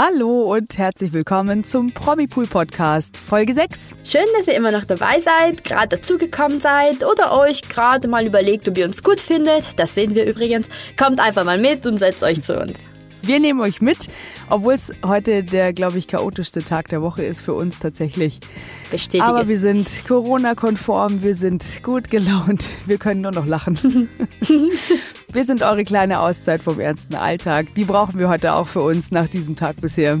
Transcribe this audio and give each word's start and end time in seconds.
Hallo 0.00 0.54
und 0.54 0.78
herzlich 0.78 1.12
willkommen 1.12 1.64
zum 1.64 1.90
Promipool 1.90 2.46
Podcast 2.46 3.16
Folge 3.16 3.52
6. 3.52 3.96
Schön, 4.04 4.22
dass 4.36 4.46
ihr 4.46 4.54
immer 4.54 4.70
noch 4.70 4.84
dabei 4.84 5.20
seid, 5.20 5.64
gerade 5.64 5.96
dazugekommen 5.96 6.60
seid 6.60 7.04
oder 7.04 7.32
euch 7.32 7.62
gerade 7.62 8.06
mal 8.06 8.24
überlegt, 8.24 8.68
ob 8.68 8.78
ihr 8.78 8.84
uns 8.84 9.02
gut 9.02 9.20
findet. 9.20 9.76
Das 9.76 9.96
sehen 9.96 10.14
wir 10.14 10.24
übrigens. 10.24 10.68
Kommt 10.96 11.18
einfach 11.18 11.42
mal 11.42 11.58
mit 11.58 11.84
und 11.84 11.98
setzt 11.98 12.22
euch 12.22 12.40
zu 12.42 12.60
uns. 12.60 12.78
Wir 13.22 13.40
nehmen 13.40 13.60
euch 13.60 13.80
mit, 13.80 14.08
obwohl 14.48 14.74
es 14.74 14.92
heute 15.04 15.42
der, 15.44 15.72
glaube 15.72 15.98
ich, 15.98 16.06
chaotischste 16.08 16.62
Tag 16.62 16.88
der 16.88 17.02
Woche 17.02 17.24
ist 17.24 17.42
für 17.42 17.54
uns 17.54 17.78
tatsächlich. 17.78 18.40
Bestätige. 18.90 19.24
Aber 19.24 19.48
wir 19.48 19.58
sind 19.58 19.88
Corona-konform, 20.06 21.22
wir 21.22 21.34
sind 21.34 21.82
gut 21.82 22.10
gelaunt, 22.10 22.68
wir 22.86 22.98
können 22.98 23.20
nur 23.20 23.32
noch 23.32 23.46
lachen. 23.46 24.08
wir 25.32 25.44
sind 25.44 25.62
eure 25.62 25.84
kleine 25.84 26.20
Auszeit 26.20 26.62
vom 26.62 26.80
ernsten 26.80 27.14
Alltag. 27.14 27.74
Die 27.74 27.84
brauchen 27.84 28.18
wir 28.18 28.28
heute 28.28 28.54
auch 28.54 28.68
für 28.68 28.82
uns 28.82 29.10
nach 29.10 29.28
diesem 29.28 29.56
Tag 29.56 29.80
bisher. 29.80 30.20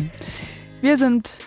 Wir 0.80 0.98
sind 0.98 1.38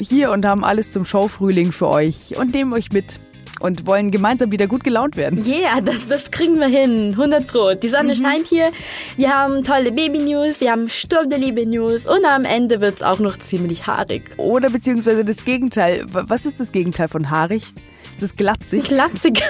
hier 0.00 0.30
und 0.30 0.44
haben 0.44 0.64
alles 0.64 0.92
zum 0.92 1.04
Showfrühling 1.04 1.72
für 1.72 1.88
euch 1.88 2.36
und 2.36 2.54
nehmen 2.54 2.72
euch 2.72 2.92
mit 2.92 3.18
und 3.60 3.86
wollen 3.86 4.10
gemeinsam 4.10 4.52
wieder 4.52 4.66
gut 4.66 4.84
gelaunt 4.84 5.16
werden. 5.16 5.44
Ja, 5.44 5.56
yeah, 5.56 5.80
das, 5.80 6.06
das 6.08 6.30
kriegen 6.30 6.60
wir 6.60 6.68
hin. 6.68 7.10
100 7.12 7.46
Pro. 7.46 7.74
Die 7.74 7.88
Sonne 7.88 8.14
mhm. 8.14 8.22
scheint 8.22 8.46
hier. 8.46 8.70
Wir 9.16 9.34
haben 9.34 9.64
tolle 9.64 9.92
Baby-News, 9.92 10.60
wir 10.60 10.70
haben 10.70 10.88
Sturm 10.88 11.30
der 11.30 11.38
Liebe-News 11.38 12.06
und 12.06 12.24
am 12.24 12.44
Ende 12.44 12.80
wird 12.80 12.96
es 12.96 13.02
auch 13.02 13.18
noch 13.18 13.36
ziemlich 13.36 13.86
haarig. 13.86 14.30
Oder 14.36 14.70
beziehungsweise 14.70 15.24
das 15.24 15.44
Gegenteil. 15.44 16.04
Was 16.08 16.46
ist 16.46 16.60
das 16.60 16.72
Gegenteil 16.72 17.08
von 17.08 17.30
haarig? 17.30 17.72
Ist 18.10 18.22
das 18.22 18.36
glatzig? 18.36 18.84
Glatzig. 18.88 19.40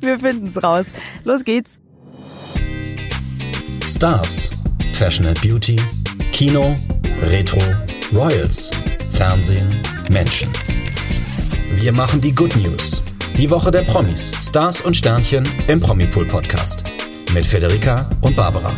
wir 0.00 0.18
finden 0.18 0.46
es 0.46 0.62
raus. 0.62 0.86
Los 1.24 1.44
geht's. 1.44 1.78
Stars, 3.86 4.50
Fashion 4.92 5.26
and 5.26 5.40
Beauty, 5.40 5.76
Kino, 6.32 6.74
Retro, 7.22 7.58
Royals, 8.12 8.70
Fernsehen, 9.12 9.82
Menschen. 10.10 10.48
Wir 11.80 11.92
machen 11.92 12.20
die 12.20 12.34
Good 12.34 12.56
News. 12.56 13.04
Die 13.36 13.48
Woche 13.48 13.70
der 13.70 13.82
Promis, 13.82 14.34
Stars 14.44 14.80
und 14.80 14.96
Sternchen 14.96 15.48
im 15.68 15.78
Promipool 15.78 16.26
Podcast. 16.26 16.82
Mit 17.32 17.46
Federica 17.46 18.10
und 18.20 18.34
Barbara. 18.34 18.72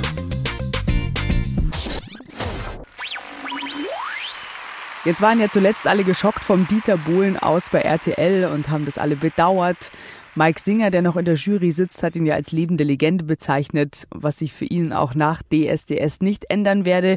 Jetzt 5.07 5.23
waren 5.23 5.41
ja 5.41 5.49
zuletzt 5.51 5.87
alle 5.87 6.05
geschockt 6.05 6.45
vom 6.45 6.67
Dieter 6.67 6.99
Bohlen 6.99 7.39
aus 7.39 7.71
bei 7.71 7.81
RTL 7.81 8.51
und 8.53 8.69
haben 8.69 8.85
das 8.85 8.99
alle 8.99 9.17
bedauert. 9.17 9.91
Mike 10.35 10.61
Singer, 10.61 10.91
der 10.91 11.01
noch 11.01 11.17
in 11.17 11.25
der 11.25 11.37
Jury 11.37 11.73
sitzt, 11.73 12.03
hat 12.03 12.17
ihn 12.17 12.27
ja 12.27 12.35
als 12.35 12.53
lebende 12.53 12.85
Legende 12.85 13.25
bezeichnet, 13.25 14.07
was 14.11 14.39
sich 14.41 14.53
für 14.53 14.67
ihn 14.67 14.93
auch 14.93 15.15
nach 15.15 15.43
DSDS 15.43 16.21
nicht 16.21 16.51
ändern 16.51 16.85
werde. 16.85 17.17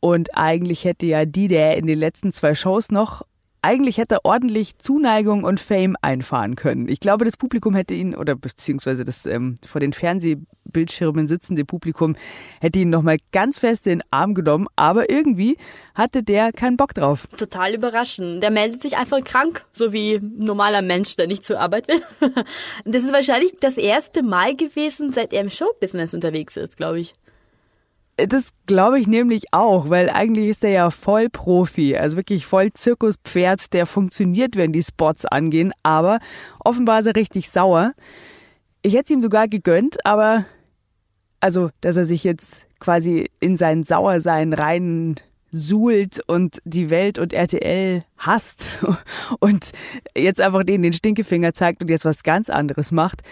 Und 0.00 0.38
eigentlich 0.38 0.86
hätte 0.86 1.04
ja 1.04 1.26
die, 1.26 1.48
der 1.48 1.76
in 1.76 1.86
den 1.86 1.98
letzten 1.98 2.32
zwei 2.32 2.54
Shows 2.54 2.90
noch 2.90 3.26
eigentlich 3.62 3.98
hätte 3.98 4.16
er 4.16 4.24
ordentlich 4.24 4.78
Zuneigung 4.78 5.44
und 5.44 5.60
Fame 5.60 5.96
einfahren 6.02 6.56
können. 6.56 6.88
Ich 6.88 7.00
glaube, 7.00 7.24
das 7.24 7.36
Publikum 7.36 7.74
hätte 7.74 7.94
ihn, 7.94 8.14
oder 8.14 8.34
beziehungsweise 8.34 9.04
das 9.04 9.24
ähm, 9.24 9.54
vor 9.64 9.80
den 9.80 9.92
Fernsehbildschirmen 9.92 11.28
sitzende 11.28 11.64
Publikum, 11.64 12.16
hätte 12.60 12.80
ihn 12.80 12.90
nochmal 12.90 13.18
ganz 13.30 13.58
fest 13.58 13.86
in 13.86 14.00
den 14.00 14.08
Arm 14.10 14.34
genommen, 14.34 14.66
aber 14.74 15.10
irgendwie 15.10 15.56
hatte 15.94 16.22
der 16.24 16.52
keinen 16.52 16.76
Bock 16.76 16.92
drauf. 16.92 17.28
Total 17.36 17.74
überraschend. 17.74 18.42
Der 18.42 18.50
meldet 18.50 18.82
sich 18.82 18.96
einfach 18.96 19.22
krank, 19.22 19.64
so 19.72 19.92
wie 19.92 20.16
ein 20.16 20.34
normaler 20.38 20.82
Mensch, 20.82 21.14
der 21.16 21.28
nicht 21.28 21.44
zur 21.44 21.60
Arbeit 21.60 21.86
will. 21.88 22.02
das 22.84 23.04
ist 23.04 23.12
wahrscheinlich 23.12 23.54
das 23.60 23.78
erste 23.78 24.24
Mal 24.24 24.56
gewesen, 24.56 25.12
seit 25.12 25.32
er 25.32 25.40
im 25.40 25.50
Showbusiness 25.50 26.14
unterwegs 26.14 26.56
ist, 26.56 26.76
glaube 26.76 27.00
ich. 27.00 27.14
Das 28.16 28.50
glaube 28.66 29.00
ich 29.00 29.06
nämlich 29.06 29.52
auch, 29.52 29.88
weil 29.88 30.10
eigentlich 30.10 30.48
ist 30.48 30.64
er 30.64 30.70
ja 30.70 30.90
voll 30.90 31.30
Profi, 31.30 31.96
also 31.96 32.16
wirklich 32.18 32.44
voll 32.44 32.72
Zirkuspferd, 32.72 33.72
der 33.72 33.86
funktioniert, 33.86 34.56
wenn 34.56 34.72
die 34.72 34.82
Spots 34.82 35.24
angehen, 35.24 35.72
aber 35.82 36.18
offenbar 36.62 37.00
ist 37.00 37.06
er 37.06 37.16
richtig 37.16 37.48
sauer. 37.48 37.92
Ich 38.82 38.94
hätte 38.94 39.04
es 39.04 39.10
ihm 39.10 39.20
sogar 39.20 39.48
gegönnt, 39.48 40.04
aber 40.04 40.44
also, 41.40 41.70
dass 41.80 41.96
er 41.96 42.04
sich 42.04 42.22
jetzt 42.22 42.66
quasi 42.78 43.30
in 43.40 43.56
sein 43.56 43.82
Sauersein 43.82 44.52
rein 44.52 45.16
suhlt 45.50 46.20
und 46.26 46.58
die 46.64 46.88
Welt 46.90 47.18
und 47.18 47.32
RTL 47.32 48.04
hasst 48.16 48.78
und 49.40 49.72
jetzt 50.16 50.40
einfach 50.40 50.64
denen 50.64 50.82
den 50.82 50.92
Stinkefinger 50.92 51.52
zeigt 51.52 51.82
und 51.82 51.90
jetzt 51.90 52.04
was 52.04 52.22
ganz 52.22 52.50
anderes 52.50 52.92
macht. 52.92 53.22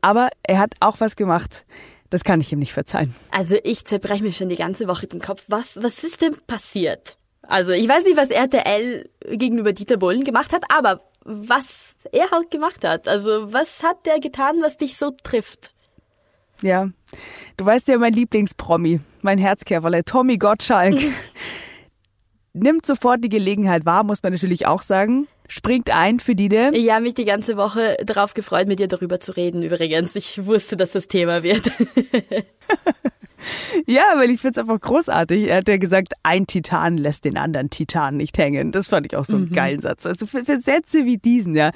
Aber 0.00 0.28
er 0.42 0.58
hat 0.58 0.74
auch 0.80 1.00
was 1.00 1.16
gemacht. 1.16 1.64
Das 2.10 2.24
kann 2.24 2.40
ich 2.40 2.52
ihm 2.52 2.58
nicht 2.58 2.72
verzeihen. 2.72 3.14
Also 3.30 3.56
ich 3.64 3.84
zerbreche 3.84 4.22
mir 4.22 4.32
schon 4.32 4.48
die 4.48 4.56
ganze 4.56 4.88
Woche 4.88 5.06
den 5.06 5.20
Kopf. 5.20 5.44
Was, 5.48 5.76
was 5.82 6.02
ist 6.02 6.22
denn 6.22 6.34
passiert? 6.46 7.18
Also 7.42 7.72
ich 7.72 7.88
weiß 7.88 8.04
nicht, 8.04 8.16
was 8.16 8.30
RTL 8.30 9.08
gegenüber 9.30 9.72
Dieter 9.72 9.96
Bohlen 9.96 10.24
gemacht 10.24 10.52
hat, 10.52 10.64
aber 10.70 11.02
was 11.24 11.66
er 12.12 12.30
halt 12.30 12.50
gemacht 12.50 12.84
hat. 12.84 13.08
Also 13.08 13.52
was 13.52 13.82
hat 13.82 14.06
der 14.06 14.20
getan, 14.20 14.56
was 14.60 14.76
dich 14.76 14.96
so 14.96 15.10
trifft? 15.22 15.74
Ja, 16.60 16.88
du 17.56 17.64
weißt 17.64 17.88
ja, 17.88 17.98
mein 17.98 18.12
Lieblingspromi, 18.12 19.00
mein 19.22 19.38
Herzkäferle, 19.38 20.04
Tommy 20.04 20.38
Gottschalk. 20.38 20.98
Nimmt 22.62 22.86
sofort 22.86 23.22
die 23.22 23.28
Gelegenheit 23.28 23.86
wahr, 23.86 24.04
muss 24.04 24.22
man 24.22 24.32
natürlich 24.32 24.66
auch 24.66 24.82
sagen 24.82 25.28
springt 25.48 25.90
ein 25.90 26.20
für 26.20 26.34
die 26.34 26.48
Dide. 26.48 26.70
Ich 26.74 26.90
habe 26.90 27.02
mich 27.02 27.14
die 27.14 27.24
ganze 27.24 27.56
Woche 27.56 27.96
darauf 28.04 28.34
gefreut, 28.34 28.68
mit 28.68 28.78
dir 28.78 28.86
darüber 28.86 29.18
zu 29.18 29.32
reden 29.32 29.62
übrigens. 29.62 30.14
Ich 30.14 30.46
wusste, 30.46 30.76
dass 30.76 30.92
das 30.92 31.08
Thema 31.08 31.42
wird. 31.42 31.66
ja, 33.86 34.04
weil 34.16 34.30
ich 34.30 34.40
finde 34.40 34.52
es 34.52 34.58
einfach 34.58 34.80
großartig. 34.80 35.48
Er 35.48 35.58
hat 35.58 35.68
ja 35.68 35.78
gesagt, 35.78 36.12
ein 36.22 36.46
Titan 36.46 36.98
lässt 36.98 37.24
den 37.24 37.36
anderen 37.36 37.70
Titan 37.70 38.18
nicht 38.18 38.38
hängen. 38.38 38.72
Das 38.72 38.88
fand 38.88 39.06
ich 39.06 39.16
auch 39.16 39.24
so 39.24 39.36
einen 39.36 39.48
mhm. 39.48 39.54
geilen 39.54 39.80
Satz. 39.80 40.06
Also 40.06 40.26
für, 40.26 40.44
für 40.44 40.58
Sätze 40.58 41.06
wie 41.06 41.16
diesen, 41.16 41.56
ja. 41.56 41.70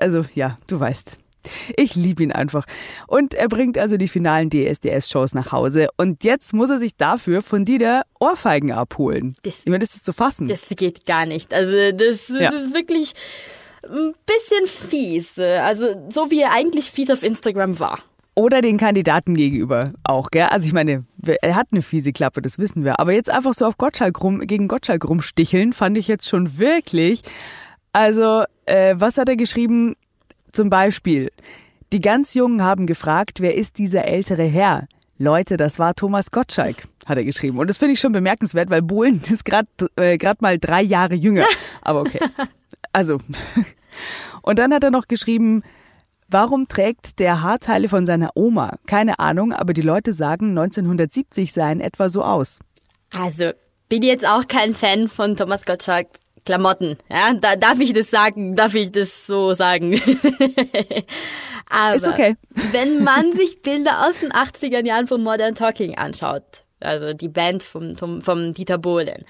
Also 0.00 0.24
ja, 0.34 0.58
du 0.66 0.80
weißt. 0.80 1.18
Ich 1.76 1.94
liebe 1.94 2.22
ihn 2.22 2.32
einfach. 2.32 2.64
Und 3.06 3.34
er 3.34 3.48
bringt 3.48 3.78
also 3.78 3.96
die 3.96 4.08
finalen 4.08 4.50
DSDS-Shows 4.50 5.34
nach 5.34 5.52
Hause. 5.52 5.88
Und 5.96 6.24
jetzt 6.24 6.52
muss 6.52 6.70
er 6.70 6.78
sich 6.78 6.96
dafür 6.96 7.42
von 7.42 7.64
Dieter 7.64 8.02
Ohrfeigen 8.20 8.72
abholen. 8.72 9.36
Das, 9.42 9.54
ich 9.60 9.66
meine, 9.66 9.80
das 9.80 9.94
ist 9.94 10.04
zu 10.04 10.12
fassen. 10.12 10.48
Das 10.48 10.60
geht 10.70 11.06
gar 11.06 11.26
nicht. 11.26 11.54
Also 11.54 11.72
das, 11.96 12.28
ja. 12.28 12.50
ist 12.50 12.74
wirklich 12.74 13.14
ein 13.84 14.12
bisschen 14.26 14.66
fies. 14.66 15.38
Also 15.38 16.08
so 16.08 16.30
wie 16.30 16.42
er 16.42 16.52
eigentlich 16.52 16.90
fies 16.90 17.10
auf 17.10 17.22
Instagram 17.22 17.78
war. 17.78 18.00
Oder 18.38 18.60
den 18.60 18.76
Kandidaten 18.76 19.34
gegenüber 19.34 19.94
auch, 20.04 20.30
gell? 20.30 20.44
Also 20.44 20.64
ich 20.64 20.72
meine, 20.72 21.04
er 21.42 21.56
hat 21.56 21.68
eine 21.72 21.82
fiese 21.82 22.12
Klappe, 22.12 22.40
das 22.40 22.60
wissen 22.60 22.84
wir. 22.84 23.00
Aber 23.00 23.12
jetzt 23.12 23.30
einfach 23.30 23.52
so 23.52 23.66
auf 23.66 23.78
Gottschalk 23.78 24.22
rum, 24.22 24.38
gegen 24.40 24.68
Gottschalk 24.68 25.08
rumsticheln, 25.08 25.72
fand 25.72 25.98
ich 25.98 26.06
jetzt 26.06 26.28
schon 26.28 26.56
wirklich. 26.56 27.22
Also, 27.92 28.44
äh, 28.66 28.94
was 28.96 29.18
hat 29.18 29.28
er 29.28 29.36
geschrieben? 29.36 29.96
Zum 30.52 30.70
Beispiel, 30.70 31.30
die 31.92 32.00
ganz 32.00 32.34
Jungen 32.34 32.62
haben 32.62 32.86
gefragt, 32.86 33.40
wer 33.40 33.54
ist 33.54 33.78
dieser 33.78 34.04
ältere 34.04 34.44
Herr? 34.44 34.86
Leute, 35.18 35.56
das 35.56 35.78
war 35.78 35.94
Thomas 35.94 36.30
Gottschalk, 36.30 36.86
hat 37.06 37.18
er 37.18 37.24
geschrieben. 37.24 37.58
Und 37.58 37.68
das 37.68 37.78
finde 37.78 37.94
ich 37.94 38.00
schon 38.00 38.12
bemerkenswert, 38.12 38.70
weil 38.70 38.82
Bohlen 38.82 39.20
ist 39.30 39.44
gerade 39.44 39.68
äh, 39.96 40.16
grad 40.18 40.42
mal 40.42 40.58
drei 40.58 40.82
Jahre 40.82 41.14
jünger. 41.14 41.46
Aber 41.82 42.00
okay. 42.00 42.20
Also. 42.92 43.18
Und 44.42 44.58
dann 44.58 44.72
hat 44.72 44.84
er 44.84 44.90
noch 44.90 45.08
geschrieben, 45.08 45.62
Warum 46.30 46.68
trägt 46.68 47.20
der 47.20 47.40
Haarteile 47.40 47.88
von 47.88 48.04
seiner 48.04 48.32
Oma? 48.34 48.76
Keine 48.84 49.18
Ahnung, 49.18 49.54
aber 49.54 49.72
die 49.72 49.80
Leute 49.80 50.12
sagen, 50.12 50.50
1970 50.50 51.54
seien 51.54 51.80
etwa 51.80 52.10
so 52.10 52.22
aus. 52.22 52.58
Also, 53.14 53.52
bin 53.88 54.02
jetzt 54.02 54.26
auch 54.26 54.46
kein 54.46 54.74
Fan 54.74 55.08
von 55.08 55.36
Thomas 55.36 55.64
Gottschalk. 55.64 56.08
Klamotten. 56.48 56.96
Ja, 57.10 57.34
da 57.34 57.56
darf 57.56 57.78
ich 57.78 57.92
das 57.92 58.10
sagen, 58.10 58.56
darf 58.56 58.74
ich 58.74 58.90
das 58.90 59.26
so 59.26 59.52
sagen. 59.52 59.92
Aber 61.68 61.94
ist 61.94 62.08
okay. 62.08 62.36
wenn 62.72 63.04
man 63.04 63.34
sich 63.34 63.60
Bilder 63.60 64.06
aus 64.06 64.20
den 64.20 64.32
80er 64.32 64.82
Jahren 64.82 65.06
von 65.06 65.22
Modern 65.22 65.54
Talking 65.54 65.98
anschaut, 65.98 66.64
also 66.80 67.12
die 67.12 67.28
Band 67.28 67.62
vom, 67.62 67.96
vom, 67.96 68.22
vom 68.22 68.54
Dieter 68.54 68.78
Bohlen, 68.78 69.26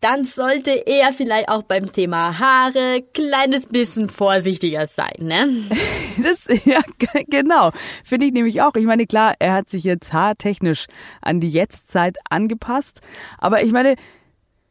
dann 0.00 0.24
sollte 0.24 0.70
er 0.86 1.12
vielleicht 1.12 1.50
auch 1.50 1.64
beim 1.64 1.92
Thema 1.92 2.38
Haare 2.38 3.02
kleines 3.12 3.66
bisschen 3.66 4.08
vorsichtiger 4.08 4.86
sein, 4.86 5.16
ne? 5.18 5.64
Das, 6.22 6.48
ja, 6.64 6.80
genau. 7.28 7.72
Finde 8.04 8.24
ich 8.24 8.32
nämlich 8.32 8.62
auch. 8.62 8.74
Ich 8.76 8.86
meine, 8.86 9.06
klar, 9.06 9.34
er 9.38 9.52
hat 9.52 9.68
sich 9.68 9.84
jetzt 9.84 10.14
haartechnisch 10.14 10.86
an 11.20 11.40
die 11.40 11.50
Jetztzeit 11.50 12.16
angepasst. 12.30 13.02
Aber 13.36 13.62
ich 13.62 13.72
meine, 13.72 13.96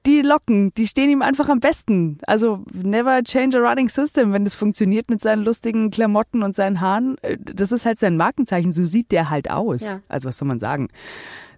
die 0.06 0.22
Locken, 0.22 0.74
die 0.76 0.88
stehen 0.88 1.10
ihm 1.10 1.22
einfach 1.22 1.50
am 1.50 1.60
besten. 1.60 2.18
Also 2.28 2.64
never 2.74 3.24
change 3.24 3.58
a 3.58 3.62
running 3.62 3.90
system, 3.90 4.34
wenn 4.34 4.44
das 4.44 4.56
funktioniert 4.56 5.10
mit 5.10 5.22
seinen 5.22 5.44
lustigen 5.44 5.92
Klamotten 5.92 6.44
und 6.44 6.56
seinen 6.56 6.82
Haaren. 6.82 7.18
Äh, 7.22 7.38
das 7.40 7.72
ist 7.72 7.86
halt 7.86 8.00
sein 8.00 8.18
Markenzeichen, 8.18 8.74
so 8.74 8.86
sieht 8.86 9.12
der 9.12 9.30
halt 9.30 9.50
aus. 9.50 9.82
Ja. 9.82 10.02
Also 10.10 10.28
was 10.28 10.38
soll 10.38 10.48
man 10.48 10.60
sagen? 10.60 10.90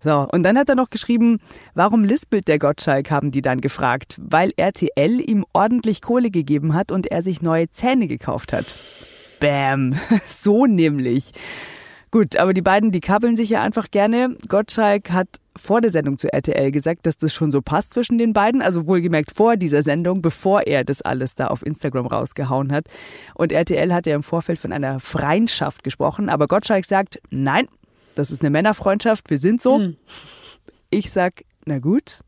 So, 0.04 0.28
und 0.32 0.44
dann 0.44 0.58
hat 0.58 0.70
er 0.70 0.76
noch 0.76 0.92
geschrieben, 0.92 1.40
warum 1.74 2.04
lispelt 2.04 2.48
der 2.48 2.60
Gottschalk, 2.60 3.10
haben 3.10 3.32
die 3.32 3.42
dann 3.42 3.60
gefragt. 3.60 4.22
Weil 4.22 4.52
RTL 4.56 5.20
ihm 5.28 5.46
ordentlich 5.52 6.02
Kohle 6.02 6.30
gegeben 6.30 6.76
hat 6.76 6.92
und 6.92 7.08
er 7.08 7.24
sich 7.24 7.42
neue 7.42 7.72
Zähne 7.72 8.08
gekauft 8.08 8.54
hat. 8.54 8.76
Bäm, 9.40 9.96
so 10.28 10.68
nämlich. 10.68 11.32
Gut, 12.16 12.38
aber 12.38 12.54
die 12.54 12.62
beiden, 12.62 12.94
die 12.94 13.02
kabbeln 13.02 13.36
sich 13.36 13.50
ja 13.50 13.62
einfach 13.62 13.92
gerne. 13.92 14.38
Gottschalk 14.48 15.12
hat 15.12 15.28
vor 15.54 15.82
der 15.82 15.92
Sendung 15.92 16.18
zu 16.18 16.32
RTL 16.32 16.72
gesagt, 16.72 17.06
dass 17.06 17.18
das 17.18 17.34
schon 17.34 17.52
so 17.52 17.62
passt 17.62 17.92
zwischen 17.92 18.18
den 18.18 18.32
beiden. 18.32 18.62
Also 18.62 18.88
wohlgemerkt 18.88 19.36
vor 19.36 19.58
dieser 19.58 19.82
Sendung, 19.82 20.22
bevor 20.22 20.62
er 20.62 20.86
das 20.86 21.02
alles 21.02 21.36
da 21.36 21.48
auf 21.48 21.66
Instagram 21.66 22.08
rausgehauen 22.08 22.72
hat. 22.72 22.86
Und 23.34 23.52
RTL 23.52 23.94
hat 23.94 24.06
ja 24.08 24.16
im 24.16 24.24
Vorfeld 24.24 24.60
von 24.60 24.72
einer 24.72 25.02
Freundschaft 25.02 25.84
gesprochen. 25.84 26.30
Aber 26.30 26.48
Gottschalk 26.48 26.86
sagt, 26.86 27.20
nein, 27.32 27.68
das 28.16 28.32
ist 28.32 28.40
eine 28.42 28.50
Männerfreundschaft, 28.50 29.30
wir 29.30 29.38
sind 29.38 29.62
so. 29.62 29.80
Hm. 29.80 29.98
Ich 30.92 31.12
sag, 31.12 31.44
na 31.66 31.80
gut, 31.80 32.22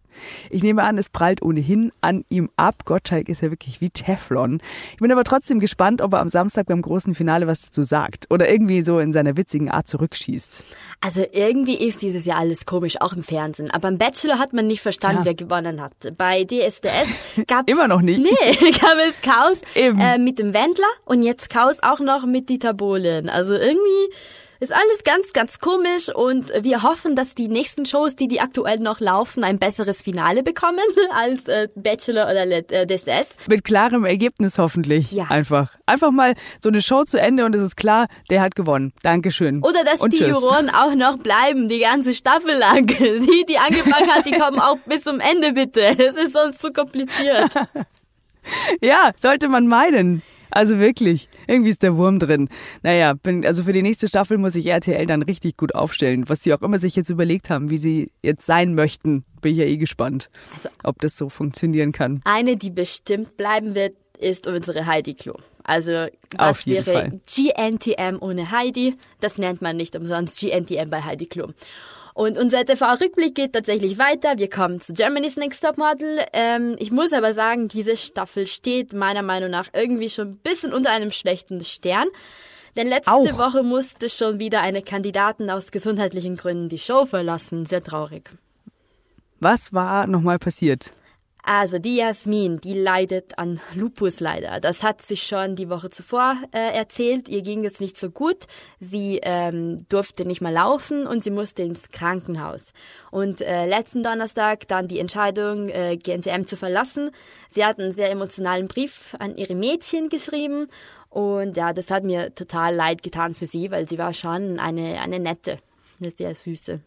ich 0.50 0.64
nehme 0.64 0.84
an, 0.84 0.98
es 0.98 1.10
prallt 1.10 1.42
ohnehin 1.42 1.92
an 2.02 2.26
ihm 2.30 2.50
ab. 2.56 2.86
Gottschalk 2.86 3.30
ist 3.30 3.42
ja 3.42 3.52
wirklich 3.52 3.82
wie 3.82 3.90
Teflon. 3.90 4.62
Ich 4.94 4.98
bin 4.98 5.12
aber 5.12 5.24
trotzdem 5.24 5.60
gespannt, 5.60 6.02
ob 6.02 6.14
er 6.14 6.20
am 6.20 6.28
Samstag 6.28 6.68
beim 6.68 6.82
großen 6.82 7.16
Finale 7.16 7.48
was 7.48 7.62
dazu 7.62 7.84
sagt 7.84 8.26
oder 8.30 8.50
irgendwie 8.50 8.82
so 8.82 9.00
in 9.00 9.14
seiner 9.14 9.38
witzigen 9.38 9.70
Art 9.70 9.88
zurückschießt. 9.88 10.64
Also 11.02 11.26
irgendwie 11.32 11.76
ist 11.76 12.02
dieses 12.02 12.26
Jahr 12.26 12.40
alles 12.40 12.66
komisch, 12.66 13.00
auch 13.02 13.14
im 13.14 13.24
Fernsehen. 13.24 13.72
Aber 13.72 13.82
beim 13.90 13.98
Bachelor 13.98 14.40
hat 14.40 14.54
man 14.54 14.68
nicht 14.68 14.82
verstanden, 14.82 15.20
ja. 15.20 15.26
wer 15.26 15.34
gewonnen 15.36 15.82
hat. 15.82 15.94
Bei 16.18 16.44
DSDS 16.44 17.46
gab 17.48 17.70
immer 17.70 17.88
noch 17.88 18.02
nicht. 18.02 18.20
Nee, 18.20 18.72
gab 18.82 18.98
es 19.08 19.22
Chaos 19.22 19.60
äh, 19.76 20.18
mit 20.18 20.40
dem 20.40 20.54
Wendler 20.54 20.88
und 21.06 21.24
jetzt 21.24 21.50
Chaos 21.50 21.78
auch 21.82 22.00
noch 22.00 22.26
mit 22.26 22.50
Dieter 22.50 22.74
Bohlen. 22.74 23.30
Also 23.30 23.54
irgendwie 23.54 24.14
ist 24.60 24.72
alles 24.72 25.04
ganz, 25.04 25.34
ganz 25.34 25.60
komisch 25.60 26.14
und 26.14 26.52
wir 26.62 26.84
hoffen, 26.84 27.16
dass 27.16 27.36
die 27.36 27.48
nächsten 27.48 27.86
Shows, 27.86 28.16
die 28.16 28.28
die 28.28 28.42
aktuell 28.42 28.80
noch 28.80 29.00
laufen, 29.00 29.44
ein 29.44 29.60
besseres 29.60 30.02
Finale 30.02 30.44
bekommen 30.44 30.80
als 31.12 31.48
äh, 31.48 31.68
Bachelor 31.76 32.26
oder 32.26 32.46
äh, 32.48 32.86
DSS. 32.86 33.28
Mit 33.48 33.64
klarem 33.64 34.06
Ergebnis 34.06 34.58
hoffentlich. 34.58 35.12
Ja. 35.12 35.26
Einfach. 35.26 35.76
Einfach 35.86 36.12
mal 36.12 36.34
so 36.62 36.70
eine 36.70 36.82
Show 36.82 37.04
zu 37.04 37.20
Ende 37.20 37.46
und 37.46 37.54
es 37.56 37.62
ist 37.62 37.78
klar, 37.78 38.08
der 38.30 38.42
hat 38.42 38.56
gewonnen. 38.56 38.94
Dankeschön. 39.04 39.64
Oder 39.64 39.84
dass 39.84 40.00
und 40.00 40.14
die 40.14 40.18
tschüss. 40.18 40.30
Juroren 40.30 40.70
auch 40.70 40.96
noch 40.96 41.18
bleiben, 41.18 41.70
die 41.70 41.80
ganze 41.80 42.14
Staffel 42.14 42.56
lang. 42.58 42.88
Die, 42.98 43.46
die 43.48 43.58
angefangen 43.58 44.10
hat, 44.10 44.26
die 44.26 44.32
kommen 44.32 44.60
auch 44.60 44.78
bis 44.86 45.04
zum 45.04 45.20
Ende 45.20 45.54
bitte. 45.54 45.82
Es 45.82 46.16
ist 46.16 46.34
sonst 46.34 46.62
zu 46.62 46.72
kompliziert. 46.72 47.52
ja, 48.82 49.12
sollte 49.18 49.48
man 49.48 49.68
meinen. 49.68 50.22
Also 50.52 50.80
wirklich, 50.80 51.30
irgendwie 51.48 51.70
ist 51.70 51.84
der 51.84 51.98
Wurm 51.98 52.20
drin. 52.20 52.50
Naja, 52.84 53.14
bin, 53.14 53.46
also 53.46 53.64
für 53.64 53.74
die 53.74 53.82
nächste 53.82 54.08
Staffel 54.08 54.38
muss 54.38 54.56
ich 54.56 54.68
RTL 54.68 55.06
dann 55.06 55.22
richtig 55.22 55.58
gut 55.58 55.76
aufstellen. 55.76 56.28
Was 56.28 56.44
sie 56.44 56.54
auch 56.54 56.62
immer 56.62 56.80
sich 56.80 56.96
jetzt 56.96 57.10
überlegt 57.10 57.50
haben, 57.50 57.70
wie 57.70 57.78
sie 57.78 58.12
jetzt 58.24 58.46
sein 58.46 58.76
möchten, 58.76 59.24
bin 59.42 59.54
ich 59.54 59.60
ja 59.60 59.66
eh 59.66 59.78
gespannt, 59.78 60.30
also, 60.56 60.70
ob 60.84 61.00
das 61.00 61.18
so 61.18 61.30
funktionieren 61.30 61.92
kann. 61.92 62.22
Eine, 62.24 62.58
die 62.58 62.70
bestimmt 62.70 63.38
bleiben 63.38 63.76
wird, 63.76 63.96
ist 64.20 64.48
unsere 64.48 64.86
Heidi 64.86 65.14
Klo. 65.14 65.36
Also 65.64 66.08
was 66.38 66.66
wäre 66.66 66.84
Fall. 66.84 67.22
GNTM 67.28 68.18
ohne 68.22 68.52
Heidi? 68.52 68.96
Das 69.20 69.38
nennt 69.38 69.62
man 69.62 69.78
nicht 69.78 69.96
umsonst 69.96 70.40
GNTM 70.40 70.90
bei 70.90 71.02
Heidi 71.04 71.28
Klo. 71.28 71.50
Und 72.18 72.40
unser 72.40 72.66
TV-Rückblick 72.66 73.36
geht 73.36 73.54
tatsächlich 73.54 74.00
weiter. 74.00 74.40
Wir 74.40 74.50
kommen 74.50 74.82
zu 74.82 74.92
Germany's 74.92 75.36
Next 75.36 75.62
Top 75.62 75.78
Model. 75.78 76.26
Ähm, 76.34 76.76
ich 76.80 76.90
muss 76.90 77.14
aber 77.14 77.36
sagen, 77.36 77.68
diese 77.68 77.96
Staffel 77.96 78.48
steht 78.48 78.92
meiner 78.92 79.22
Meinung 79.22 79.52
nach 79.52 79.68
irgendwie 79.72 80.10
schon 80.10 80.30
ein 80.30 80.38
bisschen 80.38 80.74
unter 80.74 80.90
einem 80.90 81.12
schlechten 81.12 81.64
Stern. 81.64 82.08
Denn 82.76 82.88
letzte 82.88 83.12
Auch. 83.12 83.38
Woche 83.38 83.62
musste 83.62 84.10
schon 84.10 84.40
wieder 84.40 84.62
eine 84.62 84.82
Kandidatin 84.82 85.52
aus 85.52 85.70
gesundheitlichen 85.70 86.38
Gründen 86.38 86.70
die 86.70 86.80
Show 86.80 87.06
verlassen. 87.06 87.68
Sehr 87.68 87.84
traurig. 87.84 88.32
Was 89.40 89.72
war 89.72 90.08
nochmal 90.08 90.40
passiert? 90.40 90.94
Also 91.50 91.80
die 91.80 91.96
Jasmin, 91.96 92.60
die 92.60 92.74
leidet 92.74 93.40
an 93.40 93.62
Lupus 93.74 94.20
leider. 94.20 94.60
Das 94.60 94.84
hat 94.84 95.02
sie 95.02 95.16
schon 95.16 95.56
die 95.56 95.70
Woche 95.70 95.90
zuvor 95.90 96.36
äh, 96.52 96.76
erzählt. 96.76 97.30
Ihr 97.30 97.42
ging 97.42 97.64
es 97.64 97.80
nicht 97.80 97.98
so 97.98 98.10
gut. 98.10 98.48
Sie 98.82 99.22
ähm, 99.24 99.88
durfte 99.88 100.28
nicht 100.28 100.42
mal 100.42 100.52
laufen 100.52 101.08
und 101.08 101.24
sie 101.24 101.32
musste 101.32 101.62
ins 101.62 101.88
Krankenhaus. 101.88 102.64
Und 103.12 103.40
äh, 103.40 103.66
letzten 103.66 104.04
Donnerstag 104.04 104.68
dann 104.68 104.90
die 104.90 105.00
Entscheidung, 105.00 105.70
äh, 105.70 105.96
GNTM 105.96 106.48
zu 106.48 106.58
verlassen. 106.58 107.12
Sie 107.50 107.64
hat 107.64 107.80
einen 107.80 107.94
sehr 107.94 108.12
emotionalen 108.12 108.68
Brief 108.68 109.16
an 109.18 109.38
ihre 109.38 109.56
Mädchen 109.56 110.10
geschrieben. 110.10 110.68
Und 111.08 111.56
ja, 111.56 111.72
das 111.72 111.90
hat 111.92 112.04
mir 112.04 112.36
total 112.36 112.76
leid 112.76 113.04
getan 113.04 113.34
für 113.34 113.46
sie, 113.46 113.72
weil 113.72 113.88
sie 113.88 113.98
war 113.98 114.14
schon 114.14 114.60
eine, 114.60 115.00
eine 115.00 115.22
nette, 115.22 115.60
eine 116.02 116.12
sehr 116.12 116.36
süße. 116.36 116.82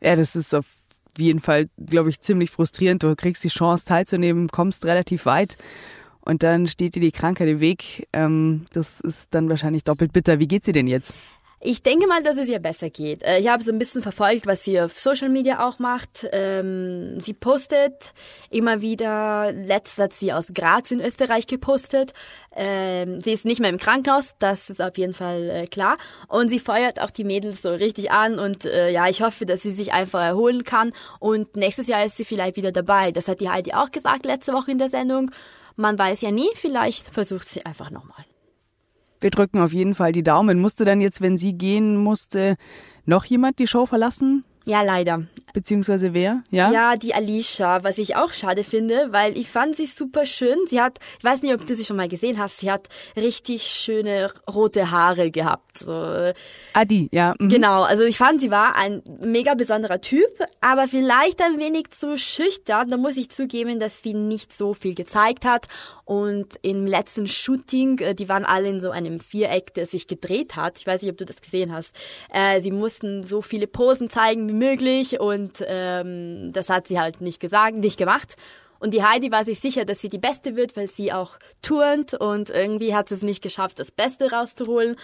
Ja, 0.00 0.16
das 0.16 0.34
ist 0.34 0.54
auf 0.54 0.83
jeden 1.18 1.40
Fall, 1.40 1.68
glaube 1.78 2.10
ich, 2.10 2.20
ziemlich 2.20 2.50
frustrierend. 2.50 3.02
Du 3.02 3.14
kriegst 3.14 3.44
die 3.44 3.48
Chance 3.48 3.84
teilzunehmen, 3.84 4.48
kommst 4.48 4.84
relativ 4.84 5.26
weit 5.26 5.56
und 6.20 6.42
dann 6.42 6.66
steht 6.66 6.94
dir 6.94 7.00
die 7.00 7.12
Krankheit 7.12 7.48
im 7.48 7.60
Weg. 7.60 8.08
Ähm, 8.12 8.64
das 8.72 9.00
ist 9.00 9.34
dann 9.34 9.48
wahrscheinlich 9.48 9.84
doppelt 9.84 10.12
bitter. 10.12 10.38
Wie 10.38 10.48
geht's 10.48 10.66
dir 10.66 10.72
denn 10.72 10.86
jetzt? 10.86 11.14
Ich 11.66 11.82
denke 11.82 12.06
mal, 12.06 12.22
dass 12.22 12.36
es 12.36 12.46
ihr 12.46 12.58
besser 12.58 12.90
geht. 12.90 13.22
Äh, 13.22 13.38
ich 13.38 13.48
habe 13.48 13.64
so 13.64 13.72
ein 13.72 13.78
bisschen 13.78 14.02
verfolgt, 14.02 14.46
was 14.46 14.64
sie 14.64 14.78
auf 14.78 14.98
Social 14.98 15.30
Media 15.30 15.66
auch 15.66 15.78
macht. 15.78 16.28
Ähm, 16.30 17.18
sie 17.20 17.32
postet 17.32 18.12
immer 18.50 18.82
wieder, 18.82 19.50
letzt 19.50 19.96
hat 19.96 20.12
sie 20.12 20.34
aus 20.34 20.48
Graz 20.52 20.90
in 20.90 21.00
Österreich 21.00 21.46
gepostet. 21.46 22.12
Ähm, 22.54 23.22
sie 23.22 23.32
ist 23.32 23.46
nicht 23.46 23.60
mehr 23.60 23.70
im 23.70 23.78
Krankenhaus, 23.78 24.34
das 24.38 24.68
ist 24.68 24.82
auf 24.82 24.98
jeden 24.98 25.14
Fall 25.14 25.48
äh, 25.48 25.66
klar. 25.66 25.96
Und 26.28 26.48
sie 26.48 26.60
feuert 26.60 27.00
auch 27.00 27.10
die 27.10 27.24
Mädels 27.24 27.62
so 27.62 27.70
richtig 27.70 28.10
an 28.10 28.38
und 28.38 28.66
äh, 28.66 28.90
ja, 28.90 29.08
ich 29.08 29.22
hoffe, 29.22 29.46
dass 29.46 29.62
sie 29.62 29.72
sich 29.72 29.94
einfach 29.94 30.20
erholen 30.20 30.64
kann. 30.64 30.92
Und 31.18 31.56
nächstes 31.56 31.86
Jahr 31.86 32.04
ist 32.04 32.18
sie 32.18 32.26
vielleicht 32.26 32.56
wieder 32.56 32.72
dabei. 32.72 33.10
Das 33.10 33.26
hat 33.26 33.40
die 33.40 33.48
Heidi 33.48 33.72
auch 33.72 33.90
gesagt 33.90 34.26
letzte 34.26 34.52
Woche 34.52 34.70
in 34.70 34.78
der 34.78 34.90
Sendung. 34.90 35.30
Man 35.76 35.98
weiß 35.98 36.20
ja 36.20 36.30
nie, 36.30 36.50
vielleicht 36.56 37.08
versucht 37.08 37.48
sie 37.48 37.64
einfach 37.64 37.90
nochmal. 37.90 38.26
Wir 39.24 39.30
drücken 39.30 39.58
auf 39.62 39.72
jeden 39.72 39.94
Fall 39.94 40.12
die 40.12 40.22
Daumen. 40.22 40.60
Musste 40.60 40.84
dann 40.84 41.00
jetzt, 41.00 41.22
wenn 41.22 41.38
sie 41.38 41.54
gehen 41.54 41.96
musste, 41.96 42.56
noch 43.06 43.24
jemand 43.24 43.58
die 43.58 43.66
Show 43.66 43.86
verlassen? 43.86 44.44
Ja, 44.66 44.82
leider. 44.82 45.22
Beziehungsweise 45.54 46.12
wer? 46.12 46.42
Ja? 46.50 46.70
Ja, 46.70 46.96
die 46.96 47.14
Alicia, 47.14 47.82
was 47.82 47.96
ich 47.96 48.16
auch 48.16 48.34
schade 48.34 48.64
finde, 48.64 49.12
weil 49.12 49.38
ich 49.38 49.48
fand 49.48 49.76
sie 49.76 49.86
super 49.86 50.26
schön. 50.26 50.58
Sie 50.66 50.78
hat, 50.78 50.98
ich 51.16 51.24
weiß 51.24 51.40
nicht, 51.40 51.54
ob 51.54 51.66
du 51.66 51.74
sie 51.74 51.86
schon 51.86 51.96
mal 51.96 52.08
gesehen 52.08 52.38
hast, 52.38 52.60
sie 52.60 52.70
hat 52.70 52.90
richtig 53.16 53.62
schöne 53.62 54.30
rote 54.46 54.90
Haare 54.90 55.30
gehabt. 55.30 55.78
So. 55.78 56.32
Adi, 56.76 57.08
ja. 57.12 57.34
Mhm. 57.38 57.50
Genau, 57.50 57.82
also 57.82 58.02
ich 58.02 58.18
fand, 58.18 58.40
sie 58.40 58.50
war 58.50 58.74
ein 58.74 59.00
mega 59.24 59.54
besonderer 59.54 60.00
Typ, 60.00 60.28
aber 60.60 60.88
vielleicht 60.88 61.40
ein 61.40 61.60
wenig 61.60 61.90
zu 61.90 62.18
schüchtern. 62.18 62.90
Da 62.90 62.96
muss 62.96 63.16
ich 63.16 63.30
zugeben, 63.30 63.78
dass 63.78 64.02
sie 64.02 64.12
nicht 64.12 64.52
so 64.52 64.74
viel 64.74 64.96
gezeigt 64.96 65.44
hat. 65.44 65.68
Und 66.04 66.58
im 66.62 66.84
letzten 66.84 67.28
Shooting, 67.28 68.00
äh, 68.00 68.14
die 68.16 68.28
waren 68.28 68.44
alle 68.44 68.68
in 68.68 68.80
so 68.80 68.90
einem 68.90 69.20
Viereck, 69.20 69.72
der 69.74 69.86
sich 69.86 70.08
gedreht 70.08 70.56
hat. 70.56 70.78
Ich 70.78 70.86
weiß 70.86 71.00
nicht, 71.00 71.12
ob 71.12 71.16
du 71.16 71.24
das 71.24 71.40
gesehen 71.40 71.72
hast. 71.72 71.92
Äh, 72.28 72.60
sie 72.60 72.72
mussten 72.72 73.22
so 73.22 73.40
viele 73.40 73.68
Posen 73.68 74.10
zeigen 74.10 74.48
wie 74.48 74.52
möglich 74.52 75.20
und 75.20 75.64
ähm, 75.66 76.50
das 76.52 76.70
hat 76.70 76.88
sie 76.88 76.98
halt 76.98 77.20
nicht 77.20 77.38
gesagt, 77.38 77.76
nicht 77.76 77.98
gemacht. 77.98 78.36
Und 78.80 78.92
die 78.92 79.04
Heidi 79.04 79.30
war 79.30 79.44
sich 79.44 79.60
sicher, 79.60 79.84
dass 79.84 80.00
sie 80.00 80.08
die 80.08 80.18
Beste 80.18 80.56
wird, 80.56 80.76
weil 80.76 80.88
sie 80.88 81.12
auch 81.12 81.38
turnt 81.62 82.14
und 82.14 82.50
irgendwie 82.50 82.94
hat 82.94 83.08
sie 83.08 83.14
es 83.14 83.22
nicht 83.22 83.42
geschafft, 83.42 83.78
das 83.78 83.92
Beste 83.92 84.32
rauszuholen. 84.32 84.96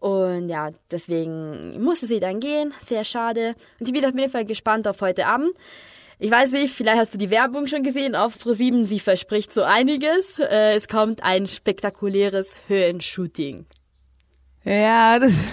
Und 0.00 0.48
ja, 0.48 0.70
deswegen 0.90 1.82
musste 1.82 2.06
sie 2.06 2.20
dann 2.20 2.40
gehen. 2.40 2.72
Sehr 2.86 3.04
schade. 3.04 3.54
Und 3.78 3.86
ich 3.86 3.92
bin 3.92 4.04
auf 4.04 4.14
jeden 4.14 4.32
Fall 4.32 4.44
gespannt 4.44 4.88
auf 4.88 5.00
heute 5.00 5.26
Abend. 5.26 5.52
Ich 6.18 6.30
weiß 6.30 6.52
nicht, 6.52 6.74
vielleicht 6.74 6.98
hast 6.98 7.14
du 7.14 7.18
die 7.18 7.30
Werbung 7.30 7.66
schon 7.66 7.82
gesehen 7.82 8.14
auf 8.14 8.36
Pro7. 8.36 8.86
Sie 8.86 9.00
verspricht 9.00 9.54
so 9.54 9.62
einiges. 9.62 10.38
Äh, 10.38 10.74
es 10.74 10.88
kommt 10.88 11.22
ein 11.22 11.46
spektakuläres 11.46 12.48
Höhenshooting. 12.66 13.66
Ja, 14.64 15.18
das. 15.18 15.46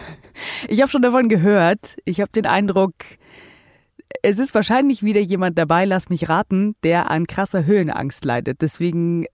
Ich 0.68 0.82
habe 0.82 0.92
schon 0.92 1.02
davon 1.02 1.30
gehört. 1.30 1.98
Ich 2.06 2.22
habe 2.22 2.32
den 2.32 2.46
Eindruck, 2.46 2.94
es 4.22 4.40
ist 4.40 4.54
wahrscheinlich 4.54 5.04
wieder 5.04 5.22
jemand 5.22 5.58
dabei, 5.58 5.86
lass 5.86 6.10
mich 6.10 6.30
raten, 6.30 6.76
der 6.84 7.10
an 7.10 7.28
krasser 7.28 7.66
Höhenangst 7.66 8.24
leidet. 8.24 8.62
Deswegen 8.62 9.26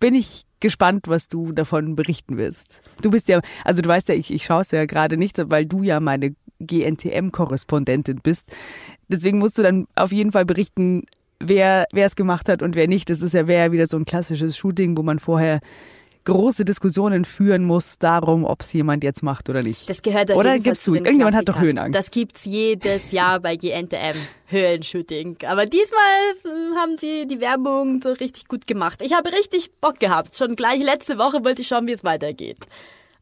bin 0.00 0.14
ich 0.14 0.44
gespannt, 0.62 1.08
was 1.08 1.28
du 1.28 1.52
davon 1.52 1.94
berichten 1.94 2.38
wirst. 2.38 2.82
Du 3.02 3.10
bist 3.10 3.28
ja, 3.28 3.40
also 3.64 3.82
du 3.82 3.88
weißt 3.88 4.08
ja, 4.08 4.14
ich, 4.14 4.32
ich 4.32 4.44
schaue 4.44 4.62
es 4.62 4.70
ja 4.70 4.86
gerade 4.86 5.18
nicht, 5.18 5.38
weil 5.50 5.66
du 5.66 5.82
ja 5.82 6.00
meine 6.00 6.34
GNTM-Korrespondentin 6.60 8.20
bist. 8.22 8.46
Deswegen 9.08 9.38
musst 9.38 9.58
du 9.58 9.62
dann 9.62 9.86
auf 9.94 10.12
jeden 10.12 10.32
Fall 10.32 10.46
berichten, 10.46 11.04
wer 11.38 11.86
wer 11.92 12.06
es 12.06 12.16
gemacht 12.16 12.48
hat 12.48 12.62
und 12.62 12.74
wer 12.74 12.88
nicht. 12.88 13.10
Das 13.10 13.20
ist 13.20 13.34
ja 13.34 13.46
wäre 13.46 13.66
ja 13.66 13.72
wieder 13.72 13.86
so 13.86 13.98
ein 13.98 14.04
klassisches 14.06 14.56
Shooting, 14.56 14.96
wo 14.96 15.02
man 15.02 15.18
vorher 15.18 15.60
große 16.24 16.64
Diskussionen 16.64 17.24
führen 17.24 17.64
muss 17.64 17.98
darum, 17.98 18.44
ob 18.44 18.60
es 18.60 18.72
jemand 18.72 19.04
jetzt 19.04 19.22
macht 19.22 19.48
oder 19.48 19.62
nicht. 19.62 19.88
Das 19.88 20.02
gehört 20.02 20.30
Oder 20.30 20.58
gibst 20.58 20.86
du? 20.86 20.94
Irgendjemand 20.94 21.36
hat 21.36 21.48
doch 21.48 21.60
Höhenangst. 21.60 21.98
Das 21.98 22.10
gibt's 22.10 22.44
jedes 22.44 23.10
Jahr 23.10 23.40
bei 23.40 23.56
GNTM. 23.56 24.16
Höhenshooting. 24.46 25.38
Aber 25.46 25.66
diesmal 25.66 25.98
hm, 26.42 26.76
haben 26.76 26.98
sie 26.98 27.26
die 27.26 27.40
Werbung 27.40 28.00
so 28.02 28.12
richtig 28.12 28.48
gut 28.48 28.66
gemacht. 28.66 29.00
Ich 29.02 29.14
habe 29.14 29.32
richtig 29.32 29.70
Bock 29.80 29.98
gehabt. 29.98 30.36
Schon 30.36 30.56
gleich 30.56 30.82
letzte 30.82 31.18
Woche 31.18 31.44
wollte 31.44 31.62
ich 31.62 31.68
schauen, 31.68 31.86
wie 31.86 31.92
es 31.92 32.04
weitergeht. 32.04 32.58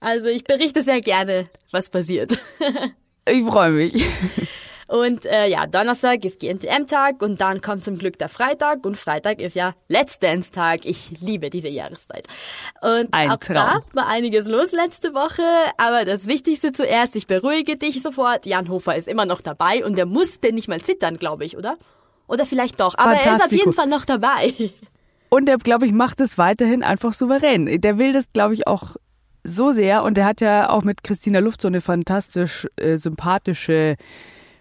Also 0.01 0.27
ich 0.27 0.45
berichte 0.45 0.83
sehr 0.83 1.01
gerne, 1.01 1.49
was 1.71 1.91
passiert. 1.91 2.39
ich 3.29 3.45
freue 3.45 3.71
mich. 3.71 4.05
Und 4.91 5.25
äh, 5.25 5.47
ja, 5.47 5.69
Donnerstag 5.69 6.25
ist 6.25 6.41
GNTM-Tag 6.41 7.23
und 7.23 7.41
dann 7.41 7.61
kommt 7.61 7.85
zum 7.85 7.97
Glück 7.97 8.19
der 8.19 8.29
Freitag 8.29 8.85
und 8.85 8.97
Freitag 8.97 9.41
ist 9.41 9.55
ja 9.55 9.73
Let's 9.87 10.19
Dance-Tag. 10.19 10.85
Ich 10.85 11.13
liebe 11.21 11.49
diese 11.49 11.69
Jahreszeit. 11.69 12.27
Und 12.83 13.07
Ein 13.13 13.31
auch 13.31 13.37
Traum. 13.37 13.55
da 13.55 13.83
war 13.93 14.09
einiges 14.09 14.49
los 14.49 14.73
letzte 14.73 15.15
Woche, 15.15 15.45
aber 15.77 16.05
das 16.05 16.27
Wichtigste 16.27 16.73
zuerst, 16.73 17.15
ich 17.15 17.29
beruhige 17.29 17.77
dich 17.77 18.03
sofort, 18.03 18.47
Jan 18.47 18.69
Hofer 18.69 18.97
ist 18.97 19.07
immer 19.07 19.27
noch 19.27 19.41
dabei 19.41 19.85
und 19.85 19.97
der 19.97 20.07
musste 20.07 20.53
nicht 20.53 20.67
mal 20.67 20.81
zittern, 20.81 21.19
glaube 21.19 21.45
ich, 21.45 21.57
oder? 21.57 21.77
Oder 22.27 22.45
vielleicht 22.45 22.81
doch, 22.81 22.99
aber 22.99 23.13
er 23.13 23.37
ist 23.37 23.45
auf 23.45 23.53
jeden 23.53 23.73
Fall 23.73 23.87
noch 23.87 24.05
dabei. 24.05 24.53
Und 25.29 25.49
er, 25.49 25.59
glaube 25.59 25.87
ich, 25.87 25.93
macht 25.93 26.19
es 26.19 26.37
weiterhin 26.37 26.83
einfach 26.83 27.13
souverän. 27.13 27.81
Der 27.81 28.01
will 28.01 28.13
das, 28.13 28.33
glaube 28.33 28.55
ich, 28.55 28.67
auch 28.67 28.97
so 29.45 29.71
sehr. 29.71 30.03
Und 30.03 30.19
er 30.19 30.25
hat 30.25 30.41
ja 30.41 30.69
auch 30.69 30.83
mit 30.83 31.05
Christina 31.05 31.39
Luft 31.39 31.63
so 31.63 31.69
eine 31.69 31.81
fantastisch 31.81 32.67
äh, 32.75 32.97
sympathische 32.97 33.95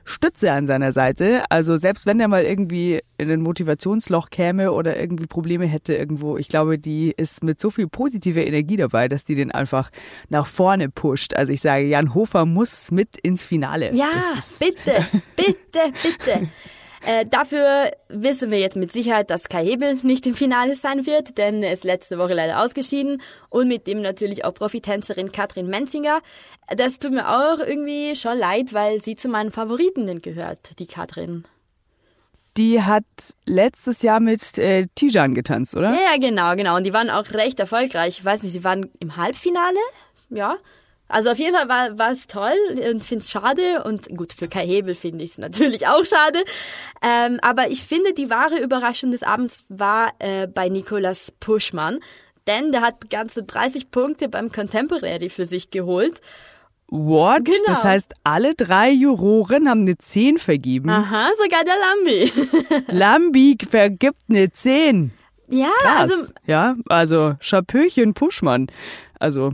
Stütze 0.10 0.52
an 0.52 0.68
seiner 0.68 0.92
Seite. 0.92 1.44
Also 1.50 1.78
selbst 1.78 2.06
wenn 2.06 2.20
er 2.20 2.28
mal 2.28 2.44
irgendwie 2.44 3.00
in 3.18 3.30
ein 3.30 3.42
Motivationsloch 3.42 4.30
käme 4.30 4.72
oder 4.72 5.00
irgendwie 5.00 5.28
Probleme 5.28 5.66
hätte 5.66 5.96
irgendwo, 5.96 6.38
ich 6.38 6.48
glaube, 6.48 6.80
die 6.80 7.14
ist 7.16 7.44
mit 7.44 7.62
so 7.62 7.70
viel 7.70 7.88
positiver 7.88 8.42
Energie 8.42 8.78
dabei, 8.78 9.08
dass 9.08 9.24
die 9.24 9.36
den 9.36 9.52
einfach 9.52 9.92
nach 10.30 10.48
vorne 10.48 10.90
pusht. 10.90 11.36
Also 11.36 11.52
ich 11.52 11.62
sage, 11.62 11.86
Jan 11.86 12.14
Hofer 12.14 12.46
muss 12.46 12.92
mit 12.92 13.18
ins 13.18 13.46
Finale. 13.46 13.94
Ja, 13.94 14.08
bitte, 14.60 15.06
bitte, 15.36 15.94
bitte. 16.04 16.50
Äh, 17.06 17.26
dafür 17.26 17.92
wissen 18.10 18.52
wir 18.52 18.60
jetzt 18.60 18.76
mit 18.76 18.92
Sicherheit, 18.92 19.30
dass 19.30 19.48
Kai 19.48 19.66
Hebel 19.66 19.96
nicht 20.04 20.28
im 20.28 20.34
Finale 20.34 20.76
sein 20.76 21.06
wird, 21.06 21.38
denn 21.38 21.64
er 21.64 21.74
ist 21.74 21.84
letzte 21.84 22.18
Woche 22.18 22.34
leider 22.34 22.62
ausgeschieden 22.62 23.22
und 23.50 23.68
mit 23.68 23.88
dem 23.88 24.02
natürlich 24.02 24.44
auch 24.44 24.54
Profitänzerin 24.54 25.32
Katrin 25.32 25.68
Menzinger. 25.68 26.20
Das 26.76 27.00
tut 27.00 27.12
mir 27.12 27.28
auch 27.28 27.60
irgendwie 27.60 28.16
schon 28.16 28.38
leid, 28.38 28.74
weil 28.74 29.02
sie 29.02 29.16
zu 29.16 29.30
meinen 29.30 29.52
Favoriten 29.52 30.22
gehört, 30.22 30.78
die 30.80 30.88
Katrin. 30.88 31.46
Die 32.58 32.82
hat 32.82 33.06
letztes 33.46 34.02
Jahr 34.02 34.20
mit 34.20 34.58
äh, 34.58 34.88
Tijan 34.94 35.34
getanzt, 35.34 35.78
oder? 35.78 35.94
Ja, 35.94 36.12
ja, 36.12 36.18
genau, 36.20 36.56
genau. 36.56 36.76
Und 36.76 36.84
die 36.84 36.94
waren 36.94 37.10
auch 37.10 37.32
recht 37.32 37.60
erfolgreich. 37.60 38.20
Ich 38.20 38.26
weiß 38.26 38.44
nicht, 38.44 38.52
sie 38.52 38.64
waren 38.64 38.92
im 39.00 39.16
Halbfinale, 39.16 39.80
ja. 40.30 40.58
Also 41.10 41.32
auf 41.32 41.40
jeden 41.40 41.56
Fall 41.56 41.68
war 41.68 42.00
war 42.00 42.12
es 42.12 42.28
toll 42.28 42.56
und 42.92 43.04
finde 43.04 43.24
es 43.24 43.32
schade. 43.32 43.84
Und 43.84 44.16
gut, 44.16 44.32
für 44.32 44.48
Kai 44.48 44.66
Hebel 44.66 44.96
finde 44.96 45.26
ich 45.26 45.32
es 45.32 45.38
natürlich 45.38 45.88
auch 45.88 46.06
schade. 46.06 46.40
Ähm, 47.02 47.40
aber 47.42 47.70
ich 47.70 47.84
finde, 47.84 48.14
die 48.14 48.30
wahre 48.30 48.60
Überraschung 48.60 49.12
des 49.12 49.24
Abends 49.24 49.66
war 49.68 50.14
äh, 50.20 50.48
bei 50.48 50.70
Nicolas 50.70 51.34
Puschmann. 51.40 52.00
Denn 52.48 52.72
der 52.72 52.82
hat 52.82 53.10
ganze 53.10 53.44
30 53.44 53.92
Punkte 53.92 54.30
beim 54.30 54.52
Contemporary 54.52 55.30
für 55.30 55.46
sich 55.46 55.72
geholt. 55.72 56.22
What? 56.92 57.46
Genau. 57.46 57.58
Das 57.68 57.84
heißt, 57.84 58.14
alle 58.24 58.56
drei 58.56 58.90
Juroren 58.90 59.70
haben 59.70 59.82
eine 59.82 59.98
10 59.98 60.40
vergeben. 60.40 60.90
Aha, 60.90 61.30
sogar 61.42 61.64
der 61.64 61.76
Lambi. 61.78 62.32
Lambi 62.98 63.58
vergibt 63.70 64.22
eine 64.28 64.52
10. 64.52 65.12
ja, 65.50 65.70
Krass. 65.82 66.12
also 66.12 66.34
ja, 66.48 66.76
also 66.88 67.36
Schapöchen 67.40 68.16
Puschmann. 68.16 68.68
Also, 69.20 69.54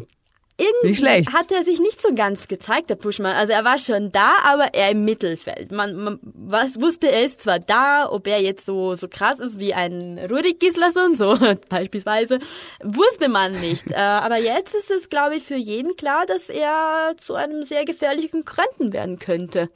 irgendwie 0.57 1.25
hat 1.33 1.51
er 1.51 1.65
sich 1.65 1.79
nicht 1.79 2.01
so 2.01 2.13
ganz 2.15 2.47
gezeigt, 2.47 2.89
der 2.89 2.95
Puschmann. 2.95 3.35
Also 3.35 3.51
er 3.51 3.65
war 3.65 3.77
schon 3.77 4.12
da, 4.12 4.35
aber 4.45 4.74
eher 4.74 4.91
im 4.91 5.03
Mittelfeld. 5.03 5.74
Man, 5.74 5.95
man 5.95 6.19
was 6.24 6.79
wusste, 6.79 7.12
er 7.12 7.25
ist 7.25 7.41
zwar 7.41 7.59
da, 7.59 8.09
ob 8.09 8.25
er 8.25 8.41
jetzt 8.41 8.65
so, 8.65 8.95
so 8.95 9.09
krass 9.09 9.39
ist 9.39 9.59
wie 9.59 9.74
ein 9.74 10.17
Rudik 10.29 10.62
Gislason, 10.62 11.15
so 11.15 11.38
beispielsweise, 11.69 12.39
wusste 12.81 13.27
man 13.27 13.59
nicht. 13.59 13.88
äh, 13.91 13.95
aber 13.95 14.38
jetzt 14.38 14.74
ist 14.74 14.91
es, 14.91 15.09
glaube 15.09 15.35
ich, 15.35 15.43
für 15.43 15.57
jeden 15.57 15.97
klar, 15.97 16.25
dass 16.25 16.47
er 16.47 17.15
zu 17.17 17.35
einem 17.35 17.65
sehr 17.65 17.83
gefährlichen 17.83 18.45
Konkurrenten 18.45 18.93
werden 18.93 19.19
könnte. 19.19 19.69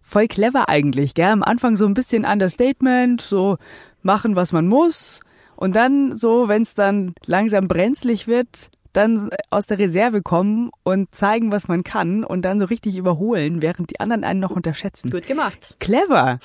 voll 0.00 0.26
clever 0.26 0.70
eigentlich, 0.70 1.12
gell? 1.12 1.26
Am 1.26 1.42
Anfang 1.42 1.76
so 1.76 1.84
ein 1.84 1.94
bisschen 1.94 2.24
Understatement, 2.24 3.20
so 3.20 3.58
machen, 4.02 4.36
was 4.36 4.52
man 4.52 4.68
muss. 4.68 5.20
Und 5.54 5.76
dann 5.76 6.16
so, 6.16 6.48
wenn 6.48 6.62
es 6.62 6.74
dann 6.74 7.14
langsam 7.26 7.68
brenzlig 7.68 8.26
wird, 8.26 8.70
dann 8.96 9.30
aus 9.50 9.66
der 9.66 9.78
Reserve 9.78 10.22
kommen 10.22 10.70
und 10.82 11.14
zeigen, 11.14 11.52
was 11.52 11.68
man 11.68 11.84
kann 11.84 12.24
und 12.24 12.42
dann 12.42 12.58
so 12.60 12.66
richtig 12.66 12.96
überholen, 12.96 13.62
während 13.62 13.90
die 13.90 14.00
anderen 14.00 14.24
einen 14.24 14.40
noch 14.40 14.50
unterschätzen. 14.50 15.10
Gut 15.10 15.26
gemacht. 15.26 15.76
Clever. 15.80 16.38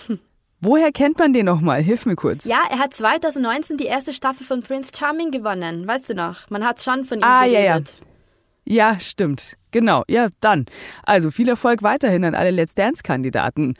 Woher 0.59 0.91
kennt 0.91 1.17
man 1.17 1.33
den 1.33 1.47
nochmal? 1.47 1.81
Hilf 1.81 2.05
mir 2.05 2.15
kurz. 2.15 2.45
Ja, 2.45 2.59
er 2.69 2.77
hat 2.77 2.93
2019 2.93 3.77
die 3.77 3.85
erste 3.85 4.13
Staffel 4.13 4.45
von 4.45 4.61
Prince 4.61 4.91
Charming 4.95 5.31
gewonnen. 5.31 5.87
Weißt 5.87 6.09
du 6.09 6.13
noch? 6.13 6.49
Man 6.51 6.63
hat 6.63 6.79
schon 6.83 7.03
von 7.03 7.17
ihm 7.17 7.23
Ah, 7.23 7.45
ja, 7.45 7.61
geredet. 7.77 7.95
ja. 7.99 8.05
Ja, 8.93 8.99
stimmt. 8.99 9.57
Genau. 9.71 10.03
Ja, 10.07 10.27
dann. 10.39 10.65
Also 11.03 11.31
viel 11.31 11.49
Erfolg 11.49 11.81
weiterhin 11.81 12.23
an 12.23 12.35
alle 12.35 12.51
Let's 12.51 12.75
Dance-Kandidaten. 12.75 13.73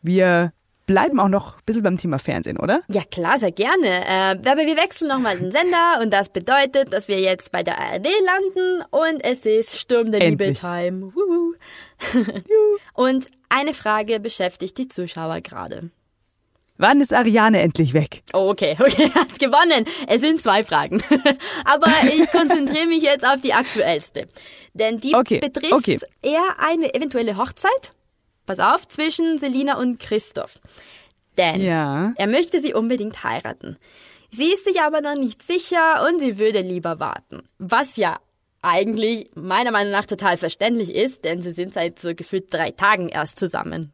Wir 0.00 0.53
bleiben 0.86 1.20
auch 1.20 1.28
noch 1.28 1.56
ein 1.56 1.62
bisschen 1.66 1.82
beim 1.82 1.96
Thema 1.96 2.18
Fernsehen, 2.18 2.58
oder? 2.58 2.82
Ja, 2.88 3.02
klar, 3.10 3.38
sehr 3.38 3.52
gerne. 3.52 4.04
Äh, 4.06 4.48
aber 4.48 4.66
wir 4.66 4.76
wechseln 4.76 5.08
nochmal 5.08 5.38
den 5.38 5.50
Sender 5.50 6.00
und 6.02 6.10
das 6.12 6.28
bedeutet, 6.28 6.92
dass 6.92 7.08
wir 7.08 7.20
jetzt 7.20 7.52
bei 7.52 7.62
der 7.62 7.78
ARD 7.78 8.06
landen 8.24 8.84
und 8.90 9.24
es 9.24 9.40
ist 9.46 9.78
Sturm 9.78 10.12
der 10.12 10.20
Liebe. 10.20 10.54
Time. 10.54 11.12
Und 12.94 13.26
eine 13.48 13.72
Frage 13.74 14.20
beschäftigt 14.20 14.76
die 14.78 14.88
Zuschauer 14.88 15.40
gerade. 15.40 15.90
Wann 16.76 17.00
ist 17.00 17.14
Ariane 17.14 17.60
endlich 17.60 17.94
weg? 17.94 18.22
Oh, 18.32 18.50
okay, 18.50 18.76
okay, 18.80 19.10
er 19.14 19.20
hat 19.20 19.38
gewonnen. 19.38 19.84
Es 20.08 20.20
sind 20.20 20.42
zwei 20.42 20.64
Fragen. 20.64 21.02
Aber 21.64 21.88
ich 22.08 22.28
konzentriere 22.30 22.86
mich 22.86 23.02
jetzt 23.02 23.24
auf 23.24 23.40
die 23.40 23.52
aktuellste. 23.52 24.28
Denn 24.72 24.98
die 24.98 25.14
Okay, 25.14 25.38
betrifft 25.38 25.72
okay. 25.72 25.98
eher 26.20 26.56
eine 26.58 26.92
eventuelle 26.92 27.36
Hochzeit. 27.36 27.92
Pass 28.46 28.58
auf, 28.58 28.86
zwischen 28.88 29.38
Selina 29.38 29.78
und 29.78 29.98
Christoph. 29.98 30.58
Denn 31.38 31.60
Ja. 31.60 32.12
er 32.16 32.26
möchte 32.26 32.60
sie 32.60 32.74
unbedingt 32.74 33.24
heiraten. 33.24 33.76
Sie 34.30 34.52
ist 34.52 34.64
sich 34.64 34.80
aber 34.80 35.00
noch 35.00 35.14
nicht 35.16 35.42
sicher 35.46 36.06
und 36.08 36.20
sie 36.20 36.38
würde 36.38 36.60
lieber 36.60 36.98
warten. 37.00 37.42
Was 37.58 37.96
ja 37.96 38.18
eigentlich 38.62 39.30
meiner 39.34 39.70
Meinung 39.70 39.92
nach 39.92 40.06
total 40.06 40.36
verständlich 40.36 40.94
ist, 40.94 41.24
denn 41.24 41.42
sie 41.42 41.52
sind 41.52 41.74
seit 41.74 41.98
so 41.98 42.14
gefühlt 42.14 42.52
drei 42.52 42.70
Tagen 42.70 43.08
erst 43.08 43.38
zusammen. 43.38 43.92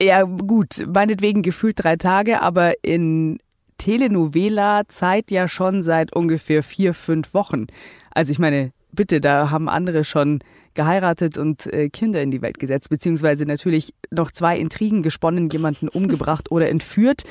Ja, 0.00 0.22
gut, 0.22 0.86
meinetwegen 0.86 1.42
gefühlt 1.42 1.82
drei 1.82 1.96
Tage, 1.96 2.40
aber 2.42 2.74
in 2.82 3.38
Telenovela-Zeit 3.78 5.30
ja 5.30 5.48
schon 5.48 5.82
seit 5.82 6.14
ungefähr 6.14 6.62
vier, 6.62 6.94
fünf 6.94 7.34
Wochen. 7.34 7.66
Also 8.12 8.30
ich 8.30 8.38
meine, 8.38 8.72
bitte, 8.92 9.20
da 9.20 9.50
haben 9.50 9.68
andere 9.68 10.04
schon 10.04 10.40
geheiratet 10.74 11.38
und 11.38 11.66
äh, 11.66 11.88
Kinder 11.88 12.22
in 12.22 12.30
die 12.30 12.42
Welt 12.42 12.58
gesetzt, 12.58 12.90
beziehungsweise 12.90 13.46
natürlich 13.46 13.94
noch 14.10 14.30
zwei 14.30 14.58
Intrigen 14.58 15.02
gesponnen, 15.02 15.48
jemanden 15.48 15.88
umgebracht 15.88 16.50
oder 16.50 16.68
entführt, 16.68 17.24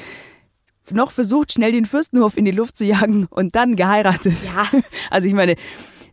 noch 0.91 1.11
versucht, 1.11 1.53
schnell 1.53 1.71
den 1.71 1.85
Fürstenhof 1.85 2.37
in 2.37 2.45
die 2.45 2.51
Luft 2.51 2.77
zu 2.77 2.85
jagen 2.85 3.27
und 3.29 3.55
dann 3.55 3.75
geheiratet. 3.75 4.35
Ja. 4.45 4.67
Also 5.09 5.27
ich 5.27 5.33
meine, 5.33 5.55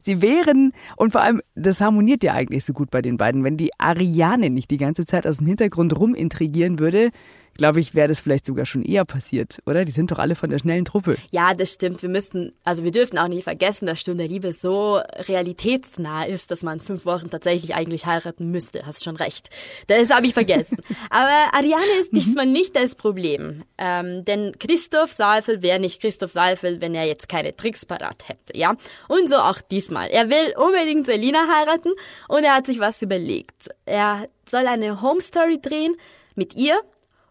sie 0.01 0.21
wären, 0.21 0.73
und 0.97 1.13
vor 1.13 1.23
allem, 1.23 1.41
das 1.55 1.81
harmoniert 1.81 2.23
ja 2.25 2.35
eigentlich 2.35 2.65
so 2.65 2.73
gut 2.73 2.91
bei 2.91 3.03
den 3.03 3.17
beiden, 3.17 3.45
wenn 3.45 3.57
die 3.57 3.71
Ariane 3.79 4.51
nicht 4.51 4.71
die 4.71 4.77
ganze 4.77 5.07
Zeit 5.07 5.27
aus 5.27 5.39
dem 5.39 5.47
Hintergrund 5.47 5.99
rumintrigieren 5.99 6.79
würde, 6.79 7.11
glaube 7.55 7.81
ich, 7.81 7.95
wäre 7.95 8.09
das 8.09 8.21
vielleicht 8.21 8.47
sogar 8.47 8.67
schon 8.67 8.83
eher 8.83 9.05
passiert, 9.05 9.59
oder? 9.67 9.85
Die 9.85 9.93
sind 9.93 10.11
doch 10.11 10.19
alle 10.19 10.35
von 10.35 10.51
der 10.51 10.59
schnellen 10.59 10.85
Truppe. 10.85 11.17
Ja, 11.31 11.55
das 11.55 11.73
stimmt. 11.73 12.03
Wir 12.03 12.09
müssten, 12.09 12.53
also 12.65 12.85
wir 12.85 12.91
dürfen 12.91 13.19
auch 13.19 13.29
nicht 13.29 13.45
vergessen, 13.45 13.87
dass 13.87 14.01
Sturm 14.01 14.19
der 14.19 14.29
Liebe 14.29 14.53
so 14.53 14.97
realitätsnah 14.97 16.25
ist, 16.25 16.51
dass 16.51 16.63
man 16.63 16.81
fünf 16.81 17.05
Wochen 17.05 17.31
tatsächlich 17.31 17.75
eigentlich 17.75 18.07
heiraten 18.07 18.51
müsste. 18.51 18.85
Hast 18.87 19.05
schon 19.05 19.17
recht. 19.17 19.51
Das 19.87 20.11
habe 20.11 20.27
ich 20.27 20.35
vergessen. 20.35 20.79
Aber 21.11 21.55
Ariane 21.55 22.01
ist 22.01 22.13
diesmal 22.13 22.47
nicht 22.47 22.77
das 22.77 22.95
Problem. 22.95 23.65
Ähm, 23.79 24.25
denn 24.25 24.53
Christoph 24.59 25.13
Saalfeld 25.13 25.63
wäre 25.63 25.81
nicht 25.81 26.01
Christoph 26.01 26.33
Saalfeld, 26.33 26.81
wenn 26.81 26.95
er 26.95 27.05
jetzt 27.05 27.29
keine 27.29 27.57
Tricks 27.57 27.87
parat 27.87 28.29
hätte, 28.29 28.57
ja? 28.57 28.77
Und 29.09 29.29
so 29.29 29.37
auch 29.37 29.61
diesmal. 29.61 30.09
Er 30.09 30.29
will 30.29 30.55
unbedingt 30.57 31.07
Selina 31.07 31.47
heiraten 31.49 31.93
und 32.29 32.45
er 32.45 32.55
hat 32.55 32.67
sich 32.67 32.81
was 32.81 33.03
überlegt. 33.03 33.71
Er 33.87 34.29
soll 34.51 34.67
eine 34.67 35.03
Home 35.03 35.21
Story 35.21 35.59
drehen 35.61 35.97
mit 36.35 36.55
ihr 36.55 36.81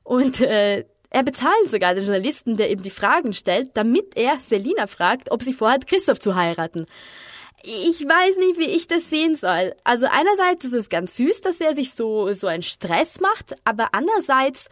und 0.03 0.41
äh, 0.41 0.86
er 1.10 1.24
bezahlt 1.24 1.69
sogar 1.69 1.93
den 1.93 2.03
Journalisten, 2.03 2.57
der 2.57 2.72
ihm 2.72 2.81
die 2.81 2.89
Fragen 2.89 3.33
stellt, 3.33 3.69
damit 3.75 4.17
er 4.17 4.39
Selina 4.50 4.88
fragt, 4.88 5.31
ob 5.31 5.43
sie 5.43 5.53
vorhat, 5.53 5.86
Christoph 5.86 6.19
zu 6.19 6.36
heiraten. 6.36 6.88
Ich 7.63 8.01
weiß 8.01 8.38
nicht, 8.38 8.60
wie 8.60 8.75
ich 8.75 8.88
das 8.88 9.10
sehen 9.10 9.36
soll. 9.36 9.74
Also 9.83 10.07
einerseits 10.07 10.65
ist 10.65 10.74
es 10.74 10.89
ganz 10.89 11.15
süß, 11.15 11.41
dass 11.41 11.62
er 11.62 11.75
sich 11.75 11.93
so, 11.93 12.33
so 12.33 12.48
einen 12.48 12.63
Stress 12.63 13.22
macht, 13.22 13.55
aber 13.63 13.89
andererseits, 13.93 14.65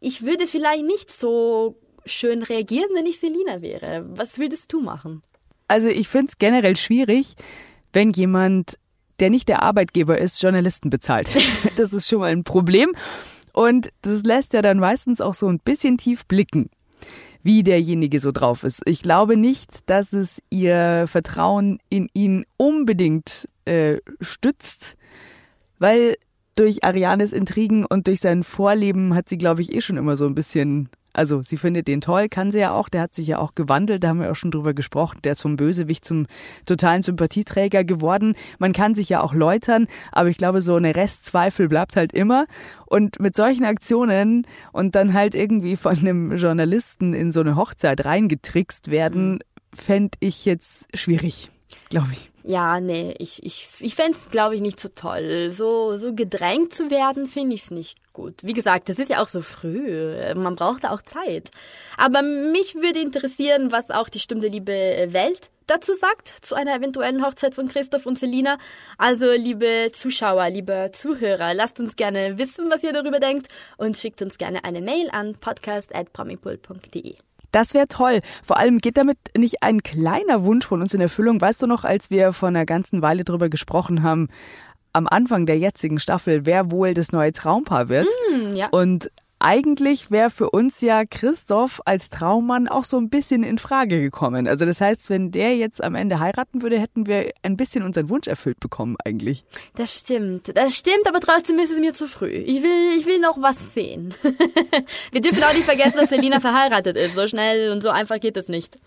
ich 0.00 0.24
würde 0.24 0.46
vielleicht 0.46 0.84
nicht 0.84 1.12
so 1.12 1.76
schön 2.06 2.42
reagieren, 2.42 2.88
wenn 2.94 3.06
ich 3.06 3.20
Selina 3.20 3.60
wäre. 3.60 4.04
Was 4.08 4.38
würdest 4.38 4.72
du 4.72 4.80
machen? 4.80 5.22
Also 5.68 5.88
ich 5.88 6.08
finde 6.08 6.28
es 6.30 6.38
generell 6.38 6.76
schwierig, 6.76 7.34
wenn 7.92 8.12
jemand, 8.12 8.78
der 9.20 9.30
nicht 9.30 9.48
der 9.48 9.62
Arbeitgeber 9.62 10.18
ist, 10.18 10.42
Journalisten 10.42 10.90
bezahlt. 10.90 11.36
Das 11.76 11.92
ist 11.92 12.08
schon 12.08 12.20
mal 12.20 12.32
ein 12.32 12.42
Problem. 12.42 12.92
Und 13.52 13.92
das 14.02 14.22
lässt 14.22 14.52
ja 14.52 14.62
dann 14.62 14.78
meistens 14.78 15.20
auch 15.20 15.34
so 15.34 15.48
ein 15.48 15.58
bisschen 15.58 15.98
tief 15.98 16.26
blicken, 16.26 16.70
wie 17.42 17.62
derjenige 17.62 18.20
so 18.20 18.32
drauf 18.32 18.64
ist. 18.64 18.82
Ich 18.86 19.02
glaube 19.02 19.36
nicht, 19.36 19.88
dass 19.90 20.12
es 20.12 20.42
ihr 20.50 21.06
Vertrauen 21.06 21.78
in 21.88 22.08
ihn 22.14 22.44
unbedingt 22.56 23.48
äh, 23.64 23.98
stützt, 24.20 24.96
weil 25.78 26.16
durch 26.54 26.84
Arianes 26.84 27.32
Intrigen 27.32 27.84
und 27.84 28.06
durch 28.06 28.20
sein 28.20 28.44
Vorleben 28.44 29.14
hat 29.14 29.28
sie, 29.28 29.38
glaube 29.38 29.62
ich, 29.62 29.72
eh 29.74 29.80
schon 29.80 29.96
immer 29.96 30.16
so 30.16 30.26
ein 30.26 30.34
bisschen 30.34 30.88
also 31.12 31.42
sie 31.42 31.56
findet 31.56 31.88
den 31.88 32.00
toll, 32.00 32.28
kann 32.28 32.50
sie 32.50 32.60
ja 32.60 32.72
auch. 32.72 32.88
Der 32.88 33.02
hat 33.02 33.14
sich 33.14 33.26
ja 33.26 33.38
auch 33.38 33.54
gewandelt, 33.54 34.02
da 34.02 34.08
haben 34.08 34.20
wir 34.20 34.30
auch 34.30 34.36
schon 34.36 34.50
drüber 34.50 34.74
gesprochen. 34.74 35.20
Der 35.24 35.32
ist 35.32 35.42
vom 35.42 35.56
Bösewicht 35.56 36.04
zum 36.04 36.26
totalen 36.66 37.02
Sympathieträger 37.02 37.84
geworden. 37.84 38.34
Man 38.58 38.72
kann 38.72 38.94
sich 38.94 39.08
ja 39.08 39.20
auch 39.20 39.34
läutern, 39.34 39.86
aber 40.10 40.28
ich 40.28 40.38
glaube, 40.38 40.62
so 40.62 40.74
eine 40.74 40.96
Restzweifel 40.96 41.68
bleibt 41.68 41.96
halt 41.96 42.12
immer. 42.12 42.46
Und 42.86 43.20
mit 43.20 43.36
solchen 43.36 43.64
Aktionen 43.64 44.46
und 44.72 44.94
dann 44.94 45.12
halt 45.12 45.34
irgendwie 45.34 45.76
von 45.76 45.98
einem 45.98 46.36
Journalisten 46.36 47.14
in 47.14 47.32
so 47.32 47.40
eine 47.40 47.56
Hochzeit 47.56 48.04
reingetrickst 48.04 48.90
werden, 48.90 49.32
mhm. 49.32 49.38
fände 49.74 50.18
ich 50.20 50.44
jetzt 50.44 50.86
schwierig, 50.94 51.50
glaube 51.90 52.08
ich. 52.12 52.31
Ja, 52.44 52.80
nee, 52.80 53.14
ich, 53.18 53.42
ich, 53.44 53.68
ich 53.80 53.94
fände 53.94 54.12
es, 54.18 54.30
glaube 54.30 54.56
ich, 54.56 54.60
nicht 54.60 54.80
so 54.80 54.88
toll. 54.88 55.50
So, 55.50 55.96
so 55.96 56.12
gedrängt 56.12 56.74
zu 56.74 56.90
werden, 56.90 57.26
finde 57.26 57.54
ich 57.54 57.64
es 57.64 57.70
nicht 57.70 58.12
gut. 58.12 58.34
Wie 58.42 58.52
gesagt, 58.52 58.88
das 58.88 58.98
ist 58.98 59.10
ja 59.10 59.22
auch 59.22 59.28
so 59.28 59.42
früh. 59.42 60.34
Man 60.34 60.56
braucht 60.56 60.84
da 60.84 60.90
auch 60.90 61.02
Zeit. 61.02 61.50
Aber 61.96 62.22
mich 62.22 62.74
würde 62.74 63.00
interessieren, 63.00 63.70
was 63.72 63.90
auch 63.90 64.08
die 64.08 64.20
Stunde 64.20 64.48
Liebe 64.48 65.08
Welt 65.10 65.50
dazu 65.66 65.94
sagt, 65.94 66.44
zu 66.44 66.54
einer 66.54 66.74
eventuellen 66.74 67.24
Hochzeit 67.24 67.54
von 67.54 67.68
Christoph 67.68 68.06
und 68.06 68.18
Selina. 68.18 68.58
Also, 68.98 69.30
liebe 69.30 69.90
Zuschauer, 69.92 70.50
liebe 70.50 70.90
Zuhörer, 70.92 71.54
lasst 71.54 71.80
uns 71.80 71.96
gerne 71.96 72.38
wissen, 72.38 72.70
was 72.70 72.82
ihr 72.82 72.92
darüber 72.92 73.20
denkt 73.20 73.48
und 73.76 73.96
schickt 73.96 74.20
uns 74.20 74.36
gerne 74.38 74.64
eine 74.64 74.80
Mail 74.80 75.08
an 75.10 75.34
podcast.promipol.de. 75.34 77.16
Das 77.52 77.74
wäre 77.74 77.86
toll. 77.86 78.20
Vor 78.42 78.58
allem 78.58 78.78
geht 78.78 78.96
damit 78.96 79.18
nicht 79.36 79.62
ein 79.62 79.82
kleiner 79.82 80.44
Wunsch 80.44 80.66
von 80.66 80.82
uns 80.82 80.94
in 80.94 81.00
Erfüllung. 81.00 81.40
Weißt 81.40 81.62
du 81.62 81.66
noch, 81.66 81.84
als 81.84 82.10
wir 82.10 82.32
vor 82.32 82.48
einer 82.48 82.66
ganzen 82.66 83.02
Weile 83.02 83.24
drüber 83.24 83.48
gesprochen 83.48 84.02
haben, 84.02 84.28
am 84.92 85.06
Anfang 85.06 85.46
der 85.46 85.58
jetzigen 85.58 85.98
Staffel, 85.98 86.44
wer 86.44 86.70
wohl 86.70 86.94
das 86.94 87.12
neue 87.12 87.32
Traumpaar 87.32 87.88
wird. 87.88 88.08
Mm, 88.30 88.54
ja. 88.54 88.68
Und 88.70 89.10
eigentlich 89.42 90.10
wäre 90.10 90.30
für 90.30 90.50
uns 90.50 90.80
ja 90.80 91.04
Christoph 91.04 91.80
als 91.84 92.10
Traummann 92.10 92.68
auch 92.68 92.84
so 92.84 92.96
ein 92.96 93.10
bisschen 93.10 93.42
in 93.42 93.58
Frage 93.58 94.00
gekommen. 94.00 94.46
Also 94.46 94.64
das 94.64 94.80
heißt, 94.80 95.10
wenn 95.10 95.32
der 95.32 95.56
jetzt 95.56 95.82
am 95.82 95.94
Ende 95.94 96.20
heiraten 96.20 96.62
würde, 96.62 96.78
hätten 96.78 97.06
wir 97.06 97.32
ein 97.42 97.56
bisschen 97.56 97.82
unseren 97.82 98.08
Wunsch 98.08 98.28
erfüllt 98.28 98.60
bekommen 98.60 98.96
eigentlich. 99.04 99.44
Das 99.74 99.98
stimmt. 99.98 100.56
Das 100.56 100.76
stimmt, 100.76 101.08
aber 101.08 101.20
trotzdem 101.20 101.58
ist 101.58 101.72
es 101.72 101.80
mir 101.80 101.92
zu 101.92 102.06
früh. 102.06 102.30
Ich 102.30 102.62
will, 102.62 102.96
ich 102.96 103.06
will 103.06 103.18
noch 103.18 103.40
was 103.42 103.56
sehen. 103.74 104.14
wir 105.12 105.20
dürfen 105.20 105.42
auch 105.42 105.52
nicht 105.52 105.64
vergessen, 105.64 105.98
dass 105.98 106.10
Selina 106.10 106.40
verheiratet 106.40 106.96
ist. 106.96 107.14
So 107.14 107.26
schnell 107.26 107.72
und 107.72 107.82
so 107.82 107.90
einfach 107.90 108.20
geht 108.20 108.36
es 108.36 108.48
nicht. 108.48 108.78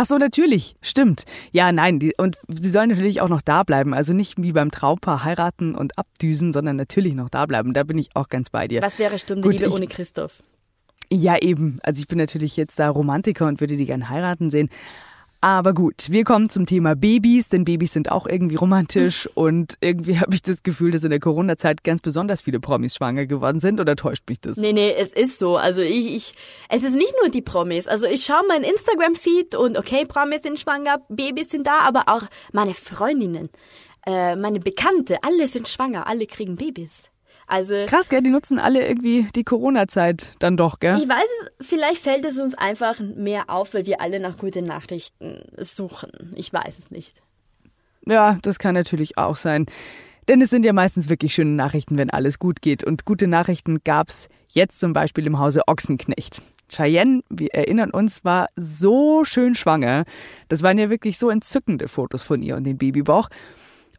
Ach 0.00 0.06
so, 0.06 0.16
natürlich. 0.16 0.76
Stimmt. 0.80 1.24
Ja, 1.52 1.72
nein. 1.72 1.98
Die, 1.98 2.14
und 2.16 2.38
sie 2.48 2.70
sollen 2.70 2.88
natürlich 2.88 3.20
auch 3.20 3.28
noch 3.28 3.42
da 3.42 3.64
bleiben. 3.64 3.92
Also 3.92 4.14
nicht 4.14 4.42
wie 4.42 4.52
beim 4.52 4.70
Traumpaar 4.70 5.24
heiraten 5.24 5.74
und 5.74 5.98
abdüsen, 5.98 6.54
sondern 6.54 6.76
natürlich 6.76 7.12
noch 7.12 7.28
da 7.28 7.44
bleiben. 7.44 7.74
Da 7.74 7.82
bin 7.82 7.98
ich 7.98 8.08
auch 8.14 8.30
ganz 8.30 8.48
bei 8.48 8.66
dir. 8.66 8.80
Was 8.80 8.98
wäre 8.98 9.18
Stunde 9.18 9.42
Gut, 9.42 9.52
Liebe 9.52 9.66
ich, 9.66 9.74
ohne 9.74 9.86
Christoph? 9.86 10.42
Ja, 11.12 11.36
eben. 11.36 11.80
Also 11.82 12.00
ich 12.00 12.08
bin 12.08 12.16
natürlich 12.16 12.56
jetzt 12.56 12.78
da 12.78 12.88
Romantiker 12.88 13.46
und 13.46 13.60
würde 13.60 13.76
die 13.76 13.84
gern 13.84 14.08
heiraten 14.08 14.48
sehen. 14.48 14.70
Aber 15.42 15.72
gut, 15.72 16.10
wir 16.10 16.24
kommen 16.24 16.50
zum 16.50 16.66
Thema 16.66 16.94
Babys, 16.94 17.48
denn 17.48 17.64
Babys 17.64 17.94
sind 17.94 18.12
auch 18.12 18.26
irgendwie 18.26 18.56
romantisch 18.56 19.26
und 19.34 19.78
irgendwie 19.80 20.18
habe 20.20 20.34
ich 20.34 20.42
das 20.42 20.62
Gefühl, 20.62 20.90
dass 20.90 21.02
in 21.02 21.10
der 21.10 21.18
Corona-Zeit 21.18 21.82
ganz 21.82 22.02
besonders 22.02 22.42
viele 22.42 22.60
Promis 22.60 22.96
schwanger 22.96 23.24
geworden 23.24 23.58
sind 23.58 23.80
oder 23.80 23.96
täuscht 23.96 24.24
mich 24.28 24.40
das? 24.40 24.58
Nee, 24.58 24.74
nee, 24.74 24.92
es 24.92 25.14
ist 25.14 25.38
so. 25.38 25.56
Also 25.56 25.80
ich, 25.80 26.14
ich 26.14 26.34
es 26.68 26.82
ist 26.82 26.94
nicht 26.94 27.14
nur 27.22 27.30
die 27.30 27.40
Promis. 27.40 27.88
Also 27.88 28.04
ich 28.04 28.24
schaue 28.24 28.46
meinen 28.48 28.64
Instagram-Feed 28.64 29.54
und 29.54 29.78
okay, 29.78 30.04
Promis 30.06 30.42
sind 30.42 30.60
schwanger, 30.60 31.00
Babys 31.08 31.48
sind 31.50 31.66
da, 31.66 31.80
aber 31.80 32.04
auch 32.08 32.24
meine 32.52 32.74
Freundinnen, 32.74 33.48
äh, 34.06 34.36
meine 34.36 34.60
Bekannte, 34.60 35.18
alle 35.22 35.46
sind 35.46 35.68
schwanger, 35.68 36.06
alle 36.06 36.26
kriegen 36.26 36.56
Babys. 36.56 37.09
Also 37.50 37.84
Krass, 37.86 38.08
gell? 38.08 38.22
Die 38.22 38.30
nutzen 38.30 38.60
alle 38.60 38.86
irgendwie 38.86 39.26
die 39.34 39.42
Corona-Zeit 39.42 40.34
dann 40.38 40.56
doch, 40.56 40.78
gell? 40.78 40.98
Ich 41.02 41.08
weiß 41.08 41.24
es, 41.58 41.66
vielleicht 41.66 42.00
fällt 42.00 42.24
es 42.24 42.38
uns 42.38 42.54
einfach 42.54 43.00
mehr 43.00 43.50
auf, 43.50 43.74
weil 43.74 43.86
wir 43.86 44.00
alle 44.00 44.20
nach 44.20 44.38
guten 44.38 44.66
Nachrichten 44.66 45.42
suchen. 45.58 46.32
Ich 46.36 46.52
weiß 46.52 46.78
es 46.78 46.92
nicht. 46.92 47.20
Ja, 48.06 48.38
das 48.42 48.60
kann 48.60 48.76
natürlich 48.76 49.18
auch 49.18 49.34
sein. 49.34 49.66
Denn 50.28 50.40
es 50.40 50.50
sind 50.50 50.64
ja 50.64 50.72
meistens 50.72 51.08
wirklich 51.08 51.34
schöne 51.34 51.50
Nachrichten, 51.50 51.98
wenn 51.98 52.10
alles 52.10 52.38
gut 52.38 52.62
geht. 52.62 52.84
Und 52.84 53.04
gute 53.04 53.26
Nachrichten 53.26 53.80
gab's 53.82 54.28
jetzt 54.48 54.78
zum 54.78 54.92
Beispiel 54.92 55.26
im 55.26 55.40
Hause 55.40 55.62
Ochsenknecht. 55.66 56.42
Cheyenne, 56.68 57.22
wir 57.28 57.52
erinnern 57.52 57.90
uns, 57.90 58.24
war 58.24 58.48
so 58.54 59.24
schön 59.24 59.56
schwanger. 59.56 60.04
Das 60.48 60.62
waren 60.62 60.78
ja 60.78 60.88
wirklich 60.88 61.18
so 61.18 61.30
entzückende 61.30 61.88
Fotos 61.88 62.22
von 62.22 62.42
ihr 62.42 62.54
und 62.54 62.62
dem 62.62 62.78
Babybauch. 62.78 63.28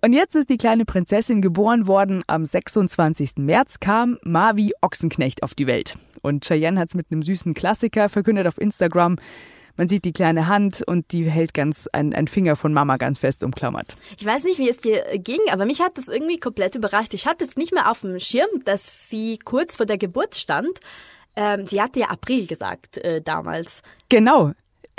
Und 0.03 0.13
jetzt 0.13 0.35
ist 0.35 0.49
die 0.49 0.57
kleine 0.57 0.83
Prinzessin 0.83 1.43
geboren 1.43 1.85
worden. 1.85 2.23
Am 2.25 2.43
26. 2.43 3.33
März 3.37 3.79
kam 3.79 4.17
Mavi 4.23 4.73
Ochsenknecht 4.81 5.43
auf 5.43 5.53
die 5.53 5.67
Welt. 5.67 5.95
Und 6.23 6.43
Cheyenne 6.43 6.79
hat 6.79 6.89
es 6.89 6.95
mit 6.95 7.11
einem 7.11 7.21
süßen 7.21 7.53
Klassiker 7.53 8.09
verkündet 8.09 8.47
auf 8.47 8.59
Instagram. 8.59 9.17
Man 9.77 9.89
sieht 9.89 10.03
die 10.03 10.11
kleine 10.11 10.47
Hand 10.47 10.81
und 10.81 11.11
die 11.11 11.29
hält 11.29 11.53
ganz 11.53 11.87
ein, 11.93 12.15
ein 12.15 12.27
Finger 12.27 12.55
von 12.55 12.73
Mama 12.73 12.97
ganz 12.97 13.19
fest 13.19 13.43
umklammert. 13.43 13.95
Ich 14.17 14.25
weiß 14.25 14.43
nicht, 14.43 14.57
wie 14.57 14.69
es 14.69 14.77
dir 14.77 15.03
ging, 15.19 15.39
aber 15.51 15.67
mich 15.67 15.81
hat 15.81 15.99
das 15.99 16.07
irgendwie 16.07 16.39
komplett 16.39 16.73
überrascht. 16.73 17.13
Ich 17.13 17.27
hatte 17.27 17.45
es 17.45 17.55
nicht 17.55 17.71
mehr 17.71 17.91
auf 17.91 18.01
dem 18.01 18.17
Schirm, 18.17 18.49
dass 18.65 19.07
sie 19.07 19.37
kurz 19.37 19.75
vor 19.75 19.85
der 19.85 19.99
Geburt 19.99 20.35
stand. 20.35 20.79
Ähm, 21.35 21.67
sie 21.67 21.79
hatte 21.79 21.99
ja 21.99 22.07
April 22.07 22.47
gesagt 22.47 22.97
äh, 22.97 23.21
damals. 23.21 23.83
Genau 24.09 24.53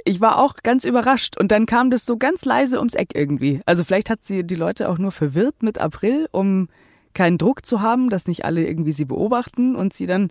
ich 0.05 0.21
war 0.21 0.39
auch 0.39 0.57
ganz 0.63 0.85
überrascht 0.85 1.39
und 1.39 1.53
dann 1.53 1.67
kam 1.67 1.91
das 1.91 2.05
so 2.07 2.17
ganz 2.17 2.45
leise 2.45 2.79
ums 2.79 2.95
Eck 2.95 3.11
irgendwie. 3.15 3.61
Also 3.67 3.85
vielleicht 3.85 4.11
hat 4.11 4.25
sie 4.25 4.45
die 4.45 4.55
Leute 4.55 4.89
auch 4.89 4.99
nur 4.99 5.13
verwirrt 5.13 5.63
mit 5.63 5.79
April, 5.79 6.29
um 6.33 6.69
keinen 7.15 7.39
Druck 7.39 7.67
zu 7.67 7.81
haben, 7.81 8.11
dass 8.11 8.27
nicht 8.27 8.45
alle 8.45 8.67
irgendwie 8.67 8.93
sie 8.93 9.05
beobachten 9.05 9.77
und 9.77 9.93
sie 9.93 10.07
dann, 10.07 10.31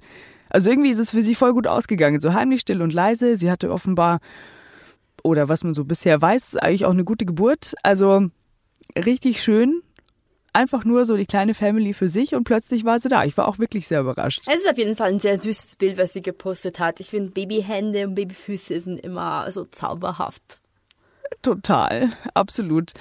also 0.49 0.69
irgendwie 0.69 0.89
ist 0.89 0.99
es 0.99 1.11
für 1.11 1.21
sie 1.21 1.35
voll 1.35 1.53
gut 1.53 1.67
ausgegangen, 1.67 2.21
so 2.21 2.33
heimlich 2.33 2.61
still 2.61 2.81
und 2.81 2.93
leise. 2.93 3.35
Sie 3.35 3.51
hatte 3.51 3.71
offenbar, 3.71 4.19
oder 5.23 5.47
was 5.49 5.63
man 5.63 5.73
so 5.73 5.85
bisher 5.85 6.21
weiß, 6.21 6.57
eigentlich 6.57 6.85
auch 6.85 6.91
eine 6.91 7.03
gute 7.03 7.25
Geburt. 7.25 7.75
Also 7.83 8.27
richtig 8.97 9.43
schön 9.43 9.81
einfach 10.53 10.83
nur 10.85 11.05
so 11.05 11.15
die 11.17 11.25
kleine 11.25 11.53
Family 11.53 11.93
für 11.93 12.09
sich 12.09 12.35
und 12.35 12.43
plötzlich 12.43 12.85
war 12.85 12.99
sie 12.99 13.09
da. 13.09 13.23
Ich 13.23 13.37
war 13.37 13.47
auch 13.47 13.59
wirklich 13.59 13.87
sehr 13.87 14.01
überrascht. 14.01 14.43
Es 14.47 14.61
ist 14.61 14.69
auf 14.69 14.77
jeden 14.77 14.95
Fall 14.95 15.09
ein 15.09 15.19
sehr 15.19 15.37
süßes 15.37 15.77
Bild, 15.77 15.97
was 15.97 16.13
sie 16.13 16.21
gepostet 16.21 16.79
hat. 16.79 16.99
Ich 16.99 17.09
finde, 17.09 17.31
Babyhände 17.31 18.07
und 18.07 18.15
Babyfüße 18.15 18.79
sind 18.81 18.99
immer 18.99 19.49
so 19.51 19.65
zauberhaft. 19.65 20.61
Total, 21.41 22.11
absolut. 22.33 22.91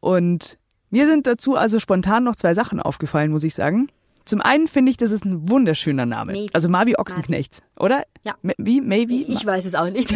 Und 0.00 0.58
mir 0.90 1.06
sind 1.06 1.26
dazu 1.26 1.56
also 1.56 1.80
spontan 1.80 2.24
noch 2.24 2.36
zwei 2.36 2.54
Sachen 2.54 2.80
aufgefallen, 2.80 3.30
muss 3.30 3.44
ich 3.44 3.54
sagen. 3.54 3.88
Zum 4.24 4.42
einen 4.42 4.68
finde 4.68 4.90
ich, 4.90 4.98
das 4.98 5.10
ist 5.10 5.24
ein 5.24 5.48
wunderschöner 5.48 6.04
Name. 6.04 6.32
Maybe. 6.32 6.54
Also 6.54 6.68
Mavi 6.68 6.96
Ochsenknecht, 6.96 7.62
oder? 7.78 8.04
Ja. 8.24 8.36
Wie? 8.58 8.82
Maybe? 8.82 9.14
Ich 9.14 9.44
weiß 9.44 9.64
es 9.64 9.74
auch 9.74 9.88
nicht. 9.88 10.14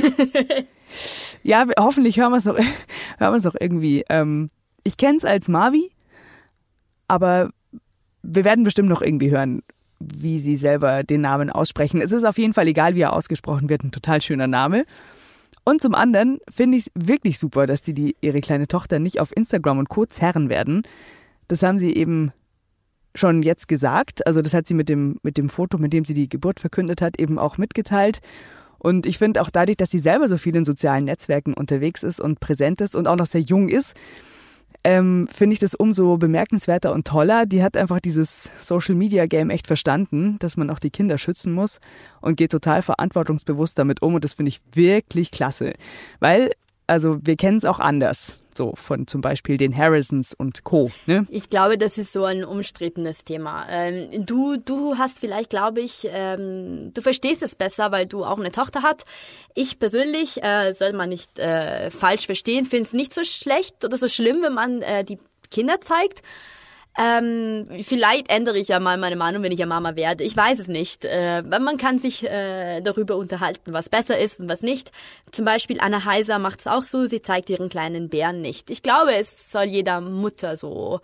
ja, 1.43 1.65
hoffentlich 1.79 2.19
hören 2.19 2.31
wir 2.31 2.37
es 2.37 2.45
noch, 2.45 2.59
hören 3.19 3.43
noch 3.43 3.55
irgendwie. 3.59 4.05
Ähm, 4.11 4.51
ich 4.85 4.99
kenne 4.99 5.17
es 5.17 5.25
als 5.25 5.49
Mavi, 5.49 5.91
aber 7.13 7.51
wir 8.23 8.43
werden 8.43 8.65
bestimmt 8.65 8.89
noch 8.89 9.03
irgendwie 9.03 9.31
hören, 9.31 9.63
wie 10.01 10.41
sie 10.41 10.57
selber 10.57 11.05
den 11.05 11.21
Namen 11.21 11.51
aussprechen. 11.51 12.01
Es 12.01 12.11
ist 12.11 12.25
auf 12.25 12.39
jeden 12.39 12.55
Fall 12.55 12.67
egal, 12.69 12.95
wie 12.95 13.03
er 13.03 13.13
ausgesprochen 13.13 13.69
wird, 13.69 13.85
ein 13.85 13.93
total 13.93 14.23
schöner 14.23 14.47
Name. 14.47 14.87
Und 15.63 15.83
zum 15.83 15.95
anderen 15.95 16.39
finde 16.49 16.79
ich 16.79 16.87
es 16.87 17.07
wirklich 17.07 17.39
super, 17.39 17.67
dass 17.67 17.83
die, 17.83 17.93
die 17.93 18.17
ihre 18.23 18.41
kleine 18.41 18.67
Tochter 18.67 18.99
nicht 18.99 19.21
auf 19.21 19.37
Instagram 19.37 19.79
und 19.79 19.91
Co. 19.91 20.07
zerren 20.07 20.49
werden. 20.49 20.85
Das 21.49 21.63
haben 21.63 21.79
sie 21.79 21.95
eben 21.95 22.33
schon 23.15 23.43
jetzt 23.43 23.69
gesagt. 23.69 24.27
Also 24.27 24.41
das 24.41 24.55
hat 24.55 24.67
sie 24.67 24.75
mit 24.75 24.89
dem, 24.89 25.19
mit 25.23 25.37
dem 25.37 25.51
Foto, 25.51 25.77
mit 25.77 25.93
dem 25.93 26.07
sie 26.07 26.15
die 26.15 26.31
Geburt 26.31 26.61
verkündet 26.61 27.03
hat, 27.03 27.21
eben 27.21 27.39
auch 27.39 27.59
mitgeteilt. 27.59 28.21
Und 28.79 29.05
ich 29.05 29.19
finde 29.19 29.43
auch 29.43 29.51
dadurch, 29.51 29.77
dass 29.77 29.91
sie 29.91 29.99
selber 29.99 30.29
so 30.29 30.39
viel 30.39 30.57
in 30.57 30.65
sozialen 30.65 31.05
Netzwerken 31.05 31.53
unterwegs 31.53 32.03
ist 32.05 32.23
und 32.23 32.41
präsent 32.41 32.81
ist 32.81 32.97
und 32.97 33.07
auch 33.07 33.17
noch 33.17 33.27
sehr 33.27 33.43
jung 33.43 33.69
ist, 33.69 33.95
ähm, 34.85 35.29
finde 35.31 35.55
ich 35.55 35.61
das 35.61 35.75
umso 35.75 36.17
bemerkenswerter 36.17 36.93
und 36.93 37.07
toller. 37.07 37.47
Die 37.47 37.63
hat 37.63 37.77
einfach 37.77 38.01
dieses 38.01 38.51
Social 38.59 38.95
Media 38.95 39.27
Game 39.27 39.51
echt 39.51 39.67
verstanden, 39.67 40.37
dass 40.41 40.57
man 40.57 40.71
auch 40.71 40.79
die 40.79 40.91
Kinder 40.91 41.19
schützen 41.19 41.53
muss 41.53 41.81
und 42.21 42.37
geht 42.37 42.51
total 42.51 42.83
verantwortungsbewusst 42.83 43.79
damit 43.79 44.03
um 44.03 44.15
und 44.15 44.25
das 44.25 44.35
finde 44.35 44.51
ich 44.51 44.61
wirklich 44.73 45.31
klasse. 45.31 45.75
Weil, 46.21 46.51
also 46.87 47.19
wir 47.23 47.37
kennen 47.37 47.59
es 47.59 47.65
auch 47.65 47.79
anders. 47.79 48.37
So 48.55 48.75
von 48.77 49.07
zum 49.07 49.21
Beispiel 49.21 49.57
den 49.57 49.77
Harrisons 49.77 50.35
und 50.35 50.65
Co. 50.65 50.91
Ne? 51.07 51.27
Ich 51.31 51.51
glaube, 51.51 51.79
das 51.79 51.99
ist 51.99 52.13
so 52.13 52.25
ein 52.25 52.45
umstrittenes 52.45 53.25
Thema. 53.25 53.67
Ähm, 53.71 54.27
du, 54.27 54.57
du 54.57 54.99
hast 54.99 55.19
vielleicht, 55.21 55.51
glaube 55.51 55.81
ich, 55.81 56.07
ähm, 56.11 56.93
du 56.93 57.01
verstehst 57.03 57.43
es 57.43 57.55
besser, 57.55 57.93
weil 57.93 58.07
du 58.07 58.25
auch 58.25 58.39
eine 58.39 58.53
Tochter 58.53 58.83
hast. 58.83 59.05
Ich 59.55 59.79
persönlich, 59.79 60.43
äh, 60.43 60.75
soll 60.75 60.93
man 60.93 61.09
nicht 61.09 61.39
äh, 61.39 61.91
falsch 61.91 62.27
verstehen, 62.27 62.65
finde 62.65 62.89
es 62.89 62.93
nicht 62.93 63.15
so 63.15 63.25
schlecht 63.25 63.85
oder 63.85 63.97
so 63.97 64.09
schlimm, 64.09 64.43
wenn 64.43 64.55
man 64.55 64.83
äh, 64.83 65.05
die 65.05 65.19
Kinder 65.51 65.81
zeigt. 65.81 66.23
Ähm, 66.99 67.69
vielleicht 67.81 68.31
ändere 68.31 68.59
ich 68.59 68.69
ja 68.69 68.79
mal 68.79 68.99
meine 68.99 69.17
Meinung, 69.17 69.43
wenn 69.43 69.53
ich 69.53 69.59
ja 69.59 69.67
Mama 69.67 69.97
werde. 69.97 70.25
Ich 70.25 70.37
weiß 70.37 70.59
es 70.59 70.69
nicht. 70.69 71.05
Äh, 71.07 71.43
man 71.43 71.79
kann 71.79 71.99
sich 71.99 72.25
äh, 72.25 72.83
darüber 72.83 73.17
unterhalten, 73.17 73.73
was 73.73 73.89
besser 73.89 74.19
ist 74.19 74.41
und 74.41 74.49
was 74.49 74.61
nicht. 74.61 74.93
Zum 75.31 75.45
Beispiel 75.47 75.81
Anna 75.81 76.05
Heiser 76.05 76.39
macht 76.39 76.61
es 76.61 76.67
auch 76.67 76.83
so, 76.83 77.07
sie 77.07 77.23
zeigt 77.23 77.49
ihren 77.49 77.71
kleinen 77.71 78.11
Bären 78.11 78.43
nicht. 78.43 78.71
Ich 78.71 78.83
glaube, 78.83 79.15
es 79.15 79.51
soll 79.51 79.65
jeder 79.65 80.03
Mutter 80.03 80.57
so 80.57 81.01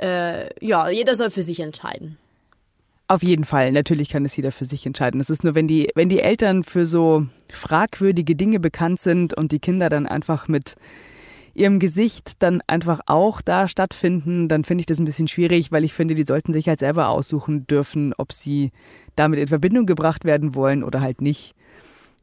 äh, 0.00 0.48
ja, 0.64 0.88
jeder 0.88 1.14
soll 1.14 1.30
für 1.30 1.42
sich 1.42 1.60
entscheiden. 1.60 2.18
Auf 3.06 3.22
jeden 3.22 3.44
Fall, 3.44 3.70
natürlich 3.70 4.08
kann 4.08 4.24
es 4.24 4.34
jeder 4.34 4.50
für 4.50 4.64
sich 4.64 4.86
entscheiden. 4.86 5.20
Es 5.20 5.28
ist 5.28 5.44
nur, 5.44 5.54
wenn 5.54 5.68
die, 5.68 5.90
wenn 5.94 6.08
die 6.08 6.20
Eltern 6.20 6.64
für 6.64 6.86
so 6.86 7.26
fragwürdige 7.52 8.34
Dinge 8.34 8.60
bekannt 8.60 8.98
sind 8.98 9.34
und 9.34 9.52
die 9.52 9.60
Kinder 9.60 9.88
dann 9.88 10.06
einfach 10.06 10.48
mit 10.48 10.74
ihrem 11.54 11.78
Gesicht 11.78 12.42
dann 12.42 12.60
einfach 12.66 13.00
auch 13.06 13.40
da 13.40 13.68
stattfinden, 13.68 14.48
dann 14.48 14.64
finde 14.64 14.82
ich 14.82 14.86
das 14.86 14.98
ein 14.98 15.04
bisschen 15.04 15.28
schwierig, 15.28 15.72
weil 15.72 15.84
ich 15.84 15.94
finde, 15.94 16.14
die 16.14 16.24
sollten 16.24 16.52
sich 16.52 16.68
halt 16.68 16.80
selber 16.80 17.08
aussuchen 17.08 17.66
dürfen, 17.66 18.12
ob 18.18 18.32
sie 18.32 18.72
damit 19.16 19.38
in 19.38 19.46
Verbindung 19.46 19.86
gebracht 19.86 20.24
werden 20.24 20.54
wollen 20.54 20.82
oder 20.82 21.00
halt 21.00 21.20
nicht. 21.20 21.54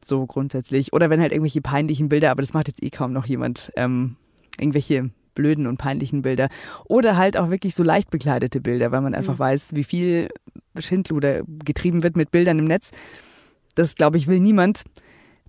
So 0.04 0.26
grundsätzlich. 0.26 0.92
Oder 0.92 1.10
wenn 1.10 1.20
halt 1.20 1.32
irgendwelche 1.32 1.60
peinlichen 1.60 2.08
Bilder, 2.08 2.30
aber 2.30 2.42
das 2.42 2.54
macht 2.54 2.68
jetzt 2.68 2.82
eh 2.82 2.90
kaum 2.90 3.12
noch 3.12 3.26
jemand, 3.26 3.72
ähm, 3.76 4.16
irgendwelche 4.58 5.10
blöden 5.34 5.66
und 5.66 5.78
peinlichen 5.78 6.22
Bilder. 6.22 6.48
Oder 6.84 7.16
halt 7.16 7.36
auch 7.36 7.50
wirklich 7.50 7.74
so 7.74 7.82
leicht 7.82 8.10
bekleidete 8.10 8.60
Bilder, 8.60 8.92
weil 8.92 9.00
man 9.00 9.14
einfach 9.14 9.34
mhm. 9.34 9.40
weiß, 9.40 9.68
wie 9.74 9.84
viel 9.84 10.28
Schindluder 10.78 11.42
getrieben 11.64 12.02
wird 12.02 12.16
mit 12.16 12.30
Bildern 12.30 12.58
im 12.58 12.66
Netz. 12.66 12.90
Das, 13.74 13.94
glaube 13.94 14.18
ich, 14.18 14.26
will 14.26 14.40
niemand, 14.40 14.84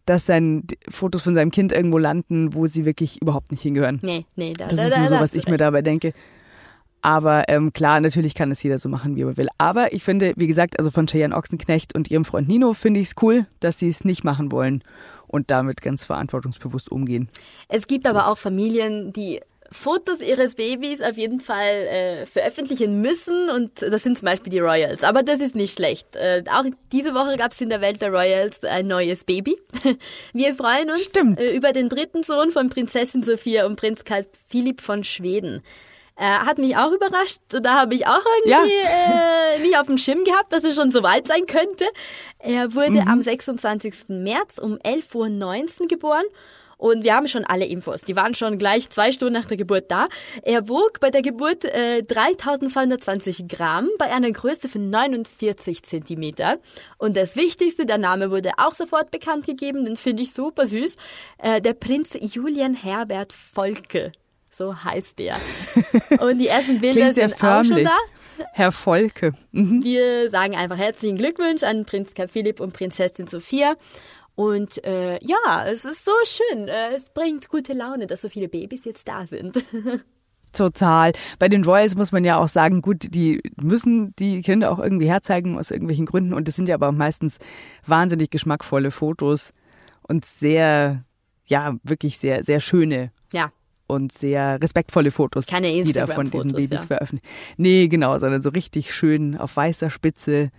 dass 0.06 0.26
dann 0.26 0.64
Fotos 0.90 1.24
von 1.24 1.36
seinem 1.36 1.52
Kind 1.52 1.72
irgendwo 1.72 1.98
landen, 1.98 2.54
wo 2.54 2.68
sie 2.68 2.86
wirklich 2.86 3.22
überhaupt 3.22 3.52
nicht 3.52 3.62
hingehören. 3.62 4.00
Nee, 4.02 4.26
nee, 4.36 4.54
da, 4.54 4.68
das 4.68 4.76
da, 4.76 4.84
ist 4.84 4.92
da, 4.92 5.00
nur 5.00 5.10
so, 5.10 5.16
was 5.16 5.34
ich 5.34 5.48
mir 5.48 5.58
dabei 5.58 5.82
denke. 5.82 6.14
Aber 7.02 7.44
ähm, 7.50 7.74
klar, 7.74 8.00
natürlich 8.00 8.34
kann 8.34 8.50
es 8.50 8.64
jeder 8.64 8.78
so 8.80 8.88
machen, 8.88 9.18
wie 9.18 9.24
er 9.24 9.36
will. 9.36 9.50
Aber 9.58 9.92
ich 9.92 10.04
finde, 10.04 10.34
wie 10.38 10.48
gesagt, 10.48 10.80
also 10.80 10.90
von 10.90 11.06
Cheyenne 11.06 11.36
Ochsenknecht 11.36 11.94
und 11.96 12.10
ihrem 12.10 12.24
Freund 12.24 12.48
Nino 12.48 12.72
finde 12.72 13.02
ich 13.02 13.08
es 13.08 13.16
cool, 13.22 13.46
dass 13.60 13.78
sie 13.78 13.90
es 13.90 14.06
nicht 14.06 14.24
machen 14.24 14.54
wollen 14.54 14.84
und 15.28 15.52
damit 15.52 15.82
ganz 15.82 16.06
verantwortungsbewusst 16.06 16.90
umgehen. 16.90 17.28
Es 17.68 17.88
gibt 17.88 18.08
aber 18.08 18.28
auch 18.28 18.38
Familien, 18.38 19.12
die 19.12 19.42
Fotos 19.74 20.22
ihres 20.22 20.56
Babys 20.56 21.02
auf 21.02 21.18
jeden 21.18 21.40
Fall 21.40 21.66
äh, 21.66 22.26
veröffentlichen 22.26 23.02
müssen 23.02 23.50
und 23.50 23.82
das 23.82 24.04
sind 24.04 24.18
zum 24.18 24.26
Beispiel 24.28 24.52
die 24.52 24.60
Royals. 24.60 25.04
Aber 25.04 25.24
das 25.24 25.42
ist 25.42 25.56
nicht 25.56 25.74
schlecht. 25.74 26.16
Äh, 26.16 26.44
auch 26.52 26.64
diese 26.92 27.14
Woche 27.14 27.38
gab 27.38 27.52
es 27.54 27.62
in 27.62 27.70
der 27.70 27.82
Welt 27.82 28.02
der 28.02 28.12
Royals 28.12 28.64
ein 28.64 28.88
neues 28.88 29.24
Baby. 29.24 29.58
Wir 30.34 30.56
freuen 30.56 30.92
uns 30.92 31.10
äh, 31.38 31.56
über 31.56 31.74
den 31.74 31.90
dritten 31.90 32.24
Sohn 32.24 32.52
von 32.52 32.70
Prinzessin 32.70 33.24
Sophia 33.24 33.66
und 33.66 33.76
Prinz 33.76 34.04
Karl 34.04 34.26
Philipp 34.48 34.82
von 34.82 35.04
Schweden. 35.04 35.64
Äh, 36.16 36.26
hat 36.26 36.60
mich 36.60 36.78
auch 36.78 36.92
überrascht. 36.92 37.40
Da 37.50 37.82
habe 37.82 37.96
ich 37.96 38.06
auch 38.06 38.24
irgendwie 38.46 38.76
ja. 38.84 39.56
äh, 39.56 39.60
nicht 39.60 39.78
auf 39.78 39.88
dem 39.88 39.98
Schirm 39.98 40.24
gehabt, 40.24 40.54
dass 40.54 40.64
es 40.64 40.76
schon 40.76 40.92
so 40.92 41.02
weit 41.02 41.28
sein 41.28 41.48
könnte. 41.48 41.86
Er 42.38 42.76
wurde 42.76 43.02
mhm. 43.02 43.08
am 43.08 43.22
26. 43.22 44.10
März 44.10 44.60
um 44.60 44.76
11.19 44.78 45.82
Uhr 45.82 45.88
geboren 45.88 46.26
und 46.84 47.06
wir 47.06 47.16
haben 47.16 47.30
schon 47.30 47.46
alle 47.46 47.64
Infos. 47.64 48.02
Die 48.02 48.18
waren 48.18 48.34
schon 48.34 48.58
gleich 48.58 48.90
zwei 48.90 49.14
Stunden 49.14 49.36
nach 49.36 49.46
der 49.46 49.56
Geburt 49.56 49.90
da. 49.90 50.08
Er 50.42 50.68
wog 50.68 51.00
bei 51.00 51.12
der 51.12 51.22
Geburt 51.22 51.64
äh, 51.64 52.04
3220 52.04 53.48
Gramm 53.48 53.88
bei 53.98 54.12
einer 54.12 54.30
Größe 54.30 54.68
von 54.68 54.90
49 54.90 55.84
Zentimeter. 55.84 56.58
Und 56.98 57.16
das 57.16 57.38
Wichtigste, 57.38 57.86
der 57.86 57.98
Name 57.98 58.32
wurde 58.32 58.52
auch 58.58 58.74
sofort 58.74 59.12
bekannt 59.12 59.46
gegeben, 59.46 59.86
den 59.86 59.96
finde 59.96 60.24
ich 60.24 60.34
super 60.34 60.68
süß. 60.68 60.98
Äh, 61.38 61.62
der 61.62 61.74
Prinz 61.74 62.10
Julian 62.20 62.74
Herbert 62.74 63.32
Volke. 63.32 64.12
So 64.50 64.76
heißt 64.84 65.18
der. 65.20 65.38
Und 66.20 66.38
die 66.38 66.48
ersten 66.48 66.82
Bilder 66.82 67.14
sind 67.14 67.34
förmlich. 67.34 67.72
auch 67.72 67.76
schon 67.76 67.84
da. 67.86 67.98
Herr 68.52 68.72
Volke. 68.72 69.34
Mhm. 69.52 69.84
Wir 69.84 70.30
sagen 70.30 70.56
einfach 70.56 70.78
herzlichen 70.78 71.18
Glückwunsch 71.18 71.64
an 71.64 71.86
Prinz 71.86 72.14
Karl 72.14 72.28
Philipp 72.28 72.60
und 72.60 72.74
Prinzessin 72.74 73.28
Sophia. 73.28 73.76
Und 74.36 74.84
äh, 74.84 75.20
ja, 75.24 75.66
es 75.68 75.86
ist 75.86 76.06
so 76.06 76.12
schön. 76.26 76.68
Äh, 76.68 76.96
es 76.96 77.10
bringt 77.10 77.50
gute 77.50 77.74
Laune, 77.74 78.08
dass 78.08 78.22
so 78.22 78.30
viele 78.30 78.48
Babys 78.48 78.84
jetzt 78.86 79.08
da 79.08 79.26
sind. 79.26 79.64
Total. 80.54 81.12
Bei 81.40 81.50
den 81.50 81.66
Royals 81.66 81.96
muss 81.96 82.12
man 82.12 82.24
ja 82.24 82.38
auch 82.38 82.48
sagen, 82.48 82.82
gut, 82.82 83.14
die 83.14 83.42
müssen 83.62 84.16
die 84.18 84.42
Kinder 84.42 84.72
auch 84.72 84.80
irgendwie 84.80 85.08
herzeigen 85.08 85.58
aus 85.58 85.72
irgendwelchen 85.72 86.06
Gründen. 86.06 86.34
Und 86.34 86.48
das 86.48 86.56
sind 86.56 86.70
ja 86.70 86.76
aber 86.76 86.92
meistens 86.92 87.38
wahnsinnig 87.86 88.30
geschmackvolle 88.30 88.92
Fotos 88.92 89.52
und 90.08 90.26
sehr, 90.26 91.04
ja, 91.46 91.76
wirklich 91.84 92.20
sehr, 92.20 92.44
sehr 92.44 92.60
schöne. 92.60 93.12
Ja. 93.34 93.52
Und 93.88 94.12
sehr 94.12 94.62
respektvolle 94.62 95.12
Fotos, 95.12 95.48
die 95.48 95.94
da 95.94 96.08
von 96.08 96.32
diesen 96.32 96.54
Babys 96.54 96.70
ja. 96.82 96.88
veröffentlichen. 96.88 97.28
Nee, 97.58 97.88
genau, 97.90 98.18
sondern 98.18 98.42
so 98.42 98.50
richtig 98.50 98.96
schön 98.96 99.38
auf 99.38 99.58
weißer 99.58 99.90
Spitze 99.90 100.52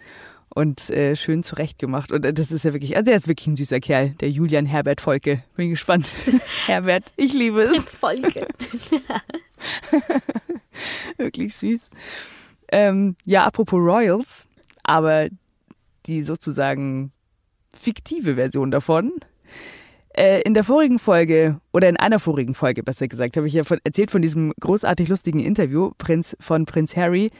und 0.54 0.88
äh, 0.90 1.16
schön 1.16 1.42
zurechtgemacht. 1.42 2.12
Und 2.12 2.24
äh, 2.24 2.32
das 2.32 2.50
ist 2.50 2.64
ja 2.64 2.72
wirklich, 2.72 2.96
also 2.96 3.10
er 3.10 3.16
ist 3.16 3.28
wirklich 3.28 3.46
ein 3.46 3.56
süßer 3.56 3.80
Kerl, 3.80 4.10
der 4.20 4.30
Julian 4.30 4.66
Herbert 4.66 5.00
Volke. 5.00 5.42
Bin 5.56 5.70
gespannt. 5.70 6.06
Herbert, 6.66 7.12
ich 7.16 7.32
liebe 7.32 7.62
es. 7.62 7.72
Prinz 7.72 7.96
Volke. 7.96 8.46
wirklich 11.16 11.54
süß. 11.56 11.90
Ähm, 12.68 13.16
ja, 13.24 13.44
apropos 13.44 13.80
Royals, 13.80 14.46
aber 14.84 15.28
die 16.06 16.22
sozusagen 16.22 17.12
fiktive 17.76 18.36
Version 18.36 18.70
davon. 18.70 19.12
Äh, 20.16 20.42
in 20.42 20.54
der 20.54 20.62
vorigen 20.62 21.00
Folge, 21.00 21.60
oder 21.72 21.88
in 21.88 21.96
einer 21.96 22.20
vorigen 22.20 22.54
Folge 22.54 22.84
besser 22.84 23.08
gesagt, 23.08 23.36
habe 23.36 23.48
ich 23.48 23.54
ja 23.54 23.64
von, 23.64 23.80
erzählt 23.82 24.12
von 24.12 24.22
diesem 24.22 24.52
großartig 24.60 25.08
lustigen 25.08 25.40
Interview 25.40 25.90
Prinz, 25.98 26.36
von 26.38 26.66
Prinz 26.66 26.96
Harry 26.96 27.32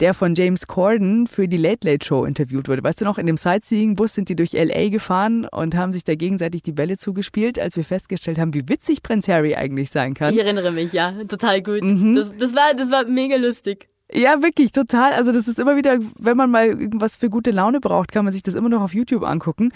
der 0.00 0.14
von 0.14 0.34
James 0.34 0.66
Corden 0.66 1.26
für 1.26 1.48
die 1.48 1.56
Late 1.56 1.88
Late 1.88 2.04
Show 2.04 2.24
interviewt 2.24 2.68
wurde. 2.68 2.82
Weißt 2.82 3.00
du 3.00 3.04
noch, 3.04 3.18
in 3.18 3.26
dem 3.26 3.36
Sightseeing-Bus 3.36 4.14
sind 4.14 4.28
die 4.28 4.36
durch 4.36 4.52
LA 4.52 4.88
gefahren 4.88 5.46
und 5.46 5.76
haben 5.76 5.92
sich 5.92 6.04
da 6.04 6.14
gegenseitig 6.14 6.62
die 6.62 6.72
Bälle 6.72 6.96
zugespielt, 6.96 7.58
als 7.58 7.76
wir 7.76 7.84
festgestellt 7.84 8.38
haben, 8.38 8.54
wie 8.54 8.68
witzig 8.68 9.02
Prinz 9.02 9.28
Harry 9.28 9.54
eigentlich 9.54 9.90
sein 9.90 10.14
kann. 10.14 10.32
Ich 10.32 10.40
erinnere 10.40 10.72
mich, 10.72 10.92
ja, 10.92 11.12
total 11.28 11.62
gut. 11.62 11.82
Mhm. 11.82 12.16
Das, 12.16 12.30
das, 12.38 12.54
war, 12.54 12.74
das 12.74 12.90
war 12.90 13.04
mega 13.06 13.36
lustig. 13.36 13.88
Ja, 14.12 14.42
wirklich, 14.42 14.72
total. 14.72 15.12
Also 15.12 15.32
das 15.32 15.48
ist 15.48 15.58
immer 15.58 15.76
wieder, 15.76 15.98
wenn 16.18 16.36
man 16.36 16.50
mal 16.50 16.66
irgendwas 16.66 17.16
für 17.16 17.30
gute 17.30 17.50
Laune 17.50 17.80
braucht, 17.80 18.12
kann 18.12 18.24
man 18.24 18.32
sich 18.32 18.42
das 18.42 18.54
immer 18.54 18.68
noch 18.68 18.82
auf 18.82 18.94
YouTube 18.94 19.24
angucken. 19.24 19.72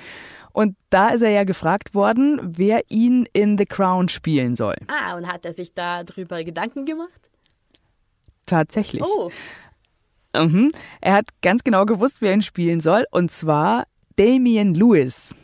Und 0.53 0.77
da 0.91 1.11
ist 1.11 1.23
er 1.23 1.31
ja 1.31 1.45
gefragt 1.45 1.95
worden, 1.95 2.41
wer 2.43 2.83
ihn 2.89 3.27
in 3.33 3.57
The 3.59 3.67
Crown 3.67 4.09
spielen 4.09 4.57
soll. 4.57 4.77
Ah, 4.89 5.17
und 5.17 5.27
hat 5.27 5.45
er 5.45 5.55
sich 5.55 5.73
da 5.73 6.05
drüber 6.05 6.43
Gedanken 6.45 6.85
gemacht? 6.85 7.21
Tatsächlich. 8.47 9.03
Oh. 9.03 9.31
Mhm. 10.35 10.73
Er 11.01 11.15
hat 11.15 11.29
ganz 11.43 11.65
genau 11.65 11.87
gewusst, 11.87 12.21
wer 12.21 12.33
ihn 12.33 12.43
spielen 12.43 12.81
soll, 12.81 13.07
und 13.11 13.31
zwar 13.31 13.85
Damien 14.17 14.75
Lewis. 14.75 15.35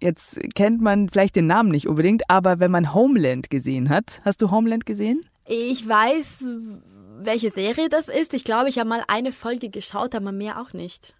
Jetzt 0.00 0.38
kennt 0.54 0.82
man 0.82 1.08
vielleicht 1.08 1.36
den 1.36 1.46
Namen 1.46 1.70
nicht 1.70 1.88
unbedingt, 1.88 2.28
aber 2.28 2.60
wenn 2.60 2.70
man 2.70 2.92
Homeland 2.92 3.48
gesehen 3.48 3.88
hat, 3.88 4.20
hast 4.24 4.42
du 4.42 4.50
Homeland 4.50 4.84
gesehen? 4.84 5.22
Ich 5.46 5.88
weiß, 5.88 6.44
welche 7.20 7.50
Serie 7.50 7.88
das 7.88 8.08
ist. 8.08 8.34
Ich 8.34 8.44
glaube, 8.44 8.68
ich 8.68 8.78
habe 8.78 8.88
mal 8.88 9.04
eine 9.08 9.32
Folge 9.32 9.70
geschaut, 9.70 10.14
aber 10.14 10.32
mehr 10.32 10.60
auch 10.60 10.72
nicht. 10.72 11.14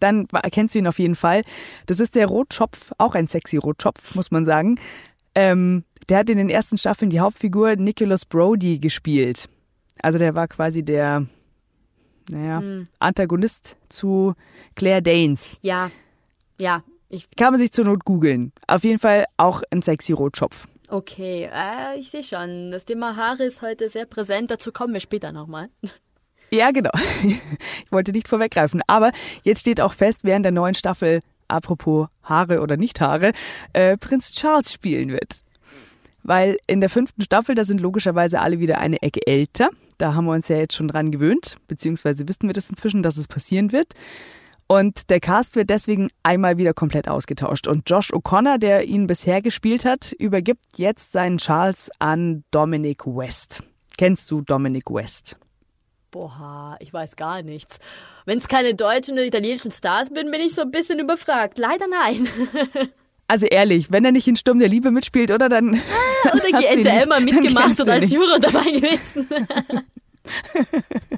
Dann 0.00 0.26
erkennst 0.32 0.74
du 0.74 0.80
ihn 0.80 0.88
auf 0.88 0.98
jeden 0.98 1.14
Fall. 1.14 1.42
Das 1.86 2.00
ist 2.00 2.16
der 2.16 2.26
Rotschopf, 2.26 2.90
auch 2.98 3.14
ein 3.14 3.28
sexy 3.28 3.56
Rotschopf, 3.56 4.16
muss 4.16 4.32
man 4.32 4.44
sagen. 4.44 4.80
Ähm, 5.36 5.84
der 6.08 6.18
hat 6.18 6.30
in 6.30 6.38
den 6.38 6.50
ersten 6.50 6.76
Staffeln 6.76 7.10
die 7.10 7.20
Hauptfigur 7.20 7.76
Nicholas 7.76 8.24
Brody 8.24 8.78
gespielt. 8.78 9.48
Also 10.02 10.18
der 10.18 10.34
war 10.34 10.48
quasi 10.48 10.82
der 10.84 11.26
naja, 12.28 12.60
hm. 12.60 12.86
Antagonist 12.98 13.76
zu 13.88 14.34
Claire 14.74 15.02
Danes. 15.02 15.56
Ja, 15.62 15.90
ja. 16.60 16.82
Ich 17.08 17.28
Kann 17.36 17.52
man 17.52 17.60
sich 17.60 17.72
zur 17.72 17.84
Not 17.84 18.04
googeln. 18.06 18.52
Auf 18.66 18.84
jeden 18.84 18.98
Fall 18.98 19.26
auch 19.36 19.62
ein 19.70 19.82
sexy 19.82 20.12
Rotschopf. 20.12 20.66
Okay, 20.88 21.48
äh, 21.52 21.98
ich 21.98 22.10
sehe 22.10 22.22
schon. 22.22 22.70
Das 22.70 22.84
Thema 22.86 23.16
Haare 23.16 23.44
ist 23.44 23.60
heute 23.60 23.88
sehr 23.90 24.06
präsent. 24.06 24.50
Dazu 24.50 24.72
kommen 24.72 24.92
wir 24.92 25.00
später 25.00 25.32
nochmal. 25.32 25.68
Ja, 26.54 26.70
genau. 26.70 26.90
Ich 27.22 27.90
wollte 27.90 28.12
nicht 28.12 28.28
vorweggreifen. 28.28 28.82
Aber 28.86 29.10
jetzt 29.42 29.60
steht 29.60 29.80
auch 29.80 29.94
fest, 29.94 30.20
während 30.22 30.44
der 30.44 30.52
neuen 30.52 30.74
Staffel, 30.74 31.20
apropos 31.48 32.08
Haare 32.24 32.60
oder 32.60 32.76
nicht 32.76 33.00
Haare, 33.00 33.32
äh, 33.72 33.96
Prinz 33.96 34.34
Charles 34.34 34.70
spielen 34.70 35.12
wird. 35.12 35.42
Weil 36.22 36.58
in 36.66 36.82
der 36.82 36.90
fünften 36.90 37.22
Staffel, 37.22 37.54
da 37.54 37.64
sind 37.64 37.80
logischerweise 37.80 38.40
alle 38.40 38.60
wieder 38.60 38.78
eine 38.78 39.00
Ecke 39.00 39.26
älter. 39.26 39.70
Da 40.02 40.14
haben 40.14 40.24
wir 40.24 40.32
uns 40.32 40.48
ja 40.48 40.56
jetzt 40.56 40.74
schon 40.74 40.88
dran 40.88 41.12
gewöhnt, 41.12 41.58
beziehungsweise 41.68 42.26
wissen 42.26 42.48
wir 42.48 42.54
das 42.54 42.68
inzwischen, 42.68 43.04
dass 43.04 43.16
es 43.16 43.28
passieren 43.28 43.70
wird. 43.70 43.92
Und 44.66 45.10
der 45.10 45.20
Cast 45.20 45.54
wird 45.54 45.70
deswegen 45.70 46.08
einmal 46.24 46.58
wieder 46.58 46.74
komplett 46.74 47.06
ausgetauscht. 47.06 47.68
Und 47.68 47.88
Josh 47.88 48.12
O'Connor, 48.12 48.58
der 48.58 48.88
ihn 48.88 49.06
bisher 49.06 49.42
gespielt 49.42 49.84
hat, 49.84 50.10
übergibt 50.10 50.64
jetzt 50.76 51.12
seinen 51.12 51.38
Charles 51.38 51.88
an 52.00 52.42
Dominic 52.50 53.06
West. 53.06 53.62
Kennst 53.96 54.28
du 54.32 54.40
Dominic 54.40 54.90
West? 54.90 55.38
Boah, 56.10 56.76
ich 56.80 56.92
weiß 56.92 57.14
gar 57.14 57.42
nichts. 57.42 57.78
Wenn 58.24 58.38
es 58.38 58.48
keine 58.48 58.74
deutschen 58.74 59.14
oder 59.14 59.24
italienischen 59.24 59.70
Stars 59.70 60.10
bin, 60.10 60.32
bin 60.32 60.40
ich 60.40 60.56
so 60.56 60.62
ein 60.62 60.72
bisschen 60.72 60.98
überfragt. 60.98 61.58
Leider 61.58 61.86
nein. 61.86 62.26
Also 63.32 63.46
ehrlich, 63.46 63.90
wenn 63.90 64.04
er 64.04 64.12
nicht 64.12 64.28
in 64.28 64.36
Sturm 64.36 64.58
der 64.58 64.68
Liebe 64.68 64.90
mitspielt, 64.90 65.30
oder 65.30 65.48
dann. 65.48 65.76
Ah, 65.76 66.34
oder 66.34 66.42
GNTL 66.60 67.06
mal 67.06 67.22
mitgemacht 67.22 67.80
und 67.80 67.88
als 67.88 68.12
Juror 68.12 68.38
dabei 68.38 68.64
gewesen. 68.64 69.26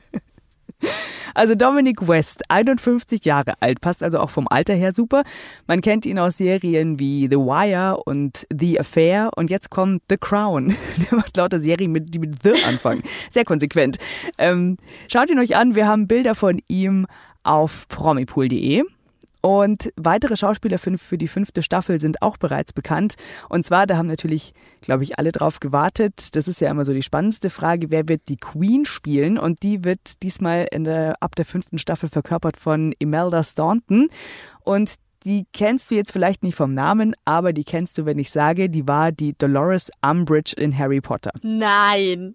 Also 1.35 1.57
Dominic 1.57 2.07
West, 2.07 2.43
51 2.49 3.25
Jahre 3.25 3.55
alt, 3.61 3.81
passt 3.81 4.03
also 4.03 4.21
auch 4.21 4.31
vom 4.31 4.47
Alter 4.49 4.75
her 4.75 4.93
super. 4.93 5.25
Man 5.67 5.81
kennt 5.81 6.07
ihn 6.07 6.19
aus 6.19 6.37
Serien 6.37 7.01
wie 7.01 7.27
The 7.29 7.37
Wire 7.37 8.01
und 8.05 8.47
The 8.57 8.79
Affair 8.79 9.31
und 9.37 9.51
jetzt 9.51 9.71
kommt 9.71 10.03
The 10.09 10.17
Crown. 10.17 10.77
Der 11.11 11.19
macht 11.19 11.37
lauter 11.37 11.59
Serien, 11.59 11.90
mit, 11.90 12.14
die 12.14 12.21
mit 12.21 12.43
The 12.43 12.53
anfangen. 12.69 13.03
Sehr 13.31 13.45
konsequent. 13.45 13.99
Ähm, 14.38 14.77
schaut 15.11 15.31
ihn 15.31 15.40
euch 15.40 15.57
an, 15.57 15.75
wir 15.75 15.88
haben 15.88 16.07
Bilder 16.07 16.35
von 16.35 16.61
ihm 16.69 17.07
auf 17.43 17.88
promipool.de. 17.88 18.85
Und 19.44 19.92
weitere 19.96 20.37
Schauspieler 20.37 20.78
für 20.78 21.18
die 21.18 21.28
fünfte 21.28 21.62
Staffel 21.62 22.00
sind 22.00 22.22
auch 22.22 22.38
bereits 22.38 22.72
bekannt. 22.72 23.16
Und 23.50 23.62
zwar, 23.66 23.87
da 23.87 23.98
haben 23.98 24.07
natürlich, 24.07 24.54
glaube 24.80 25.02
ich, 25.02 25.18
alle 25.18 25.33
drauf 25.33 25.61
gewartet. 25.61 26.35
Das 26.35 26.48
ist 26.48 26.62
ja 26.62 26.70
immer 26.70 26.87
so 26.87 26.94
die 26.94 27.02
spannendste 27.02 27.50
Frage, 27.50 27.90
wer 27.90 28.09
wird 28.09 28.22
die 28.30 28.38
Queen 28.38 28.87
spielen? 28.87 29.37
Und 29.38 29.62
die 29.62 29.85
wird 29.85 30.22
diesmal 30.22 30.66
in 30.72 30.85
der, 30.85 31.16
ab 31.20 31.37
der 31.37 31.44
fünften 31.44 31.76
Staffel 31.76 32.09
verkörpert 32.09 32.57
von 32.57 32.94
Imelda 32.98 33.44
Staunton. 33.44 34.09
Und 34.61 34.94
die 35.26 35.44
kennst 35.52 35.90
du 35.90 35.94
jetzt 35.94 36.12
vielleicht 36.12 36.42
nicht 36.42 36.54
vom 36.54 36.72
Namen, 36.72 37.14
aber 37.26 37.52
die 37.52 37.64
kennst 37.64 37.98
du, 37.98 38.07
wenn 38.07 38.18
ich 38.18 38.30
sage, 38.30 38.70
die 38.70 38.88
war 38.88 39.12
die 39.12 39.37
Dolores 39.37 39.90
Umbridge 40.00 40.54
in 40.57 40.78
Harry 40.78 41.02
Potter. 41.02 41.33
Nein. 41.42 42.35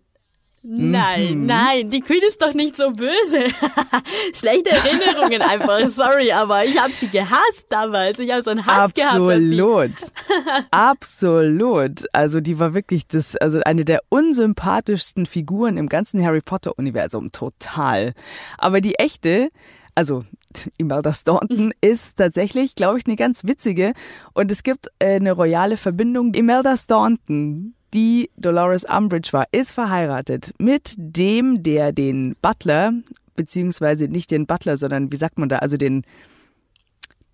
Nein, 0.62 1.42
mhm. 1.42 1.46
nein, 1.46 1.90
die 1.90 2.02
Queen 2.02 2.22
ist 2.28 2.42
doch 2.42 2.54
nicht 2.54 2.76
so 2.76 2.90
böse. 2.92 3.48
Schlechte 4.34 4.72
Erinnerungen 4.72 5.42
einfach, 5.42 5.80
sorry, 5.90 6.34
aber 6.34 6.66
ich 6.66 6.78
habe 6.78 6.92
sie 6.92 7.08
gehasst 7.08 7.66
damals. 7.70 8.20
Ich 8.20 8.30
habe 8.32 8.44
so 8.44 8.52
einen 8.52 8.66
Hass 8.66 8.92
Absolut. 8.92 9.30
gehabt. 9.30 10.12
Absolut. 10.72 11.30
Absolut. 11.60 12.06
Also 12.14 12.42
die 12.42 12.60
war 12.60 12.74
wirklich 12.74 13.08
das, 13.08 13.36
also 13.38 13.62
eine 13.66 13.86
der 13.86 14.02
unsympathischsten 14.10 15.26
Figuren 15.26 15.78
im 15.78 15.88
ganzen 15.88 16.24
Harry 16.24 16.42
Potter 16.42 16.78
Universum. 16.78 17.32
Total. 17.32 18.14
Aber 18.58 18.82
die 18.82 18.96
echte, 18.96 19.50
also 19.96 20.26
Imelda 20.78 21.14
Staunton 21.14 21.74
ist 21.82 22.18
tatsächlich, 22.18 22.76
glaube 22.76 22.98
ich, 22.98 23.06
eine 23.06 23.16
ganz 23.16 23.46
witzige. 23.46 23.94
Und 24.34 24.52
es 24.52 24.64
gibt 24.64 24.88
äh, 25.00 25.16
eine 25.16 25.32
royale 25.32 25.78
Verbindung. 25.78 26.34
Imelda 26.34 26.76
Staunton 26.76 27.76
die 27.94 28.30
Dolores 28.38 28.86
Umbridge 28.86 29.34
war, 29.34 29.46
ist 29.52 29.72
verheiratet 29.72 30.54
mit 30.58 30.94
dem, 30.98 31.64
der 31.64 31.92
den 31.92 32.36
Butler, 32.42 32.94
beziehungsweise 33.36 34.08
nicht 34.08 34.32
den 34.32 34.46
Butler, 34.46 34.78
sondern 34.78 35.12
wie 35.12 35.16
sagt 35.16 35.40
man 35.40 35.50
da, 35.50 35.58
also 35.58 35.78
den, 35.78 36.04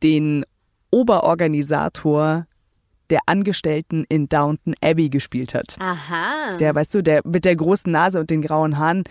den 0.04 0.46
Oberorganisator 0.92 2.46
der 3.10 3.20
Angestellten 3.26 4.06
in 4.10 4.30
Downton 4.30 4.74
Abbey 4.82 5.10
gespielt 5.10 5.54
hat. 5.54 5.76
Aha. 5.80 6.58
Der, 6.60 6.74
weißt 6.74 6.94
du, 6.96 7.04
der 7.04 7.22
mit 7.26 7.46
der 7.46 7.56
großen 7.56 7.92
Nase 7.92 8.20
und 8.20 8.30
den 8.30 8.42
grauen 8.42 8.78
Haaren, 8.78 9.04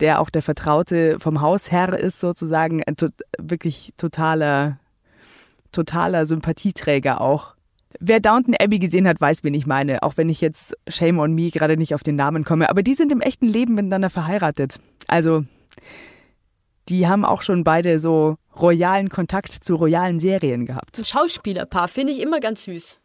der 0.00 0.20
auch 0.20 0.30
der 0.30 0.42
Vertraute 0.42 1.18
vom 1.20 1.40
Hausherr 1.40 1.98
ist 1.98 2.20
sozusagen, 2.20 2.82
ein 2.84 2.96
to 2.96 3.08
wirklich 3.38 3.92
totaler, 3.96 4.78
totaler 5.72 6.26
Sympathieträger 6.26 7.20
auch. 7.20 7.53
Wer 8.00 8.20
Downton 8.20 8.54
Abbey 8.58 8.78
gesehen 8.78 9.06
hat, 9.06 9.20
weiß, 9.20 9.44
wen 9.44 9.54
ich 9.54 9.66
meine, 9.66 10.02
auch 10.02 10.16
wenn 10.16 10.28
ich 10.28 10.40
jetzt 10.40 10.76
Shame 10.88 11.18
on 11.18 11.32
Me 11.32 11.50
gerade 11.50 11.76
nicht 11.76 11.94
auf 11.94 12.02
den 12.02 12.16
Namen 12.16 12.44
komme. 12.44 12.68
Aber 12.70 12.82
die 12.82 12.94
sind 12.94 13.12
im 13.12 13.20
echten 13.20 13.46
Leben 13.46 13.74
miteinander 13.74 14.10
verheiratet. 14.10 14.80
Also, 15.06 15.44
die 16.88 17.06
haben 17.06 17.24
auch 17.24 17.42
schon 17.42 17.64
beide 17.64 17.98
so 17.98 18.36
royalen 18.56 19.08
Kontakt 19.08 19.52
zu 19.52 19.76
royalen 19.76 20.20
Serien 20.20 20.66
gehabt. 20.66 20.98
Ein 20.98 21.04
Schauspielerpaar 21.04 21.88
finde 21.88 22.12
ich 22.12 22.20
immer 22.20 22.40
ganz 22.40 22.64
süß. 22.64 22.98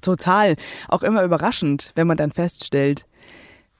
Total. 0.00 0.56
Auch 0.88 1.02
immer 1.02 1.22
überraschend, 1.22 1.92
wenn 1.94 2.06
man 2.06 2.16
dann 2.16 2.32
feststellt, 2.32 3.06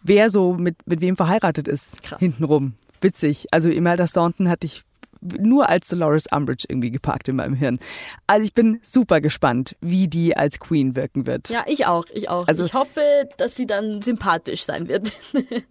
wer 0.03 0.31
so 0.31 0.55
mit, 0.55 0.77
mit 0.87 1.01
wem 1.01 1.17
verheiratet 1.17 1.69
ist. 1.69 2.01
Krass. 2.03 2.21
Hintenrum. 2.21 2.75
Witzig. 3.01 3.47
Also 3.51 3.69
Imelda 3.69 4.07
Staunton 4.07 4.49
hatte 4.49 4.67
ich 4.67 4.83
nur 5.23 5.69
als 5.69 5.89
Dolores 5.89 6.27
Umbridge 6.31 6.67
irgendwie 6.69 6.91
geparkt 6.91 7.29
in 7.29 7.37
meinem 7.37 7.55
Hirn. 7.55 7.79
Also 8.27 8.45
ich 8.45 8.55
bin 8.55 8.79
super 8.83 9.21
gespannt, 9.21 9.77
wie 9.81 10.09
die 10.09 10.37
als 10.37 10.59
Queen 10.59 10.97
wirken 10.97 11.27
wird. 11.27 11.49
Ja, 11.49 11.65
ich 11.67 11.87
auch, 11.87 12.05
ich 12.13 12.29
auch. 12.29 12.47
Also, 12.49 12.65
ich 12.65 12.75
hoffe, 12.75 13.29
dass 13.37 13.57
sie 13.57 13.67
dann 13.67 14.03
sympathisch 14.03 14.65
sein 14.65 14.89
wird. 14.89 15.13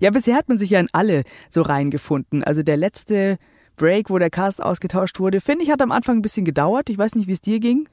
ja, 0.00 0.10
bisher 0.10 0.36
hat 0.36 0.48
man 0.48 0.58
sich 0.58 0.70
ja 0.70 0.80
in 0.80 0.88
alle 0.92 1.24
so 1.48 1.62
reingefunden. 1.62 2.42
Also 2.44 2.62
der 2.62 2.76
letzte 2.76 3.38
Break, 3.76 4.10
wo 4.10 4.18
der 4.18 4.30
Cast 4.30 4.62
ausgetauscht 4.62 5.20
wurde, 5.20 5.40
finde 5.40 5.64
ich, 5.64 5.70
hat 5.70 5.82
am 5.82 5.92
Anfang 5.92 6.18
ein 6.18 6.22
bisschen 6.22 6.44
gedauert. 6.44 6.90
Ich 6.90 6.98
weiß 6.98 7.14
nicht, 7.14 7.28
wie 7.28 7.32
es 7.32 7.40
dir 7.40 7.60
ging. 7.60 7.88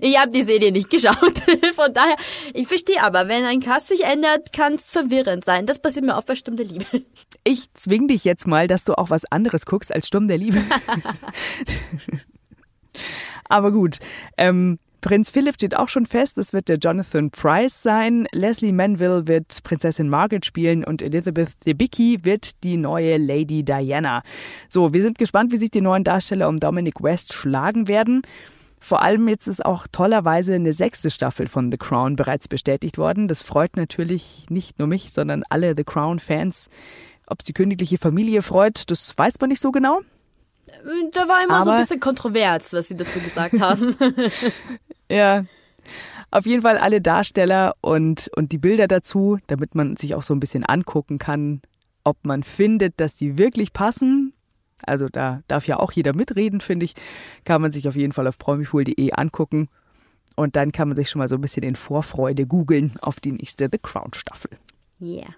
Ich 0.00 0.18
habe 0.18 0.30
die 0.30 0.44
Serie 0.44 0.72
nicht 0.72 0.90
geschaut. 0.90 1.14
Von 1.74 1.92
daher, 1.92 2.16
ich 2.54 2.66
verstehe 2.66 3.02
aber, 3.02 3.28
wenn 3.28 3.44
ein 3.44 3.60
Cast 3.60 3.88
sich 3.88 4.04
ändert, 4.04 4.52
kann 4.52 4.74
es 4.74 4.90
verwirrend 4.90 5.44
sein. 5.44 5.66
Das 5.66 5.78
passiert 5.80 6.04
mir 6.04 6.16
auf 6.16 6.24
bei 6.24 6.34
Sturm 6.34 6.56
der 6.56 6.66
Liebe. 6.66 6.86
Ich 7.44 7.72
zwing 7.74 8.08
dich 8.08 8.24
jetzt 8.24 8.46
mal, 8.46 8.66
dass 8.66 8.84
du 8.84 8.94
auch 8.94 9.10
was 9.10 9.24
anderes 9.26 9.66
guckst 9.66 9.94
als 9.94 10.06
Sturm 10.06 10.28
der 10.28 10.38
Liebe. 10.38 10.62
aber 13.44 13.70
gut. 13.70 13.98
Ähm, 14.36 14.78
Prinz 15.00 15.30
Philipp 15.30 15.54
steht 15.54 15.76
auch 15.76 15.88
schon 15.88 16.06
fest, 16.06 16.38
es 16.38 16.52
wird 16.52 16.68
der 16.68 16.78
Jonathan 16.78 17.30
Price 17.30 17.82
sein. 17.82 18.26
Leslie 18.32 18.72
Manville 18.72 19.28
wird 19.28 19.62
Prinzessin 19.62 20.08
Margaret 20.08 20.44
spielen 20.44 20.82
und 20.82 21.02
Elizabeth 21.02 21.50
Debicki 21.66 22.18
wird 22.24 22.64
die 22.64 22.76
neue 22.76 23.16
Lady 23.16 23.62
Diana. 23.62 24.22
So, 24.68 24.92
wir 24.92 25.02
sind 25.02 25.16
gespannt, 25.16 25.52
wie 25.52 25.56
sich 25.56 25.70
die 25.70 25.82
neuen 25.82 26.02
Darsteller 26.02 26.48
um 26.48 26.58
Dominic 26.58 27.00
West 27.00 27.32
schlagen 27.32 27.86
werden. 27.86 28.22
Vor 28.80 29.02
allem 29.02 29.28
jetzt 29.28 29.48
ist 29.48 29.64
auch 29.64 29.86
tollerweise 29.90 30.54
eine 30.54 30.72
sechste 30.72 31.10
Staffel 31.10 31.48
von 31.48 31.70
The 31.70 31.78
Crown 31.78 32.16
bereits 32.16 32.48
bestätigt 32.48 32.98
worden. 32.98 33.28
Das 33.28 33.42
freut 33.42 33.76
natürlich 33.76 34.46
nicht 34.50 34.78
nur 34.78 34.88
mich, 34.88 35.12
sondern 35.12 35.42
alle 35.48 35.74
The 35.76 35.84
Crown-Fans. 35.84 36.68
Ob 37.26 37.40
es 37.40 37.44
die 37.44 37.52
königliche 37.52 37.98
Familie 37.98 38.42
freut, 38.42 38.90
das 38.90 39.16
weiß 39.16 39.34
man 39.40 39.50
nicht 39.50 39.60
so 39.60 39.72
genau. 39.72 40.00
Da 41.12 41.28
war 41.28 41.44
immer 41.44 41.56
Aber, 41.56 41.64
so 41.64 41.70
ein 41.72 41.80
bisschen 41.80 42.00
kontrovers, 42.00 42.72
was 42.72 42.88
sie 42.88 42.96
dazu 42.96 43.18
gesagt 43.20 43.54
haben. 43.60 43.96
ja. 45.10 45.44
Auf 46.30 46.44
jeden 46.46 46.62
Fall 46.62 46.76
alle 46.76 47.00
Darsteller 47.00 47.74
und, 47.80 48.30
und 48.36 48.52
die 48.52 48.58
Bilder 48.58 48.86
dazu, 48.86 49.38
damit 49.46 49.74
man 49.74 49.96
sich 49.96 50.14
auch 50.14 50.22
so 50.22 50.34
ein 50.34 50.40
bisschen 50.40 50.64
angucken 50.64 51.18
kann, 51.18 51.62
ob 52.04 52.18
man 52.24 52.42
findet, 52.42 53.00
dass 53.00 53.16
die 53.16 53.38
wirklich 53.38 53.72
passen 53.72 54.34
also 54.86 55.08
da 55.08 55.42
darf 55.48 55.66
ja 55.66 55.78
auch 55.78 55.92
jeder 55.92 56.14
mitreden, 56.14 56.60
finde 56.60 56.84
ich. 56.84 56.94
Kann 57.44 57.60
man 57.62 57.72
sich 57.72 57.88
auf 57.88 57.96
jeden 57.96 58.12
Fall 58.12 58.26
auf 58.26 58.38
promipool.de 58.38 59.12
angucken. 59.12 59.68
Und 60.36 60.54
dann 60.56 60.70
kann 60.72 60.88
man 60.88 60.96
sich 60.96 61.10
schon 61.10 61.18
mal 61.18 61.28
so 61.28 61.34
ein 61.34 61.40
bisschen 61.40 61.64
in 61.64 61.74
Vorfreude 61.74 62.46
googeln 62.46 62.94
auf 63.00 63.18
die 63.18 63.32
nächste 63.32 63.68
The 63.70 63.78
Crown 63.78 64.14
Staffel. 64.14 64.50
Yeah. 65.00 65.34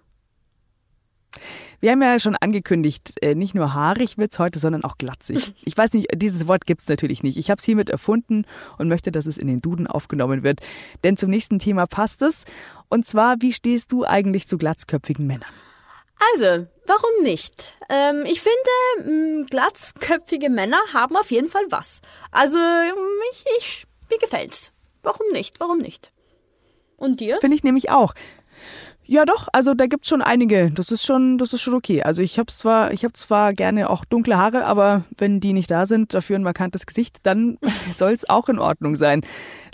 Wir 1.81 1.93
haben 1.93 2.03
ja 2.03 2.19
schon 2.19 2.37
angekündigt, 2.37 3.15
äh, 3.23 3.35
nicht 3.35 3.55
nur 3.55 3.73
haarig 3.73 4.19
wird's 4.19 4.39
heute, 4.39 4.59
sondern 4.59 4.85
auch 4.85 4.99
glatzig. 4.99 5.55
Ich 5.65 5.77
weiß 5.77 5.93
nicht, 5.95 6.09
dieses 6.15 6.49
Wort 6.49 6.67
gibt's 6.67 6.89
natürlich 6.89 7.23
nicht. 7.23 7.39
Ich 7.39 7.51
habe 7.51 7.59
es 7.59 7.65
hiermit 7.65 7.89
erfunden 7.89 8.45
und 8.77 8.89
möchte, 8.89 9.13
dass 9.13 9.27
es 9.27 9.39
in 9.39 9.47
den 9.47 9.61
Duden 9.61 9.87
aufgenommen 9.87 10.43
wird. 10.43 10.61
Denn 11.05 11.17
zum 11.17 11.31
nächsten 11.31 11.59
Thema 11.59 11.87
passt 11.87 12.23
es. 12.23 12.45
Und 12.89 13.07
zwar, 13.07 13.37
wie 13.41 13.53
stehst 13.53 13.93
du 13.93 14.05
eigentlich 14.05 14.47
zu 14.49 14.59
glatzköpfigen 14.59 15.27
Männern? 15.27 15.49
Also, 16.35 16.67
warum 16.91 17.23
nicht? 17.23 17.73
Ähm, 17.89 18.25
ich 18.27 18.41
finde, 18.41 19.11
mh, 19.11 19.47
glatzköpfige 19.49 20.51
Männer 20.51 20.81
haben 20.93 21.17
auf 21.17 21.31
jeden 21.31 21.49
Fall 21.49 21.65
was. 21.71 22.01
Also, 22.31 22.57
ich, 23.33 23.45
ich, 23.59 23.85
mir 24.11 24.19
gefällt's. 24.19 24.73
Warum 25.03 25.31
nicht? 25.33 25.61
Warum 25.61 25.79
nicht? 25.79 26.11
Und 26.97 27.21
dir? 27.21 27.39
Finde 27.41 27.57
ich 27.57 27.65
nämlich 27.65 27.91
auch. 27.91 28.15
Ja, 29.11 29.25
doch, 29.25 29.49
also 29.53 29.75
da 29.75 29.89
gibt's 29.89 30.09
schon 30.09 30.23
einige. 30.23 30.71
Das 30.71 30.93
ist 30.93 31.05
schon, 31.05 31.37
das 31.37 31.53
ist 31.53 31.63
schon 31.63 31.75
okay. 31.75 32.05
Also 32.05 32.23
ich 32.23 32.39
habe 32.39 32.47
zwar, 32.47 32.93
ich 32.93 33.03
habe 33.03 33.13
zwar 33.15 33.53
gerne 33.53 33.91
auch 33.91 34.05
dunkle 34.05 34.39
Haare, 34.39 34.67
aber 34.67 35.05
wenn 35.19 35.41
die 35.41 35.53
nicht 35.53 35.69
da 35.69 35.85
sind, 35.85 36.15
dafür 36.15 36.37
ein 36.37 36.45
markantes 36.45 36.87
Gesicht, 36.87 37.19
dann 37.25 37.59
soll's 37.93 38.31
auch 38.31 38.49
in 38.49 38.61
Ordnung 38.61 38.95
sein. 38.95 39.23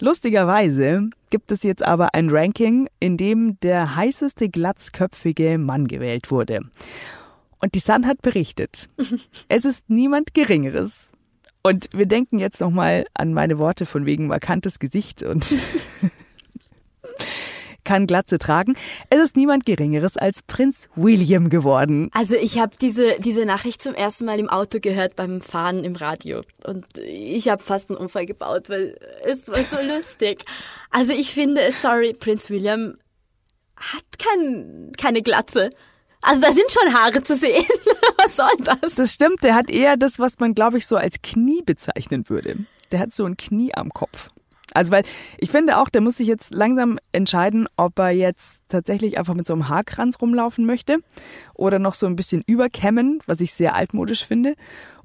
Lustigerweise 0.00 1.10
gibt 1.28 1.52
es 1.52 1.64
jetzt 1.64 1.82
aber 1.82 2.14
ein 2.14 2.30
Ranking, 2.30 2.88
in 2.98 3.18
dem 3.18 3.60
der 3.60 3.94
heißeste 3.94 4.48
glatzköpfige 4.48 5.58
Mann 5.58 5.86
gewählt 5.86 6.30
wurde. 6.30 6.62
Und 7.60 7.74
die 7.74 7.80
Sun 7.80 8.06
hat 8.06 8.22
berichtet, 8.22 8.88
es 9.48 9.66
ist 9.66 9.90
niemand 9.90 10.32
Geringeres. 10.32 11.12
Und 11.62 11.90
wir 11.92 12.06
denken 12.06 12.38
jetzt 12.38 12.62
nochmal 12.62 13.04
an 13.12 13.34
meine 13.34 13.58
Worte 13.58 13.84
von 13.84 14.06
wegen 14.06 14.28
markantes 14.28 14.78
Gesicht 14.78 15.22
und 15.22 15.56
kann 17.86 18.06
Glatze 18.06 18.38
tragen. 18.38 18.74
Es 19.08 19.20
ist 19.20 19.36
niemand 19.36 19.64
Geringeres 19.64 20.18
als 20.18 20.42
Prinz 20.42 20.90
William 20.94 21.48
geworden. 21.48 22.10
Also 22.12 22.34
ich 22.34 22.58
habe 22.58 22.76
diese, 22.78 23.18
diese 23.20 23.46
Nachricht 23.46 23.82
zum 23.82 23.94
ersten 23.94 24.26
Mal 24.26 24.38
im 24.38 24.50
Auto 24.50 24.80
gehört 24.80 25.16
beim 25.16 25.40
Fahren 25.40 25.84
im 25.84 25.96
Radio. 25.96 26.42
Und 26.64 26.84
ich 26.98 27.48
habe 27.48 27.62
fast 27.62 27.88
einen 27.88 27.98
Unfall 27.98 28.26
gebaut, 28.26 28.68
weil 28.68 28.98
es 29.24 29.48
war 29.48 29.54
so 29.54 29.76
lustig. 29.96 30.44
Also 30.90 31.12
ich 31.12 31.32
finde, 31.32 31.72
sorry, 31.80 32.12
Prinz 32.12 32.50
William 32.50 32.98
hat 33.76 34.04
kein, 34.18 34.92
keine 34.98 35.22
Glatze. 35.22 35.70
Also 36.20 36.40
da 36.40 36.52
sind 36.52 36.70
schon 36.70 36.92
Haare 36.92 37.22
zu 37.22 37.36
sehen. 37.36 37.64
was 38.18 38.36
soll 38.36 38.56
das? 38.64 38.94
Das 38.94 39.12
stimmt, 39.12 39.42
der 39.42 39.54
hat 39.54 39.70
eher 39.70 39.96
das, 39.96 40.18
was 40.18 40.38
man, 40.38 40.54
glaube 40.54 40.78
ich, 40.78 40.86
so 40.86 40.96
als 40.96 41.22
Knie 41.22 41.62
bezeichnen 41.64 42.28
würde. 42.28 42.56
Der 42.90 43.00
hat 43.00 43.12
so 43.12 43.24
ein 43.24 43.36
Knie 43.36 43.72
am 43.74 43.90
Kopf. 43.90 44.30
Also 44.76 44.92
weil 44.92 45.04
ich 45.38 45.50
finde 45.50 45.78
auch, 45.78 45.88
der 45.88 46.02
muss 46.02 46.18
sich 46.18 46.28
jetzt 46.28 46.52
langsam 46.52 46.98
entscheiden, 47.12 47.66
ob 47.76 47.98
er 47.98 48.10
jetzt 48.10 48.62
tatsächlich 48.68 49.18
einfach 49.18 49.32
mit 49.32 49.46
so 49.46 49.54
einem 49.54 49.70
Haarkranz 49.70 50.20
rumlaufen 50.20 50.66
möchte 50.66 50.98
oder 51.54 51.78
noch 51.78 51.94
so 51.94 52.06
ein 52.06 52.14
bisschen 52.14 52.42
überkämmen, 52.46 53.20
was 53.26 53.40
ich 53.40 53.54
sehr 53.54 53.74
altmodisch 53.74 54.26
finde, 54.26 54.54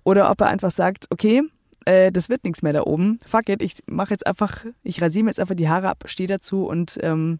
oder 0.03 0.29
ob 0.29 0.41
er 0.41 0.47
einfach 0.47 0.71
sagt, 0.71 1.05
okay, 1.09 1.43
äh, 1.85 2.11
das 2.11 2.27
wird 2.27 2.43
nichts 2.43 2.63
mehr 2.63 2.73
da 2.73 2.83
oben. 2.83 3.19
Fuck 3.25 3.47
it, 3.47 3.61
ich 3.61 3.75
mache 3.85 4.11
jetzt 4.11 4.27
einfach, 4.27 4.65
ich 4.83 5.01
rasiere 5.01 5.23
mir 5.23 5.29
jetzt 5.29 5.39
einfach 5.39 5.55
die 5.55 5.69
Haare 5.69 5.87
ab, 5.87 6.03
stehe 6.07 6.27
dazu 6.27 6.65
und 6.65 6.99
ähm, 7.01 7.37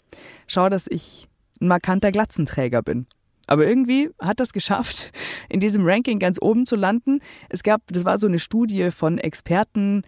schaue, 0.48 0.70
dass 0.70 0.88
ich 0.88 1.28
ein 1.60 1.68
markanter 1.68 2.14
Glatzenträger 2.14 2.82
bin. 2.82 3.08
Aber 3.48 3.68
irgendwie 3.68 4.10
hat 4.22 4.40
das 4.40 4.54
geschafft, 4.54 5.12
in 5.50 5.60
diesem 5.60 5.86
Ranking 5.86 6.20
ganz 6.20 6.38
oben 6.42 6.66
zu 6.66 6.78
landen. 6.78 7.20
Es 7.50 7.64
gab, 7.64 7.82
das 7.88 8.06
war 8.06 8.20
so 8.20 8.28
eine 8.28 8.40
Studie 8.40 8.92
von 8.92 9.18
Experten 9.18 10.04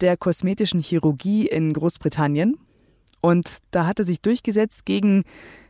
der 0.00 0.16
kosmetischen 0.16 0.80
Chirurgie 0.80 1.46
in 1.46 1.72
Großbritannien. 1.72 2.58
Und 3.20 3.58
da 3.70 3.86
hat 3.86 3.98
er 3.98 4.04
sich 4.04 4.20
durchgesetzt 4.22 4.86
gegen 4.86 5.24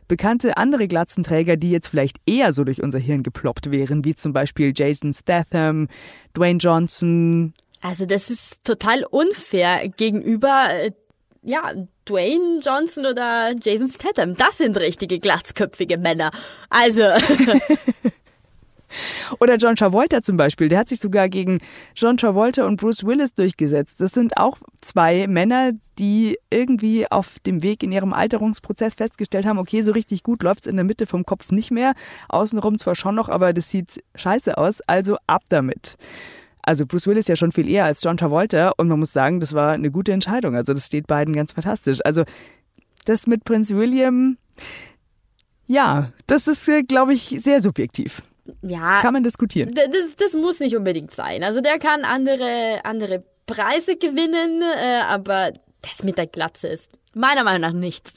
bekannte 0.07 0.57
andere 0.57 0.87
Glatzenträger, 0.87 1.55
die 1.57 1.71
jetzt 1.71 1.87
vielleicht 1.87 2.17
eher 2.25 2.51
so 2.51 2.63
durch 2.63 2.83
unser 2.83 2.99
Hirn 2.99 3.23
geploppt 3.23 3.71
wären, 3.71 4.03
wie 4.03 4.15
zum 4.15 4.33
Beispiel 4.33 4.73
Jason 4.75 5.13
Statham, 5.13 5.87
Dwayne 6.35 6.59
Johnson. 6.59 7.53
Also 7.81 8.05
das 8.05 8.29
ist 8.29 8.63
total 8.63 9.05
unfair 9.05 9.87
gegenüber 9.89 10.67
äh, 10.69 10.91
ja, 11.43 11.73
Dwayne 12.05 12.59
Johnson 12.63 13.05
oder 13.05 13.55
Jason 13.61 13.87
Statham. 13.87 14.35
Das 14.35 14.57
sind 14.57 14.77
richtige 14.77 15.17
glatzköpfige 15.19 15.97
Männer. 15.97 16.31
Also 16.69 17.01
Oder 19.39 19.55
John 19.55 19.75
Travolta 19.75 20.21
zum 20.21 20.37
Beispiel, 20.37 20.67
der 20.69 20.79
hat 20.79 20.89
sich 20.89 20.99
sogar 20.99 21.29
gegen 21.29 21.59
John 21.95 22.17
Travolta 22.17 22.65
und 22.65 22.77
Bruce 22.77 23.05
Willis 23.05 23.33
durchgesetzt. 23.33 24.01
Das 24.01 24.11
sind 24.11 24.37
auch 24.37 24.57
zwei 24.81 25.27
Männer, 25.27 25.71
die 25.97 26.37
irgendwie 26.49 27.09
auf 27.09 27.39
dem 27.39 27.63
Weg 27.63 27.83
in 27.83 27.91
ihrem 27.91 28.13
Alterungsprozess 28.13 28.95
festgestellt 28.95 29.45
haben, 29.45 29.59
okay, 29.59 29.81
so 29.81 29.91
richtig 29.91 30.23
gut 30.23 30.43
läuft's 30.43 30.67
in 30.67 30.75
der 30.75 30.85
Mitte 30.85 31.05
vom 31.05 31.25
Kopf 31.25 31.51
nicht 31.51 31.71
mehr. 31.71 31.93
Außenrum 32.29 32.77
zwar 32.77 32.95
schon 32.95 33.15
noch, 33.15 33.29
aber 33.29 33.53
das 33.53 33.69
sieht 33.69 34.03
scheiße 34.15 34.57
aus, 34.57 34.81
also 34.81 35.17
ab 35.27 35.43
damit. 35.49 35.97
Also 36.63 36.85
Bruce 36.85 37.07
Willis 37.07 37.27
ja 37.27 37.35
schon 37.35 37.51
viel 37.51 37.67
eher 37.69 37.85
als 37.85 38.03
John 38.03 38.17
Travolta 38.17 38.71
und 38.77 38.87
man 38.87 38.99
muss 38.99 39.13
sagen, 39.13 39.39
das 39.39 39.53
war 39.53 39.73
eine 39.73 39.91
gute 39.91 40.11
Entscheidung. 40.11 40.55
Also 40.55 40.73
das 40.73 40.87
steht 40.87 41.07
beiden 41.07 41.33
ganz 41.33 41.51
fantastisch. 41.51 41.99
Also 42.05 42.23
das 43.05 43.27
mit 43.27 43.43
Prinz 43.43 43.71
William, 43.71 44.37
ja, 45.65 46.11
das 46.27 46.47
ist, 46.47 46.67
äh, 46.67 46.83
glaube 46.83 47.13
ich, 47.13 47.37
sehr 47.39 47.61
subjektiv. 47.61 48.21
Ja, 48.61 49.01
Kann 49.01 49.13
man 49.13 49.23
diskutieren. 49.23 49.73
Das, 49.73 49.87
das 50.17 50.33
muss 50.33 50.59
nicht 50.59 50.75
unbedingt 50.75 51.11
sein. 51.11 51.43
Also 51.43 51.61
der 51.61 51.77
kann 51.79 52.03
andere, 52.03 52.81
andere 52.83 53.23
Preise 53.45 53.95
gewinnen, 53.95 54.61
äh, 54.61 55.01
aber 55.01 55.51
das 55.81 56.03
mit 56.03 56.17
der 56.17 56.27
Glatze 56.27 56.67
ist 56.69 56.89
meiner 57.13 57.43
Meinung 57.43 57.61
nach 57.61 57.73
nichts. 57.73 58.13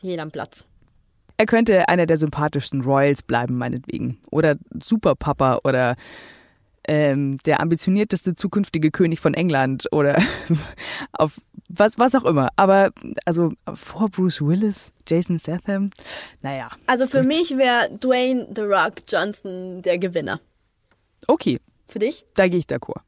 Fehl 0.00 0.18
am 0.20 0.30
Platz. 0.30 0.64
Er 1.36 1.46
könnte 1.46 1.88
einer 1.88 2.06
der 2.06 2.16
sympathischsten 2.16 2.82
Royals 2.82 3.22
bleiben, 3.22 3.56
meinetwegen. 3.56 4.18
Oder 4.30 4.56
Superpapa 4.82 5.60
oder 5.64 5.96
ähm, 6.88 7.38
der 7.44 7.60
ambitionierteste 7.60 8.34
zukünftige 8.34 8.90
König 8.90 9.20
von 9.20 9.34
England 9.34 9.86
oder 9.92 10.20
auf 11.12 11.40
was, 11.68 11.98
was 11.98 12.14
auch 12.14 12.24
immer. 12.24 12.48
Aber 12.56 12.90
also 13.24 13.52
vor 13.74 14.08
Bruce 14.08 14.40
Willis, 14.40 14.92
Jason 15.06 15.38
Statham, 15.38 15.90
naja, 16.42 16.70
Also 16.86 17.06
für 17.06 17.22
mich 17.22 17.56
wäre 17.56 17.88
Dwayne 17.98 18.48
The 18.54 18.62
Rock 18.62 19.02
Johnson 19.08 19.82
der 19.82 19.98
Gewinner. 19.98 20.40
okay, 21.28 21.60
Für 21.88 21.98
dich? 22.00 22.24
da 22.34 22.48
gehe 22.48 22.58
ich 22.58 22.66
d'accord. 22.66 23.02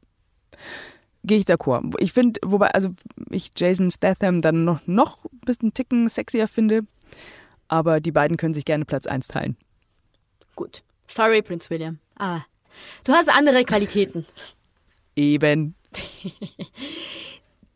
Gehe 1.25 1.37
ich 1.37 1.45
d'accord. 1.45 1.93
Ich 1.99 2.13
finde, 2.13 2.39
wobei, 2.43 2.67
also 2.71 2.89
ich 3.29 3.51
Jason 3.55 3.91
Statham 3.91 4.41
dann 4.41 4.63
noch, 4.65 4.81
noch 4.85 5.23
ein 5.25 5.39
bisschen 5.45 5.73
Ticken 5.73 6.07
sexier 6.09 6.47
finde, 6.47 6.81
aber 7.67 7.99
die 8.01 8.11
beiden 8.11 8.37
können 8.37 8.53
sich 8.53 8.65
gerne 8.65 8.85
Platz 8.85 9.07
1 9.07 9.29
teilen. 9.29 9.57
Gut. 10.55 10.83
Sorry, 11.07 11.41
Prinz 11.41 11.69
William. 11.69 11.99
Aber 12.15 12.45
du 13.03 13.13
hast 13.13 13.29
andere 13.29 13.63
Qualitäten. 13.63 14.25
Eben. 15.15 15.75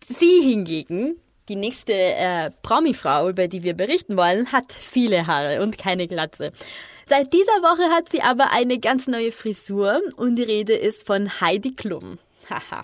Sie 0.07 0.41
hingegen, 0.41 1.19
die 1.49 1.55
nächste 1.55 1.93
äh, 1.93 2.51
Promi-Frau, 2.61 3.29
über 3.29 3.47
die 3.47 3.63
wir 3.63 3.73
berichten 3.73 4.17
wollen, 4.17 4.51
hat 4.51 4.73
viele 4.73 5.27
Haare 5.27 5.61
und 5.61 5.77
keine 5.77 6.07
Glatze. 6.07 6.51
Seit 7.09 7.31
dieser 7.31 7.61
Woche 7.61 7.93
hat 7.95 8.09
sie 8.09 8.21
aber 8.21 8.51
eine 8.51 8.79
ganz 8.79 9.07
neue 9.07 9.31
Frisur 9.31 10.01
und 10.17 10.35
die 10.35 10.43
Rede 10.43 10.73
ist 10.73 11.05
von 11.05 11.39
Heidi 11.39 11.73
Klum. 11.73 12.19
Haha. 12.49 12.83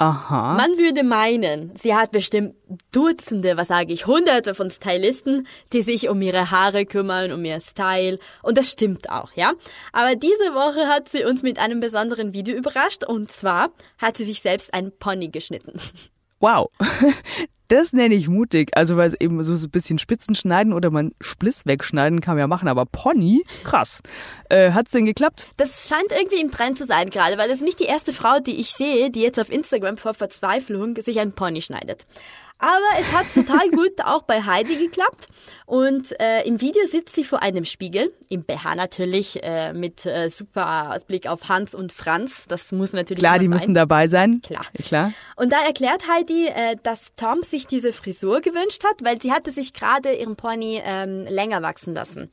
Aha. 0.00 0.54
Man 0.54 0.78
würde 0.78 1.02
meinen, 1.02 1.74
sie 1.78 1.94
hat 1.94 2.10
bestimmt 2.10 2.54
Dutzende, 2.90 3.58
was 3.58 3.68
sage 3.68 3.92
ich, 3.92 4.06
Hunderte 4.06 4.54
von 4.54 4.70
Stylisten, 4.70 5.46
die 5.74 5.82
sich 5.82 6.08
um 6.08 6.22
ihre 6.22 6.50
Haare 6.50 6.86
kümmern, 6.86 7.32
um 7.32 7.44
ihr 7.44 7.60
Style. 7.60 8.18
Und 8.42 8.56
das 8.56 8.70
stimmt 8.70 9.10
auch, 9.10 9.32
ja. 9.34 9.52
Aber 9.92 10.16
diese 10.16 10.54
Woche 10.54 10.88
hat 10.88 11.10
sie 11.10 11.22
uns 11.24 11.42
mit 11.42 11.58
einem 11.58 11.80
besonderen 11.80 12.32
Video 12.32 12.56
überrascht. 12.56 13.04
Und 13.04 13.30
zwar 13.30 13.72
hat 13.98 14.16
sie 14.16 14.24
sich 14.24 14.40
selbst 14.40 14.72
einen 14.72 14.90
Pony 14.90 15.28
geschnitten. 15.28 15.78
Wow. 16.40 16.70
Das 17.70 17.92
nenne 17.92 18.16
ich 18.16 18.26
mutig. 18.26 18.72
Also, 18.74 18.96
weil 18.96 19.06
es 19.06 19.14
eben 19.20 19.40
so 19.44 19.54
ein 19.54 19.70
bisschen 19.70 19.98
Spitzen 19.98 20.34
schneiden 20.34 20.72
oder 20.72 20.90
man 20.90 21.12
Spliss 21.20 21.66
wegschneiden 21.66 22.20
kann 22.20 22.34
man 22.34 22.40
ja 22.40 22.46
machen, 22.48 22.66
aber 22.66 22.84
Pony, 22.84 23.44
krass. 23.62 24.02
Äh, 24.48 24.72
hat's 24.72 24.90
denn 24.90 25.04
geklappt? 25.04 25.46
Das 25.56 25.88
scheint 25.88 26.10
irgendwie 26.10 26.40
im 26.40 26.50
Trend 26.50 26.78
zu 26.78 26.84
sein 26.84 27.10
gerade, 27.10 27.38
weil 27.38 27.48
ist 27.48 27.62
nicht 27.62 27.78
die 27.78 27.84
erste 27.84 28.12
Frau, 28.12 28.40
die 28.40 28.58
ich 28.60 28.72
sehe, 28.72 29.10
die 29.10 29.20
jetzt 29.20 29.38
auf 29.38 29.50
Instagram 29.50 29.98
vor 29.98 30.14
Verzweiflung 30.14 30.96
sich 30.96 31.20
einen 31.20 31.32
Pony 31.32 31.62
schneidet. 31.62 32.06
Aber 32.60 33.00
es 33.00 33.12
hat 33.12 33.26
total 33.32 33.70
gut 33.70 34.02
auch 34.04 34.22
bei 34.22 34.42
Heidi 34.42 34.76
geklappt. 34.76 35.28
Und 35.64 36.18
äh, 36.20 36.42
im 36.42 36.60
Video 36.60 36.86
sitzt 36.86 37.14
sie 37.14 37.24
vor 37.24 37.42
einem 37.42 37.64
Spiegel, 37.64 38.12
im 38.28 38.44
BH 38.44 38.74
natürlich, 38.74 39.42
äh, 39.42 39.72
mit 39.72 40.04
äh, 40.04 40.28
super 40.28 40.98
Blick 41.06 41.26
auf 41.26 41.48
Hans 41.48 41.74
und 41.74 41.92
Franz. 41.92 42.44
Das 42.48 42.70
muss 42.72 42.92
natürlich 42.92 43.20
Klar, 43.22 43.38
die 43.38 43.46
sein. 43.46 43.50
müssen 43.50 43.74
dabei 43.74 44.06
sein. 44.06 44.42
Klar. 44.42 44.66
Klar. 44.82 45.12
Und 45.36 45.52
da 45.52 45.64
erklärt 45.64 46.06
Heidi, 46.08 46.48
äh, 46.48 46.76
dass 46.82 47.14
Tom 47.16 47.42
sich 47.42 47.66
diese 47.66 47.92
Frisur 47.92 48.40
gewünscht 48.40 48.84
hat, 48.84 49.02
weil 49.02 49.20
sie 49.22 49.32
hatte 49.32 49.52
sich 49.52 49.72
gerade 49.72 50.12
ihren 50.12 50.36
Pony 50.36 50.82
ähm, 50.84 51.24
länger 51.28 51.62
wachsen 51.62 51.94
lassen. 51.94 52.30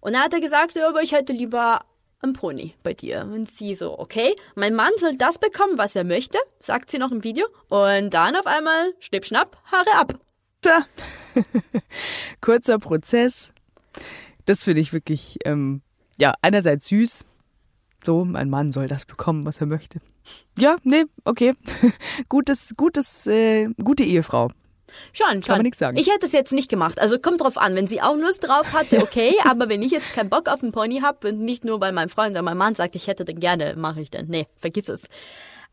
Und 0.00 0.12
da 0.12 0.20
hat 0.20 0.34
er 0.34 0.40
gesagt, 0.40 0.74
ja, 0.74 0.86
aber 0.88 1.02
ich 1.02 1.12
hätte 1.12 1.32
lieber 1.32 1.80
einen 2.24 2.32
Pony 2.32 2.74
bei 2.82 2.94
dir. 2.94 3.22
Und 3.22 3.50
sie 3.50 3.74
so, 3.74 3.98
okay, 3.98 4.34
mein 4.56 4.74
Mann 4.74 4.92
soll 4.98 5.16
das 5.16 5.38
bekommen, 5.38 5.78
was 5.78 5.94
er 5.94 6.04
möchte, 6.04 6.38
sagt 6.60 6.90
sie 6.90 6.98
noch 6.98 7.12
im 7.12 7.22
Video. 7.22 7.46
Und 7.68 8.10
dann 8.12 8.36
auf 8.36 8.46
einmal, 8.46 8.94
schnipp, 8.98 9.24
schnapp, 9.24 9.56
Haare 9.70 9.94
ab. 9.94 10.18
Tja. 10.60 10.86
Kurzer 12.40 12.78
Prozess. 12.78 13.52
Das 14.46 14.64
finde 14.64 14.80
ich 14.80 14.92
wirklich, 14.92 15.38
ähm, 15.44 15.82
ja, 16.18 16.34
einerseits 16.42 16.88
süß. 16.88 17.24
So, 18.04 18.24
mein 18.24 18.50
Mann 18.50 18.72
soll 18.72 18.88
das 18.88 19.06
bekommen, 19.06 19.46
was 19.46 19.60
er 19.60 19.66
möchte. 19.66 20.00
Ja, 20.58 20.76
nee, 20.82 21.04
okay. 21.24 21.54
gutes, 22.28 22.74
gutes, 22.76 23.26
äh, 23.26 23.68
gute 23.82 24.04
Ehefrau. 24.04 24.50
Schon, 25.12 25.42
schon. 25.42 25.56
man 25.56 25.62
nix 25.62 25.78
sagen. 25.78 25.96
Ich 25.96 26.10
hätte 26.10 26.26
es 26.26 26.32
jetzt 26.32 26.52
nicht 26.52 26.68
gemacht. 26.68 27.00
Also 27.00 27.18
kommt 27.18 27.40
drauf 27.40 27.58
an, 27.58 27.74
wenn 27.74 27.86
sie 27.86 28.00
auch 28.00 28.16
Lust 28.16 28.44
drauf 28.44 28.72
hatte, 28.72 29.02
okay. 29.02 29.34
aber 29.44 29.68
wenn 29.68 29.82
ich 29.82 29.92
jetzt 29.92 30.14
keinen 30.14 30.30
Bock 30.30 30.48
auf 30.48 30.62
einen 30.62 30.72
Pony 30.72 31.00
habe 31.00 31.28
und 31.28 31.40
nicht 31.40 31.64
nur, 31.64 31.80
weil 31.80 31.92
mein 31.92 32.08
Freund 32.08 32.32
oder 32.32 32.42
mein 32.42 32.56
Mann 32.56 32.74
sagt, 32.74 32.96
ich 32.96 33.06
hätte 33.06 33.24
den 33.24 33.40
gerne, 33.40 33.74
mache 33.76 34.00
ich 34.00 34.10
den. 34.10 34.28
Nee, 34.28 34.46
vergiss 34.56 34.88
es. 34.88 35.02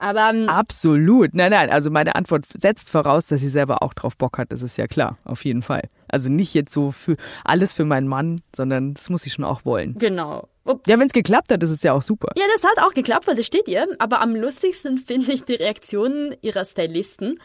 Aber 0.02 0.32
ähm, 0.32 0.50
Absolut. 0.50 1.36
Nein, 1.36 1.52
nein, 1.52 1.70
also 1.70 1.92
meine 1.92 2.16
Antwort 2.16 2.46
setzt 2.60 2.90
voraus, 2.90 3.28
dass 3.28 3.40
sie 3.42 3.48
selber 3.48 3.84
auch 3.84 3.94
drauf 3.94 4.18
Bock 4.18 4.40
hat, 4.40 4.52
das 4.52 4.64
ist 4.64 4.78
ja 4.78 4.88
klar, 4.88 5.18
auf 5.26 5.46
jeden 5.46 5.62
Fall. 5.62 5.84
Also 6.08 6.28
nicht 6.30 6.56
jetzt 6.56 6.74
so 6.74 6.92
für 6.92 7.16
alles 7.46 7.74
für 7.74 7.86
meinen 7.86 8.08
Mann, 8.08 8.42
sondern 8.54 8.96
das 8.96 9.12
muss 9.12 9.22
sie 9.22 9.30
schon 9.30 9.46
auch 9.46 9.64
wollen. 9.64 9.96
genau. 9.98 10.48
Ja, 10.86 11.00
wenn 11.00 11.08
es 11.08 11.14
geklappt 11.14 11.52
hat, 11.52 11.64
ist 11.64 11.72
es 11.72 11.82
ja 11.82 11.94
auch 11.94 12.04
super. 12.04 12.30
Ja, 12.38 12.46
das 12.56 12.64
hat 12.64 12.86
auch 12.86 12.94
geklappt, 12.94 13.26
weil 13.28 13.36
das 13.36 13.48
steht 13.48 13.68
ihr. 13.68 13.88
Aber 13.98 14.22
am 14.22 14.36
lustigsten 14.36 15.00
finde 15.00 15.32
ich 15.32 15.44
die 15.44 15.56
Reaktionen 15.56 16.36
ihrer 16.42 16.66
Stylisten. 16.66 17.40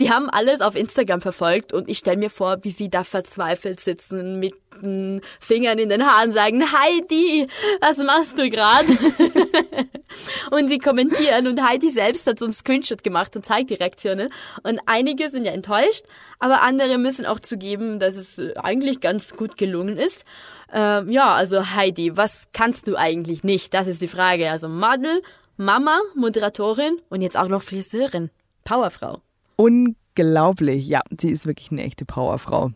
Die 0.00 0.10
haben 0.12 0.30
alles 0.30 0.60
auf 0.60 0.76
Instagram 0.76 1.20
verfolgt 1.20 1.72
und 1.72 1.88
ich 1.88 1.98
stelle 1.98 2.18
mir 2.18 2.30
vor, 2.30 2.58
wie 2.62 2.70
sie 2.70 2.88
da 2.88 3.02
verzweifelt 3.02 3.80
sitzen 3.80 4.38
mit 4.38 4.54
den 4.80 5.20
Fingern 5.40 5.78
in 5.78 5.88
den 5.88 6.06
Haaren 6.06 6.30
sagen, 6.30 6.62
Heidi, 6.62 7.48
was 7.80 7.96
machst 7.96 8.38
du 8.38 8.48
gerade? 8.48 8.86
und 10.52 10.68
sie 10.68 10.78
kommentieren 10.78 11.48
und 11.48 11.60
Heidi 11.60 11.90
selbst 11.90 12.28
hat 12.28 12.38
so 12.38 12.44
einen 12.44 12.52
Screenshot 12.52 13.02
gemacht 13.02 13.34
und 13.34 13.44
zeigt 13.44 13.70
die 13.70 13.74
Reaktionen. 13.74 14.32
Und 14.62 14.80
einige 14.86 15.30
sind 15.30 15.44
ja 15.44 15.52
enttäuscht, 15.52 16.04
aber 16.38 16.62
andere 16.62 16.96
müssen 16.96 17.26
auch 17.26 17.40
zugeben, 17.40 17.98
dass 17.98 18.14
es 18.14 18.38
eigentlich 18.56 19.00
ganz 19.00 19.36
gut 19.36 19.56
gelungen 19.56 19.98
ist. 19.98 20.24
Ähm, 20.72 21.10
ja, 21.10 21.32
also 21.32 21.74
Heidi, 21.74 22.16
was 22.16 22.44
kannst 22.52 22.86
du 22.86 22.94
eigentlich 22.96 23.42
nicht? 23.42 23.74
Das 23.74 23.88
ist 23.88 24.00
die 24.00 24.08
Frage. 24.08 24.50
Also 24.50 24.68
Model, 24.68 25.22
Mama, 25.56 26.00
Moderatorin 26.14 27.00
und 27.08 27.22
jetzt 27.22 27.36
auch 27.36 27.48
noch 27.48 27.62
Friseurin. 27.62 28.30
Powerfrau. 28.64 29.22
Unglaublich. 29.58 30.86
Ja, 30.88 31.00
sie 31.20 31.30
ist 31.30 31.46
wirklich 31.46 31.70
eine 31.72 31.82
echte 31.82 32.04
Powerfrau. 32.04 32.70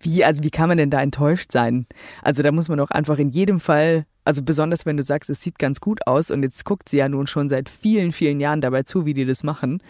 Wie, 0.00 0.24
also 0.24 0.42
wie 0.42 0.50
kann 0.50 0.68
man 0.68 0.78
denn 0.78 0.90
da 0.90 1.00
enttäuscht 1.00 1.52
sein? 1.52 1.86
Also 2.22 2.42
da 2.42 2.50
muss 2.50 2.68
man 2.68 2.78
doch 2.78 2.90
einfach 2.90 3.18
in 3.18 3.30
jedem 3.30 3.60
Fall, 3.60 4.06
also 4.24 4.42
besonders 4.42 4.84
wenn 4.86 4.96
du 4.96 5.02
sagst, 5.02 5.30
es 5.30 5.42
sieht 5.42 5.58
ganz 5.58 5.80
gut 5.80 6.06
aus 6.06 6.30
und 6.30 6.42
jetzt 6.42 6.64
guckt 6.64 6.88
sie 6.88 6.98
ja 6.98 7.08
nun 7.08 7.26
schon 7.26 7.48
seit 7.48 7.68
vielen, 7.68 8.12
vielen 8.12 8.40
Jahren 8.40 8.60
dabei 8.60 8.82
zu, 8.82 9.06
wie 9.06 9.14
die 9.14 9.24
das 9.24 9.42
machen. 9.42 9.80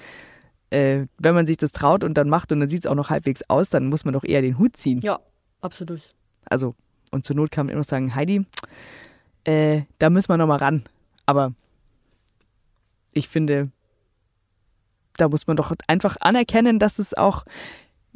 äh, 0.70 1.06
wenn 1.18 1.34
man 1.34 1.46
sich 1.46 1.56
das 1.56 1.72
traut 1.72 2.04
und 2.04 2.14
dann 2.14 2.28
macht 2.28 2.50
und 2.52 2.60
dann 2.60 2.68
sieht 2.68 2.84
es 2.84 2.86
auch 2.90 2.94
noch 2.96 3.10
halbwegs 3.10 3.42
aus, 3.48 3.70
dann 3.70 3.86
muss 3.86 4.04
man 4.04 4.12
doch 4.14 4.24
eher 4.24 4.42
den 4.42 4.58
Hut 4.58 4.76
ziehen. 4.76 5.00
Ja, 5.02 5.20
absolut. 5.60 6.08
Also, 6.46 6.74
und 7.12 7.24
zur 7.24 7.36
Not 7.36 7.50
kann 7.50 7.66
man 7.66 7.72
immer 7.72 7.80
noch 7.80 7.88
sagen, 7.88 8.14
Heidi, 8.14 8.44
äh, 9.44 9.82
da 9.98 10.10
müssen 10.10 10.28
wir 10.28 10.36
nochmal 10.36 10.58
ran. 10.58 10.84
Aber 11.26 11.54
ich 13.12 13.28
finde, 13.28 13.70
da 15.16 15.28
muss 15.28 15.46
man 15.46 15.56
doch 15.56 15.72
einfach 15.86 16.16
anerkennen, 16.20 16.78
dass 16.78 16.98
es 16.98 17.14
auch, 17.14 17.44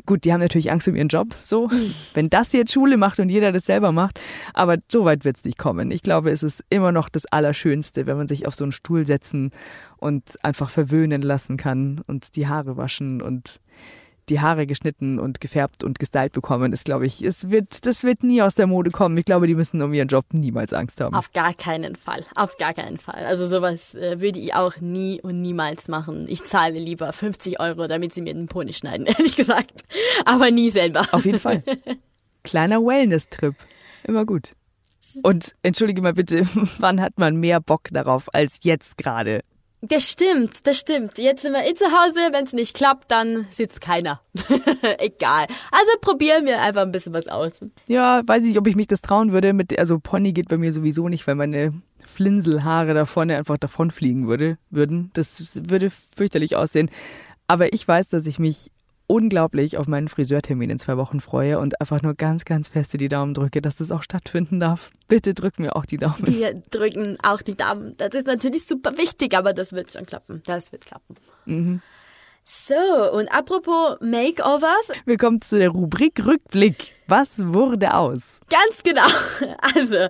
gut, 0.07 0.25
die 0.25 0.33
haben 0.33 0.41
natürlich 0.41 0.71
Angst 0.71 0.89
um 0.89 0.97
ihren 0.97 1.09
Job, 1.09 1.35
so, 1.43 1.71
wenn 2.15 2.31
das 2.31 2.53
jetzt 2.53 2.73
Schule 2.73 2.97
macht 2.97 3.21
und 3.21 3.29
jeder 3.29 3.53
das 3.53 3.65
selber 3.65 3.93
macht, 3.93 4.21
aber 4.55 4.77
so 4.91 5.05
weit 5.05 5.25
wird 5.25 5.37
es 5.37 5.45
nicht 5.45 5.59
kommen. 5.59 5.91
Ich 5.91 6.03
glaube, 6.03 6.31
es 6.31 6.43
ist 6.43 6.65
immer 6.71 6.93
noch 6.93 7.09
das 7.09 7.27
Allerschönste, 7.27 8.07
wenn 8.07 8.17
man 8.17 8.29
sich 8.29 8.47
auf 8.47 8.55
so 8.55 8.65
einen 8.65 8.73
Stuhl 8.73 9.07
setzen 9.07 9.51
und 9.97 10.39
einfach 10.43 10.71
verwöhnen 10.71 11.23
lassen 11.23 11.57
kann 11.57 12.01
und 12.07 12.37
die 12.37 12.47
Haare 12.47 12.77
waschen 12.77 13.23
und 13.23 13.61
die 14.31 14.41
Haare 14.41 14.67
geschnitten 14.67 15.19
und 15.19 15.41
gefärbt 15.41 15.85
und 15.85 15.99
gestylt 15.99 16.33
bekommen, 16.33 16.73
ist, 16.73 16.85
glaube 16.85 17.07
ich, 17.07 17.23
es 17.23 17.51
wird, 17.51 17.87
das 17.87 18.05
wird 18.05 18.23
nie 18.23 18.43
aus 18.43 18.55
der 18.55 18.67
Mode 18.67 18.91
kommen. 18.91 19.17
Ich 19.17 19.25
glaube, 19.25 19.47
die 19.47 19.55
müssen 19.55 19.81
um 19.83 19.93
ihren 19.93 20.09
Job 20.09 20.27
niemals 20.33 20.73
Angst 20.73 21.01
haben. 21.01 21.15
Auf 21.15 21.33
gar 21.33 21.55
keinen 21.55 21.97
Fall. 21.97 22.25
Auf 22.35 22.57
gar 22.59 22.75
keinen 22.75 22.99
Fall. 22.99 23.25
Also 23.25 23.49
sowas 23.49 23.95
äh, 23.95 24.21
würde 24.21 24.39
ich 24.39 24.55
auch 24.55 24.77
nie 24.81 25.21
und 25.23 25.41
niemals 25.41 25.89
machen. 25.89 26.27
Ich 26.29 26.45
zahle 26.45 26.79
lieber 26.79 27.13
50 27.13 27.61
Euro, 27.61 27.89
damit 27.89 28.13
sie 28.13 28.23
mir 28.23 28.35
den 28.35 28.47
Pony 28.47 28.73
schneiden, 28.73 29.07
ehrlich 29.19 29.37
gesagt. 29.37 29.85
Aber 30.25 30.51
nie 30.51 30.71
selber. 30.71 31.07
Auf 31.13 31.25
jeden 31.25 31.41
Fall. 31.41 31.63
Kleiner 32.45 32.81
Wellness-Trip. 32.81 33.55
Immer 34.05 34.25
gut. 34.25 34.55
Und 35.23 35.55
entschuldige 35.63 36.03
mal 36.03 36.15
bitte, 36.15 36.47
wann 36.79 37.01
hat 37.01 37.19
man 37.19 37.37
mehr 37.37 37.61
Bock 37.61 37.89
darauf 37.91 38.33
als 38.35 38.61
jetzt 38.63 38.99
gerade? 38.99 39.43
Das 39.81 40.11
stimmt, 40.11 40.67
das 40.67 40.79
stimmt. 40.79 41.19
Jetzt 41.19 41.43
sind 41.43 41.53
wir 41.53 41.65
eh 41.65 41.75
zu 41.75 41.85
Hause. 41.85 42.33
Wenn 42.33 42.45
es 42.45 42.53
nicht 42.53 42.75
klappt, 42.75 43.11
dann 43.11 43.47
sitzt 43.51 43.81
keiner. 43.81 44.21
Egal. 44.99 45.47
Also 45.71 45.93
probieren 46.01 46.47
wir 46.47 46.61
einfach 46.61 46.83
ein 46.83 46.91
bisschen 46.91 47.13
was 47.13 47.29
aus. 47.29 47.53
Ja, 47.87 48.23
weiß 48.27 48.43
ich, 48.45 48.59
ob 48.59 48.67
ich 48.67 48.75
mich 48.75 48.89
das 48.89 49.03
trauen 49.03 49.33
würde. 49.33 49.53
Mit, 49.53 49.79
also 49.79 50.01
Pony 50.01 50.33
geht 50.33 50.49
bei 50.49 50.57
mir 50.59 50.73
sowieso 50.73 51.09
nicht, 51.09 51.27
weil 51.29 51.37
meine 51.37 51.81
Flinselhaare 52.05 52.95
da 52.95 53.07
vorne 53.07 53.37
einfach 53.37 53.57
davonfliegen 53.57 54.27
würde, 54.27 54.59
würden. 54.71 55.11
Das 55.13 55.61
würde 55.69 55.91
fürchterlich 55.91 56.57
aussehen. 56.57 56.91
Aber 57.47 57.73
ich 57.73 57.87
weiß, 57.87 58.09
dass 58.09 58.27
ich 58.27 58.39
mich 58.41 58.73
unglaublich 59.09 59.77
auf 59.77 59.89
meinen 59.89 60.07
Friseurtermin 60.07 60.71
in 60.71 60.79
zwei 60.79 60.97
Wochen 60.97 61.21
freue 61.21 61.59
und 61.59 61.81
einfach 61.81 62.03
nur 62.03 62.15
ganz, 62.15 62.45
ganz 62.45 62.69
feste 62.69 62.99
die 62.99 63.09
Daumen 63.09 63.35
drücke, 63.35 63.61
dass 63.61 63.77
das 63.77 63.91
auch 63.91 64.05
stattfinden 64.05 64.61
darf. 64.61 64.91
Bitte 65.09 65.35
drück 65.35 65.59
mir 65.59 65.75
auch 65.75 65.87
die 65.87 65.97
Daumen. 65.97 66.27
Wir 66.27 66.63
drücken 66.71 67.19
auch 67.23 67.43
die 67.43 67.57
Daumen. 67.57 67.97
Das 67.97 68.15
ist 68.15 68.27
natürlich 68.27 68.67
super 68.67 68.97
wichtig, 68.97 69.37
aber 69.37 69.53
das 69.53 69.73
wird 69.73 69.93
schon 69.93 70.07
klappen. 70.07 70.43
Das 70.47 70.71
wird 70.71 70.87
klappen. 70.87 71.17
Mhm. 71.47 71.83
So, 72.45 73.13
und 73.13 73.29
apropos 73.29 73.99
Makeovers. 74.01 74.89
Wir 75.05 75.19
kommen 75.19 75.43
zu 75.43 75.59
der 75.59 75.71
Rubrik 75.71 76.25
Rückblick. 76.25 76.95
Was 77.07 77.39
wurde 77.39 77.95
aus? 77.95 78.41
Ganz 78.49 78.83
genau. 78.83 79.09
Also, 79.61 80.09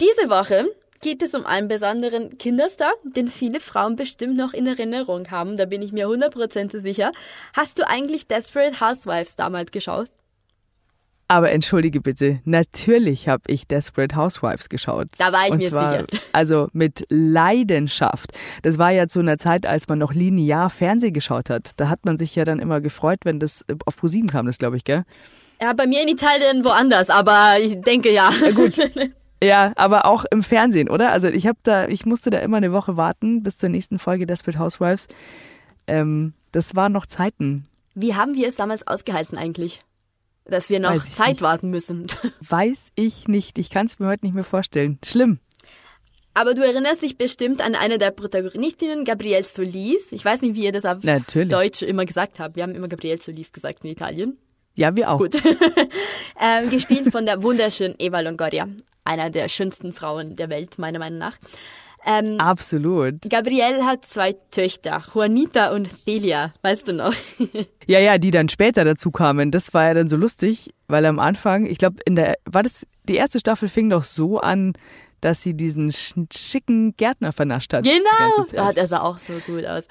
diese 0.00 0.28
Woche 0.28 0.68
geht 1.02 1.20
es 1.20 1.34
um 1.34 1.44
einen 1.44 1.68
besonderen 1.68 2.38
Kinderstar, 2.38 2.92
den 3.04 3.28
viele 3.28 3.60
Frauen 3.60 3.96
bestimmt 3.96 4.36
noch 4.36 4.54
in 4.54 4.66
Erinnerung 4.66 5.30
haben. 5.30 5.58
Da 5.58 5.66
bin 5.66 5.82
ich 5.82 5.92
mir 5.92 6.08
hundertprozentig 6.08 6.82
sicher. 6.82 7.12
Hast 7.54 7.78
du 7.78 7.86
eigentlich 7.86 8.26
Desperate 8.26 8.80
Housewives 8.80 9.36
damals 9.36 9.70
geschaut? 9.70 10.08
Aber 11.28 11.50
entschuldige 11.50 12.00
bitte, 12.00 12.40
natürlich 12.44 13.26
habe 13.26 13.42
ich 13.46 13.66
Desperate 13.66 14.16
Housewives 14.16 14.68
geschaut. 14.68 15.08
Da 15.16 15.32
war 15.32 15.46
ich 15.46 15.52
Und 15.52 15.58
mir 15.58 15.70
zwar, 15.70 15.90
sicher. 15.90 16.06
Also 16.32 16.68
mit 16.72 17.06
Leidenschaft. 17.08 18.32
Das 18.62 18.78
war 18.78 18.90
ja 18.90 19.08
zu 19.08 19.20
einer 19.20 19.38
Zeit, 19.38 19.64
als 19.64 19.88
man 19.88 19.98
noch 19.98 20.12
linear 20.12 20.68
Fernsehen 20.68 21.14
geschaut 21.14 21.48
hat. 21.48 21.70
Da 21.78 21.88
hat 21.88 22.04
man 22.04 22.18
sich 22.18 22.36
ja 22.36 22.44
dann 22.44 22.58
immer 22.58 22.80
gefreut, 22.80 23.20
wenn 23.24 23.40
das 23.40 23.64
auf 23.86 23.96
ProSieben 23.96 24.28
kam, 24.28 24.46
das 24.46 24.58
glaube 24.58 24.76
ich, 24.76 24.84
gell? 24.84 25.04
Ja, 25.60 25.72
bei 25.72 25.86
mir 25.86 26.02
in 26.02 26.08
Italien 26.08 26.64
woanders, 26.64 27.08
aber 27.08 27.54
ich 27.60 27.80
denke 27.80 28.12
ja. 28.12 28.30
ja 28.42 28.50
gut. 28.50 28.76
Ja, 29.42 29.72
aber 29.74 30.06
auch 30.06 30.24
im 30.30 30.44
Fernsehen, 30.44 30.88
oder? 30.88 31.10
Also 31.10 31.28
ich 31.28 31.48
habe 31.48 31.58
da, 31.64 31.88
ich 31.88 32.06
musste 32.06 32.30
da 32.30 32.38
immer 32.38 32.58
eine 32.58 32.72
Woche 32.72 32.96
warten 32.96 33.42
bis 33.42 33.58
zur 33.58 33.70
nächsten 33.70 33.98
Folge 33.98 34.24
Desperate 34.24 34.58
Housewives. 34.60 35.08
Ähm, 35.88 36.34
das 36.52 36.76
waren 36.76 36.92
noch 36.92 37.06
Zeiten. 37.06 37.66
Wie 37.94 38.14
haben 38.14 38.36
wir 38.36 38.46
es 38.46 38.54
damals 38.54 38.86
ausgehalten 38.86 39.36
eigentlich? 39.36 39.82
Dass 40.44 40.70
wir 40.70 40.78
noch 40.78 41.04
Zeit 41.04 41.28
nicht. 41.28 41.42
warten 41.42 41.70
müssen. 41.70 42.06
Weiß 42.48 42.88
ich 42.94 43.26
nicht. 43.26 43.58
Ich 43.58 43.70
kann 43.70 43.86
es 43.86 43.98
mir 43.98 44.06
heute 44.06 44.24
nicht 44.24 44.34
mehr 44.34 44.44
vorstellen. 44.44 44.98
Schlimm. 45.04 45.40
Aber 46.34 46.54
du 46.54 46.64
erinnerst 46.64 47.02
dich 47.02 47.18
bestimmt 47.18 47.60
an 47.60 47.74
eine 47.74 47.98
der 47.98 48.10
Protagonistinnen, 48.10 49.04
Gabrielle 49.04 49.44
Solis. 49.44 50.10
Ich 50.12 50.24
weiß 50.24 50.40
nicht, 50.42 50.54
wie 50.54 50.64
ihr 50.64 50.72
das 50.72 50.84
auf 50.84 51.02
Natürlich. 51.02 51.50
Deutsch 51.50 51.82
immer 51.82 52.06
gesagt 52.06 52.38
habt. 52.38 52.56
Wir 52.56 52.62
haben 52.62 52.74
immer 52.74 52.88
Gabrielle 52.88 53.20
Solis 53.20 53.52
gesagt 53.52 53.84
in 53.84 53.90
Italien. 53.90 54.38
Ja, 54.74 54.94
wir 54.96 55.10
auch. 55.10 55.18
Gut. 55.18 55.36
ähm, 56.40 56.70
gespielt 56.70 57.10
von 57.10 57.26
der 57.26 57.42
wunderschönen 57.42 57.96
Eva 57.98 58.20
Longoria 58.20 58.68
einer 59.04 59.30
der 59.30 59.48
schönsten 59.48 59.92
Frauen 59.92 60.36
der 60.36 60.48
Welt, 60.48 60.78
meiner 60.78 60.98
Meinung 60.98 61.18
nach. 61.18 61.38
Ähm, 62.04 62.40
Absolut. 62.40 63.20
Gabrielle 63.28 63.86
hat 63.86 64.04
zwei 64.04 64.34
Töchter, 64.50 65.02
Juanita 65.14 65.72
und 65.72 65.88
Celia, 66.04 66.52
weißt 66.62 66.88
du 66.88 66.94
noch? 66.94 67.14
ja, 67.86 68.00
ja, 68.00 68.18
die 68.18 68.32
dann 68.32 68.48
später 68.48 68.84
dazu 68.84 69.12
kamen. 69.12 69.52
Das 69.52 69.72
war 69.72 69.84
ja 69.84 69.94
dann 69.94 70.08
so 70.08 70.16
lustig, 70.16 70.70
weil 70.88 71.06
am 71.06 71.20
Anfang, 71.20 71.64
ich 71.64 71.78
glaube, 71.78 71.96
in 72.04 72.16
der, 72.16 72.38
war 72.44 72.64
das, 72.64 72.86
die 73.04 73.14
erste 73.14 73.38
Staffel 73.38 73.68
fing 73.68 73.88
doch 73.88 74.02
so 74.02 74.40
an, 74.40 74.72
dass 75.20 75.42
sie 75.42 75.54
diesen 75.54 75.92
schicken 75.92 76.96
Gärtner 76.96 77.32
vernascht 77.32 77.72
hat. 77.72 77.84
Genau. 77.84 78.68
Oh, 78.68 78.72
der 78.72 78.86
sah 78.88 79.02
auch 79.02 79.18
so 79.18 79.34
gut 79.46 79.64
aus. 79.64 79.84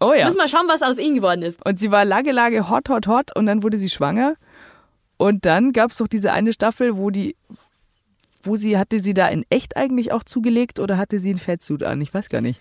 Oh 0.00 0.12
ja. 0.12 0.26
Muss 0.26 0.36
mal 0.36 0.48
schauen, 0.48 0.68
was 0.68 0.82
aus 0.82 0.98
ihm 0.98 1.14
geworden 1.14 1.42
ist. 1.42 1.58
Und 1.64 1.80
sie 1.80 1.90
war 1.90 2.04
lange, 2.04 2.32
lange 2.32 2.68
hot, 2.68 2.90
hot, 2.90 3.06
hot 3.06 3.36
und 3.36 3.46
dann 3.46 3.62
wurde 3.62 3.78
sie 3.78 3.88
schwanger. 3.88 4.34
Und 5.16 5.46
dann 5.46 5.72
gab 5.72 5.90
es 5.90 5.96
doch 5.96 6.08
diese 6.08 6.32
eine 6.32 6.52
Staffel, 6.52 6.96
wo 6.96 7.10
die, 7.10 7.36
wo 8.42 8.56
sie, 8.56 8.78
hatte 8.78 9.00
sie 9.00 9.14
da 9.14 9.28
in 9.28 9.44
echt 9.50 9.76
eigentlich 9.76 10.12
auch 10.12 10.22
zugelegt 10.22 10.78
oder 10.78 10.98
hatte 10.98 11.18
sie 11.18 11.30
einen 11.30 11.38
Fettsuit 11.38 11.82
an? 11.82 12.00
Ich 12.00 12.12
weiß 12.12 12.28
gar 12.28 12.40
nicht. 12.40 12.60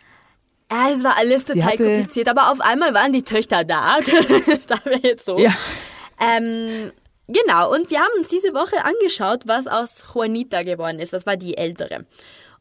Ja, 0.72 0.92
es 0.92 1.04
war 1.04 1.18
alles 1.18 1.46
total 1.46 1.78
kompliziert, 1.78 2.28
aber 2.28 2.52
auf 2.52 2.62
einmal 2.62 2.94
waren 2.94 3.12
die 3.12 3.24
Töchter 3.24 3.64
da. 3.64 4.00
da 4.68 4.86
wäre 4.86 5.02
jetzt 5.02 5.26
so. 5.26 5.40
Ja. 5.40 5.52
Ähm, 6.20 6.92
genau, 7.28 7.74
und 7.74 7.90
wir 7.90 8.00
haben 8.00 8.12
uns 8.20 8.28
diese 8.28 8.54
Woche 8.54 8.84
angeschaut, 8.84 9.48
was 9.48 9.66
aus 9.66 10.04
Juanita 10.14 10.62
geworden 10.62 11.00
ist. 11.00 11.14
Das 11.14 11.26
war 11.26 11.38
die 11.38 11.58
ältere. 11.58 12.06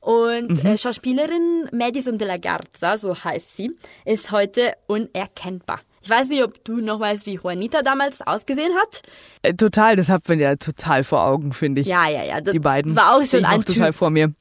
Und 0.00 0.62
mhm. 0.62 0.70
äh, 0.70 0.78
Schauspielerin 0.78 1.68
Madison 1.72 2.16
de 2.16 2.26
la 2.26 2.38
Garza, 2.38 2.96
so 2.96 3.14
heißt 3.14 3.56
sie, 3.56 3.76
ist 4.04 4.30
heute 4.30 4.72
unerkennbar. 4.86 5.80
Ich 6.02 6.10
weiß 6.10 6.28
nicht, 6.28 6.42
ob 6.42 6.64
du 6.64 6.76
noch 6.76 7.00
weißt, 7.00 7.26
wie 7.26 7.34
Juanita 7.34 7.82
damals 7.82 8.20
ausgesehen 8.22 8.72
hat. 8.74 9.02
Äh, 9.42 9.54
total, 9.54 9.96
das 9.96 10.08
hat 10.08 10.28
man 10.28 10.38
ja 10.38 10.56
total 10.56 11.04
vor 11.04 11.24
Augen, 11.24 11.52
finde 11.52 11.80
ich. 11.80 11.86
Ja, 11.86 12.08
ja, 12.08 12.24
ja. 12.24 12.40
die 12.40 12.58
beiden. 12.58 12.94
War 12.96 13.16
auch 13.16 13.24
schon 13.24 13.44
ein 13.44 13.64
total 13.64 13.92
vor 13.92 14.10
mir. 14.10 14.32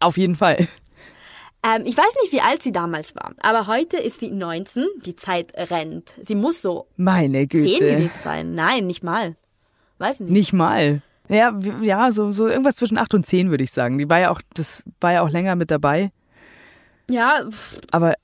Auf 0.00 0.16
jeden 0.16 0.36
Fall. 0.36 0.68
Ähm, 1.64 1.82
ich 1.86 1.96
weiß 1.96 2.16
nicht, 2.22 2.32
wie 2.32 2.40
alt 2.40 2.62
sie 2.62 2.72
damals 2.72 3.14
war, 3.14 3.34
aber 3.40 3.68
heute 3.68 3.96
ist 3.96 4.18
sie 4.18 4.30
19. 4.30 4.84
Die 5.04 5.14
Zeit 5.14 5.52
rennt. 5.54 6.14
Sie 6.20 6.34
muss 6.34 6.60
so 6.60 6.88
Meine 6.96 7.46
Güte. 7.46 7.78
10 7.78 7.78
gewesen 7.78 8.20
sein. 8.24 8.54
Nein, 8.54 8.86
nicht 8.88 9.04
mal. 9.04 9.36
Weiß 9.98 10.18
nicht. 10.20 10.30
Nicht 10.30 10.52
mal. 10.52 11.02
Ja, 11.28 11.56
ja, 11.80 12.10
so, 12.10 12.32
so 12.32 12.48
irgendwas 12.48 12.76
zwischen 12.76 12.98
8 12.98 13.14
und 13.14 13.26
10 13.26 13.50
würde 13.50 13.62
ich 13.62 13.70
sagen. 13.70 13.98
Die 13.98 14.10
war 14.10 14.18
ja 14.18 14.30
auch, 14.30 14.40
das 14.54 14.82
war 15.00 15.12
ja 15.12 15.22
auch 15.22 15.30
länger 15.30 15.54
mit 15.54 15.70
dabei. 15.70 16.10
Ja. 17.08 17.44
Aber 17.92 18.14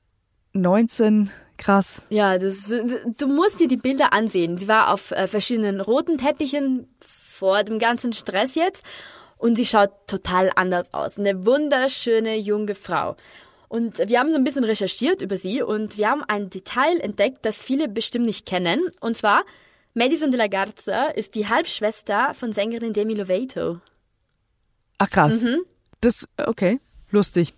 19, 0.52 1.30
Krass. 1.58 2.04
Ja, 2.08 2.38
das, 2.38 2.68
du 2.68 3.26
musst 3.26 3.60
dir 3.60 3.68
die 3.68 3.76
Bilder 3.76 4.12
ansehen. 4.12 4.56
Sie 4.56 4.68
war 4.68 4.92
auf 4.92 5.10
äh, 5.10 5.26
verschiedenen 5.26 5.80
roten 5.80 6.16
Teppichen 6.16 6.88
vor 7.00 7.64
dem 7.64 7.78
ganzen 7.78 8.12
Stress 8.12 8.54
jetzt 8.54 8.84
und 9.36 9.56
sie 9.56 9.66
schaut 9.66 9.90
total 10.06 10.50
anders 10.54 10.94
aus. 10.94 11.18
Eine 11.18 11.44
wunderschöne 11.44 12.36
junge 12.36 12.74
Frau. 12.74 13.16
Und 13.68 13.98
wir 13.98 14.18
haben 14.18 14.30
so 14.30 14.36
ein 14.36 14.44
bisschen 14.44 14.64
recherchiert 14.64 15.20
über 15.20 15.36
sie 15.36 15.60
und 15.60 15.98
wir 15.98 16.08
haben 16.08 16.24
ein 16.26 16.48
Detail 16.48 17.00
entdeckt, 17.00 17.44
das 17.44 17.56
viele 17.56 17.88
bestimmt 17.88 18.24
nicht 18.24 18.46
kennen. 18.46 18.80
Und 19.00 19.16
zwar, 19.16 19.44
Madison 19.94 20.30
de 20.30 20.38
la 20.38 20.46
Garza 20.46 21.08
ist 21.08 21.34
die 21.34 21.48
Halbschwester 21.48 22.34
von 22.34 22.52
Sängerin 22.52 22.92
Demi 22.92 23.14
Lovato. 23.14 23.80
Ach 24.98 25.10
krass. 25.10 25.42
Mhm. 25.42 25.62
Das, 26.00 26.26
okay, 26.46 26.80
lustig. 27.10 27.52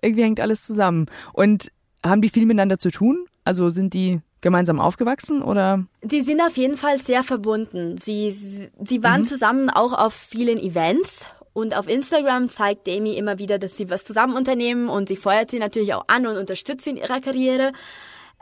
Irgendwie 0.00 0.22
hängt 0.22 0.40
alles 0.40 0.62
zusammen. 0.62 1.06
Und 1.32 1.72
haben 2.04 2.22
die 2.22 2.28
viel 2.28 2.46
miteinander 2.46 2.78
zu 2.78 2.90
tun? 2.90 3.26
Also 3.44 3.70
sind 3.70 3.94
die 3.94 4.20
gemeinsam 4.40 4.78
aufgewachsen 4.78 5.42
oder? 5.42 5.86
Die 6.02 6.22
sind 6.22 6.40
auf 6.40 6.56
jeden 6.56 6.76
Fall 6.76 6.98
sehr 6.98 7.22
verbunden. 7.22 7.96
Sie, 7.98 8.70
sie 8.82 9.02
waren 9.02 9.22
mhm. 9.22 9.26
zusammen 9.26 9.70
auch 9.70 9.92
auf 9.92 10.12
vielen 10.12 10.58
Events 10.58 11.26
und 11.54 11.76
auf 11.76 11.88
Instagram 11.88 12.50
zeigt 12.50 12.86
Demi 12.86 13.14
immer 13.14 13.38
wieder, 13.38 13.58
dass 13.58 13.76
sie 13.76 13.88
was 13.88 14.04
zusammen 14.04 14.36
unternehmen 14.36 14.88
und 14.88 15.08
sie 15.08 15.16
feuert 15.16 15.50
sie 15.50 15.58
natürlich 15.58 15.94
auch 15.94 16.04
an 16.08 16.26
und 16.26 16.36
unterstützt 16.36 16.84
sie 16.84 16.90
in 16.90 16.96
ihrer 16.96 17.20
Karriere. 17.20 17.72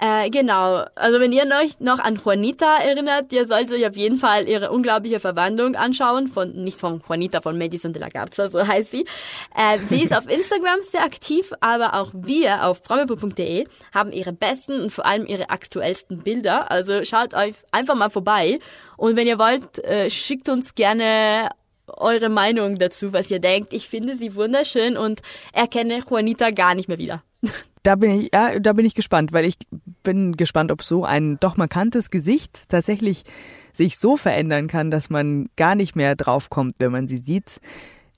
Äh, 0.05 0.30
genau. 0.30 0.84
Also 0.96 1.20
wenn 1.20 1.30
ihr 1.30 1.44
euch 1.62 1.78
noch 1.78 2.00
an 2.00 2.16
Juanita 2.16 2.78
erinnert, 2.78 3.32
ihr 3.32 3.46
solltet 3.46 3.74
euch 3.74 3.86
auf 3.86 3.96
jeden 3.96 4.18
Fall 4.18 4.48
ihre 4.48 4.72
unglaubliche 4.72 5.20
Verwandlung 5.20 5.76
anschauen. 5.76 6.26
Von, 6.26 6.64
nicht 6.64 6.80
von 6.80 7.00
Juanita, 7.09 7.40
von 7.40 7.57
Madison 7.57 7.92
de 7.92 8.03
la 8.03 8.09
Garza, 8.09 8.50
so 8.50 8.66
heißt 8.66 8.90
sie. 8.90 9.07
Äh, 9.55 9.78
sie 9.88 10.03
ist 10.03 10.12
auf 10.12 10.28
Instagram 10.28 10.80
sehr 10.90 11.05
aktiv, 11.05 11.53
aber 11.61 11.94
auch 11.94 12.11
wir 12.14 12.66
auf 12.66 12.82
promibook.de 12.82 13.64
haben 13.94 14.11
ihre 14.11 14.32
besten 14.32 14.80
und 14.80 14.90
vor 14.90 15.07
allem 15.07 15.24
ihre 15.24 15.50
aktuellsten 15.50 16.18
Bilder. 16.18 16.68
Also 16.72 17.05
schaut 17.05 17.34
euch 17.34 17.55
einfach 17.70 17.94
mal 17.94 18.11
vorbei. 18.11 18.59
Und 18.96 19.14
wenn 19.14 19.28
ihr 19.28 19.38
wollt, 19.38 19.78
äh, 19.84 20.11
schickt 20.11 20.48
uns 20.48 20.74
gerne 20.74 21.50
eure 21.87 22.28
Meinung 22.28 22.76
dazu, 22.76 23.12
was 23.12 23.30
ihr 23.30 23.39
denkt. 23.39 23.72
Ich 23.72 23.89
finde 23.89 24.16
sie 24.16 24.35
wunderschön 24.35 24.97
und 24.97 25.20
erkenne 25.53 26.03
Juanita 26.09 26.51
gar 26.51 26.74
nicht 26.74 26.89
mehr 26.89 26.99
wieder. 26.99 27.22
Da 27.85 27.97
bin 27.97 28.20
ich, 28.20 28.30
ja, 28.33 28.61
da 28.61 28.74
bin 28.74 28.87
ich 28.87 28.95
gespannt, 28.95 29.33
weil 29.33 29.45
ich 29.45 29.57
bin 30.05 30.37
gespannt, 30.37 30.70
ob 30.70 30.85
so 30.85 31.05
ein 31.05 31.41
doch 31.41 31.57
markantes 31.57 32.12
Gesicht 32.12 32.62
tatsächlich 32.68 33.24
sich 33.72 33.99
so 33.99 34.16
verändern 34.16 34.68
kann, 34.68 34.93
dass 34.93 35.11
man 35.11 35.49
gar 35.57 35.74
nicht 35.74 35.97
mehr 35.97 36.14
draufkommt, 36.14 36.74
wenn 36.78 36.93
man 36.93 37.09
sie 37.09 37.16
sieht. 37.16 37.59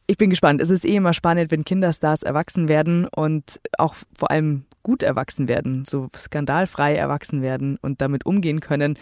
Ich 0.06 0.18
bin 0.18 0.28
gespannt. 0.28 0.60
Es 0.60 0.68
ist 0.68 0.84
eh 0.84 0.96
immer 0.96 1.14
spannend, 1.14 1.50
wenn 1.50 1.64
Kinderstars 1.64 2.22
erwachsen 2.22 2.68
werden 2.68 3.06
und 3.06 3.58
auch 3.78 3.94
vor 4.14 4.30
allem 4.30 4.66
gut 4.82 5.02
erwachsen 5.02 5.48
werden, 5.48 5.86
so 5.86 6.08
skandalfrei 6.14 6.94
erwachsen 6.94 7.40
werden 7.40 7.78
und 7.80 8.02
damit 8.02 8.26
umgehen 8.26 8.60
können 8.60 8.98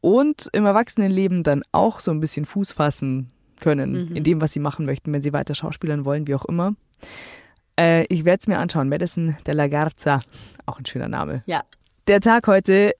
und 0.00 0.48
im 0.52 0.64
Erwachsenenleben 0.64 1.42
dann 1.42 1.64
auch 1.72 1.98
so 1.98 2.12
ein 2.12 2.20
bisschen 2.20 2.44
Fuß 2.44 2.70
fassen 2.70 3.32
können 3.60 4.08
mhm. 4.08 4.16
in 4.16 4.24
dem, 4.24 4.40
was 4.40 4.52
sie 4.52 4.60
machen 4.60 4.86
möchten, 4.86 5.12
wenn 5.12 5.22
sie 5.22 5.32
weiter 5.32 5.54
Schauspielern 5.54 6.04
wollen, 6.04 6.26
wie 6.26 6.34
auch 6.34 6.44
immer. 6.44 6.74
Äh, 7.78 8.04
ich 8.08 8.24
werde 8.24 8.40
es 8.40 8.46
mir 8.48 8.58
anschauen. 8.58 8.88
Madison 8.88 9.36
de 9.46 9.54
la 9.54 9.68
Garza. 9.68 10.20
Auch 10.66 10.78
ein 10.78 10.86
schöner 10.86 11.08
Name. 11.08 11.42
Ja. 11.46 11.62
Der 12.06 12.20
Tag 12.20 12.46
heute 12.46 12.94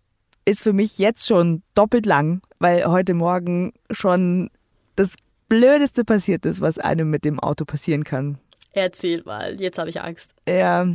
ist 0.45 0.63
für 0.63 0.73
mich 0.73 0.99
jetzt 0.99 1.27
schon 1.27 1.63
doppelt 1.75 2.07
lang, 2.07 2.41
weil 2.59 2.85
heute 2.85 3.15
Morgen 3.15 3.73
schon 3.91 4.51
das 4.97 5.17
Blödeste 5.49 6.05
passiert 6.05 6.47
ist, 6.47 6.61
was 6.61 6.79
einem 6.79 7.11
mit 7.11 7.25
dem 7.25 7.41
Auto 7.41 7.65
passieren 7.65 8.05
kann. 8.05 8.39
Erzähl 8.73 9.23
mal, 9.25 9.61
jetzt 9.61 9.79
habe 9.79 9.91
ich 9.91 10.01
Angst. 10.01 10.31
Ja, 10.49 10.87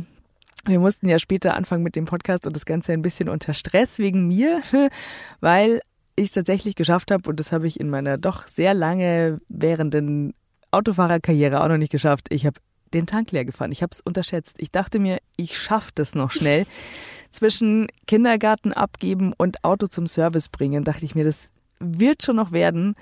wir 0.64 0.80
mussten 0.80 1.08
ja 1.08 1.18
später 1.18 1.54
anfangen 1.54 1.82
mit 1.82 1.96
dem 1.96 2.04
Podcast 2.04 2.46
und 2.46 2.56
das 2.56 2.64
Ganze 2.64 2.92
ein 2.92 3.02
bisschen 3.02 3.28
unter 3.28 3.52
Stress 3.52 3.98
wegen 3.98 4.28
mir, 4.28 4.62
weil 5.40 5.80
ich 6.16 6.26
es 6.26 6.32
tatsächlich 6.32 6.74
geschafft 6.74 7.10
habe 7.10 7.28
und 7.28 7.40
das 7.40 7.52
habe 7.52 7.66
ich 7.66 7.80
in 7.80 7.90
meiner 7.90 8.18
doch 8.18 8.46
sehr 8.46 8.74
lange 8.74 9.40
währenden 9.48 10.34
Autofahrerkarriere 10.70 11.62
auch 11.62 11.68
noch 11.68 11.76
nicht 11.76 11.92
geschafft. 11.92 12.26
Ich 12.30 12.46
habe 12.46 12.60
den 12.92 13.06
Tank 13.06 13.32
leer 13.32 13.44
gefahren. 13.44 13.72
Ich 13.72 13.82
habe 13.82 13.90
es 13.92 14.00
unterschätzt. 14.00 14.56
Ich 14.58 14.70
dachte 14.70 14.98
mir, 14.98 15.18
ich 15.36 15.58
schaffe 15.58 15.90
das 15.94 16.14
noch 16.14 16.30
schnell. 16.30 16.66
Zwischen 17.30 17.88
Kindergarten 18.06 18.72
abgeben 18.72 19.32
und 19.36 19.64
Auto 19.64 19.88
zum 19.88 20.06
Service 20.06 20.48
bringen, 20.48 20.84
dachte 20.84 21.04
ich 21.04 21.16
mir, 21.16 21.24
das 21.24 21.50
wird 21.80 22.22
schon 22.22 22.36
noch 22.36 22.52
werden. 22.52 22.94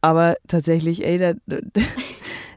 Aber 0.00 0.36
tatsächlich, 0.48 1.04
ey, 1.04 1.18
der, 1.18 1.36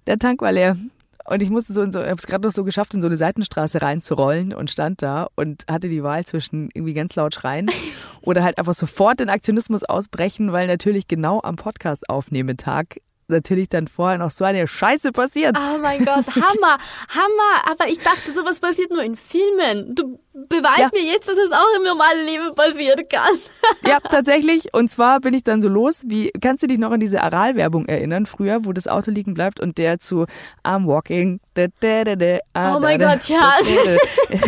der 0.07 0.17
Tank 0.19 0.41
war 0.41 0.53
leer. 0.53 0.77
Und 1.25 1.41
ich 1.41 1.49
musste 1.49 1.73
so, 1.73 1.81
in 1.81 1.91
so 1.91 2.01
ich 2.01 2.07
habe 2.07 2.17
es 2.17 2.27
gerade 2.27 2.45
noch 2.45 2.51
so 2.51 2.63
geschafft, 2.63 2.93
in 2.93 3.01
so 3.01 3.07
eine 3.07 3.17
Seitenstraße 3.17 3.81
reinzurollen 3.81 4.53
und 4.53 4.69
stand 4.69 5.01
da 5.01 5.27
und 5.35 5.65
hatte 5.69 5.87
die 5.87 6.03
Wahl 6.03 6.25
zwischen 6.25 6.69
irgendwie 6.73 6.93
ganz 6.93 7.15
laut 7.15 7.33
schreien 7.33 7.69
oder 8.21 8.43
halt 8.43 8.57
einfach 8.57 8.73
sofort 8.73 9.19
den 9.19 9.29
Aktionismus 9.29 9.83
ausbrechen, 9.83 10.51
weil 10.51 10.67
natürlich 10.67 11.07
genau 11.07 11.41
am 11.41 11.55
Podcast 11.55 12.09
aufnehmen 12.09 12.57
Tag 12.57 12.97
natürlich 13.27 13.69
dann 13.69 13.87
vorher 13.87 14.17
noch 14.17 14.31
so 14.31 14.45
eine 14.45 14.67
Scheiße 14.67 15.11
passiert. 15.11 15.57
Oh 15.57 15.77
mein 15.79 15.99
Gott, 16.05 16.27
Hammer, 16.27 16.77
Hammer. 17.09 17.71
Aber 17.71 17.87
ich 17.87 17.99
dachte, 17.99 18.33
sowas 18.33 18.59
passiert 18.59 18.91
nur 18.91 19.03
in 19.03 19.15
Filmen. 19.15 19.95
Du 19.95 20.19
beweist 20.33 20.79
ja. 20.79 20.89
mir 20.93 21.03
jetzt, 21.03 21.27
dass 21.27 21.37
es 21.37 21.51
auch 21.51 21.77
im 21.77 21.83
normalen 21.83 22.25
Leben 22.25 22.55
passieren 22.55 23.07
kann. 23.07 23.37
ja, 23.87 23.99
tatsächlich. 23.99 24.73
Und 24.73 24.89
zwar 24.89 25.19
bin 25.19 25.33
ich 25.33 25.43
dann 25.43 25.61
so 25.61 25.69
los, 25.69 26.03
wie, 26.07 26.31
kannst 26.41 26.63
du 26.63 26.67
dich 26.67 26.79
noch 26.79 26.91
an 26.91 26.99
diese 26.99 27.21
Aral-Werbung 27.21 27.85
erinnern, 27.85 28.25
früher, 28.25 28.65
wo 28.65 28.73
das 28.73 28.87
Auto 28.87 29.11
liegen 29.11 29.33
bleibt 29.33 29.59
und 29.59 29.77
der 29.77 29.99
zu 29.99 30.25
I'm 30.63 30.87
walking. 30.87 31.39
Da, 31.53 31.67
da, 31.79 32.03
da, 32.15 32.39
ah, 32.53 32.75
oh 32.75 32.79
mein 32.79 32.99
Gott, 32.99 33.29
ja. 33.29 33.53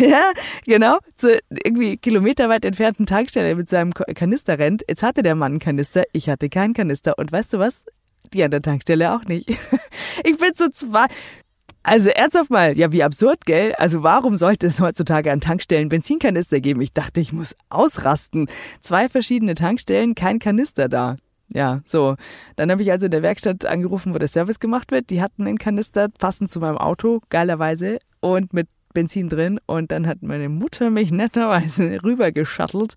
ja, 0.00 0.32
genau. 0.64 0.98
Zu 1.16 1.38
irgendwie 1.48 1.96
kilometerweit 1.96 2.64
entfernten 2.64 3.06
Tankstelle 3.06 3.54
mit 3.54 3.68
seinem 3.68 3.92
Kanister 3.92 4.58
rennt. 4.58 4.82
Jetzt 4.88 5.04
hatte 5.04 5.22
der 5.22 5.36
Mann 5.36 5.52
einen 5.52 5.58
Kanister, 5.60 6.02
ich 6.12 6.28
hatte 6.28 6.48
keinen 6.48 6.74
Kanister. 6.74 7.16
Und 7.16 7.30
weißt 7.30 7.52
du 7.52 7.58
was? 7.60 7.84
Die 8.32 8.42
an 8.42 8.50
der 8.50 8.62
Tankstelle 8.62 9.14
auch 9.14 9.24
nicht. 9.24 9.48
Ich 10.24 10.38
bin 10.38 10.50
so 10.54 10.68
zwei. 10.70 11.06
Also 11.82 12.08
ernsthaft 12.08 12.50
mal, 12.50 12.76
ja, 12.76 12.90
wie 12.90 13.04
absurd, 13.04 13.44
gell? 13.44 13.74
Also 13.74 14.02
warum 14.02 14.36
sollte 14.36 14.66
es 14.66 14.80
heutzutage 14.80 15.30
an 15.30 15.40
Tankstellen 15.40 15.88
Benzinkanister 15.88 16.60
geben? 16.60 16.80
Ich 16.80 16.92
dachte, 16.92 17.20
ich 17.20 17.32
muss 17.32 17.54
ausrasten. 17.68 18.48
Zwei 18.80 19.08
verschiedene 19.08 19.54
Tankstellen, 19.54 20.14
kein 20.16 20.40
Kanister 20.40 20.88
da. 20.88 21.16
Ja, 21.48 21.82
so. 21.84 22.16
Dann 22.56 22.72
habe 22.72 22.82
ich 22.82 22.90
also 22.90 23.06
in 23.06 23.12
der 23.12 23.22
Werkstatt 23.22 23.66
angerufen, 23.66 24.14
wo 24.14 24.18
der 24.18 24.26
Service 24.26 24.58
gemacht 24.58 24.90
wird. 24.90 25.10
Die 25.10 25.22
hatten 25.22 25.46
einen 25.46 25.58
Kanister 25.58 26.08
passend 26.08 26.50
zu 26.50 26.58
meinem 26.58 26.78
Auto, 26.78 27.20
geilerweise, 27.28 27.98
und 28.20 28.52
mit 28.52 28.68
Benzin 28.96 29.28
drin 29.28 29.60
und 29.66 29.92
dann 29.92 30.06
hat 30.06 30.22
meine 30.22 30.48
Mutter 30.48 30.88
mich 30.88 31.10
netterweise 31.12 32.02
rübergeschattelt. 32.02 32.94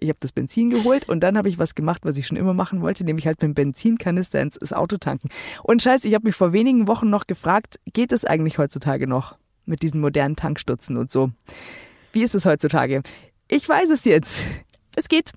Ich 0.00 0.08
habe 0.08 0.18
das 0.20 0.32
Benzin 0.32 0.70
geholt 0.70 1.06
und 1.06 1.20
dann 1.20 1.36
habe 1.36 1.50
ich 1.50 1.58
was 1.58 1.74
gemacht, 1.74 2.00
was 2.04 2.16
ich 2.16 2.26
schon 2.26 2.38
immer 2.38 2.54
machen 2.54 2.80
wollte, 2.80 3.04
nämlich 3.04 3.26
halt 3.26 3.42
mit 3.42 3.50
dem 3.50 3.54
Benzinkanister 3.54 4.40
ins, 4.40 4.72
Auto 4.72 4.96
tanken. 4.96 5.28
Und 5.62 5.82
scheiße, 5.82 6.08
ich 6.08 6.14
habe 6.14 6.26
mich 6.26 6.34
vor 6.34 6.54
wenigen 6.54 6.88
Wochen 6.88 7.10
noch 7.10 7.26
gefragt, 7.26 7.78
geht 7.92 8.10
es 8.10 8.24
eigentlich 8.24 8.56
heutzutage 8.56 9.06
noch 9.06 9.36
mit 9.66 9.82
diesen 9.82 10.00
modernen 10.00 10.34
Tankstutzen 10.34 10.96
und 10.96 11.10
so? 11.10 11.30
Wie 12.12 12.22
ist 12.22 12.34
es 12.34 12.46
heutzutage? 12.46 13.02
Ich 13.46 13.68
weiß 13.68 13.90
es 13.90 14.04
jetzt. 14.06 14.46
Es 14.96 15.08
geht. 15.08 15.32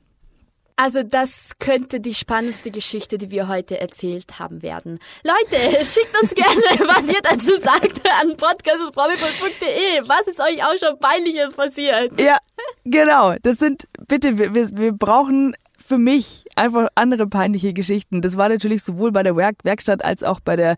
Also 0.78 1.02
das 1.02 1.32
könnte 1.60 2.00
die 2.00 2.14
spannendste 2.14 2.70
Geschichte, 2.70 3.18
die 3.18 3.32
wir 3.32 3.48
heute 3.48 3.82
erzählt 3.82 4.38
haben 4.38 4.62
werden. 4.62 5.00
Leute, 5.24 5.58
schickt 5.86 6.22
uns 6.22 6.34
gerne, 6.36 6.62
was 6.88 7.08
ihr 7.08 7.22
dazu 7.24 7.60
sagt, 7.60 8.02
an 8.22 8.38
podcast.promipool.de. 8.38 10.08
Was 10.08 10.28
ist 10.28 10.40
euch 10.40 10.64
auch 10.64 10.78
schon 10.80 11.00
peinliches 11.00 11.56
passiert? 11.56 12.20
Ja, 12.22 12.38
genau. 12.86 13.36
Das 13.42 13.58
sind, 13.58 13.88
bitte, 14.08 14.38
wir, 14.38 14.54
wir 14.54 14.94
brauchen 14.94 15.56
für 15.84 15.98
mich 15.98 16.46
einfach 16.56 16.90
andere 16.94 17.26
peinliche 17.26 17.74
Geschichten. 17.74 18.22
Das 18.22 18.38
war 18.38 18.48
natürlich 18.48 18.84
sowohl 18.84 19.12
bei 19.12 19.24
der 19.24 19.36
Werk 19.36 19.56
Werkstatt 19.64 20.06
als 20.06 20.22
auch 20.22 20.40
bei 20.40 20.56
der 20.56 20.78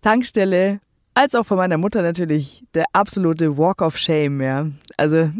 Tankstelle 0.00 0.80
als 1.12 1.34
auch 1.34 1.44
von 1.44 1.58
meiner 1.58 1.76
Mutter 1.76 2.02
natürlich 2.02 2.64
der 2.72 2.86
absolute 2.92 3.58
Walk 3.58 3.82
of 3.82 3.98
Shame, 3.98 4.40
ja. 4.40 4.66
Also 4.96 5.30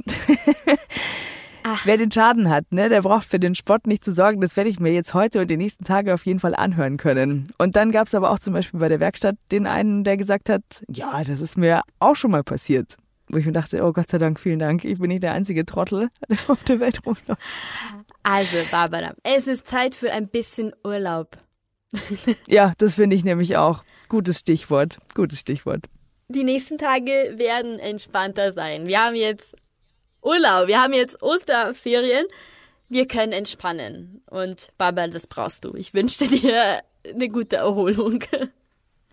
Ach. 1.62 1.84
Wer 1.84 1.96
den 1.96 2.10
Schaden 2.10 2.48
hat, 2.48 2.72
ne, 2.72 2.88
der 2.88 3.02
braucht 3.02 3.26
für 3.26 3.38
den 3.38 3.54
Spott 3.54 3.86
nicht 3.86 4.04
zu 4.04 4.12
sorgen. 4.12 4.40
Das 4.40 4.56
werde 4.56 4.70
ich 4.70 4.80
mir 4.80 4.92
jetzt 4.92 5.14
heute 5.14 5.40
und 5.40 5.50
die 5.50 5.56
nächsten 5.56 5.84
Tage 5.84 6.14
auf 6.14 6.24
jeden 6.26 6.40
Fall 6.40 6.54
anhören 6.54 6.96
können. 6.96 7.52
Und 7.58 7.76
dann 7.76 7.90
gab 7.92 8.06
es 8.06 8.14
aber 8.14 8.30
auch 8.30 8.38
zum 8.38 8.54
Beispiel 8.54 8.80
bei 8.80 8.88
der 8.88 9.00
Werkstatt 9.00 9.36
den 9.52 9.66
einen, 9.66 10.04
der 10.04 10.16
gesagt 10.16 10.48
hat, 10.48 10.62
ja, 10.88 11.22
das 11.24 11.40
ist 11.40 11.58
mir 11.58 11.82
auch 11.98 12.16
schon 12.16 12.30
mal 12.30 12.42
passiert. 12.42 12.96
Wo 13.28 13.36
ich 13.38 13.46
mir 13.46 13.52
dachte, 13.52 13.84
oh 13.84 13.92
Gott 13.92 14.10
sei 14.10 14.18
Dank, 14.18 14.40
vielen 14.40 14.58
Dank, 14.58 14.84
ich 14.84 14.98
bin 14.98 15.08
nicht 15.08 15.22
der 15.22 15.32
einzige 15.32 15.64
Trottel, 15.64 16.08
der 16.28 16.38
auf 16.48 16.64
der 16.64 16.80
Welt 16.80 17.06
rumläuft. 17.06 17.40
Also, 18.22 18.56
Barbara, 18.70 19.14
es 19.22 19.46
ist 19.46 19.66
Zeit 19.66 19.94
für 19.94 20.12
ein 20.12 20.28
bisschen 20.28 20.72
Urlaub. 20.84 21.38
ja, 22.48 22.72
das 22.78 22.96
finde 22.96 23.16
ich 23.16 23.24
nämlich 23.24 23.56
auch. 23.56 23.82
Gutes 24.08 24.40
Stichwort, 24.40 24.98
gutes 25.14 25.40
Stichwort. 25.40 25.86
Die 26.28 26.44
nächsten 26.44 26.78
Tage 26.78 27.34
werden 27.36 27.78
entspannter 27.78 28.52
sein. 28.52 28.86
Wir 28.86 29.00
haben 29.00 29.16
jetzt 29.16 29.56
Urlaub. 30.22 30.68
Wir 30.68 30.80
haben 30.80 30.92
jetzt 30.92 31.22
Osterferien. 31.22 32.26
Wir 32.88 33.06
können 33.06 33.32
entspannen. 33.32 34.22
Und 34.28 34.72
Barbara, 34.78 35.08
das 35.08 35.26
brauchst 35.26 35.64
du. 35.64 35.74
Ich 35.74 35.94
wünsche 35.94 36.26
dir 36.26 36.80
eine 37.04 37.28
gute 37.28 37.56
Erholung. 37.56 38.20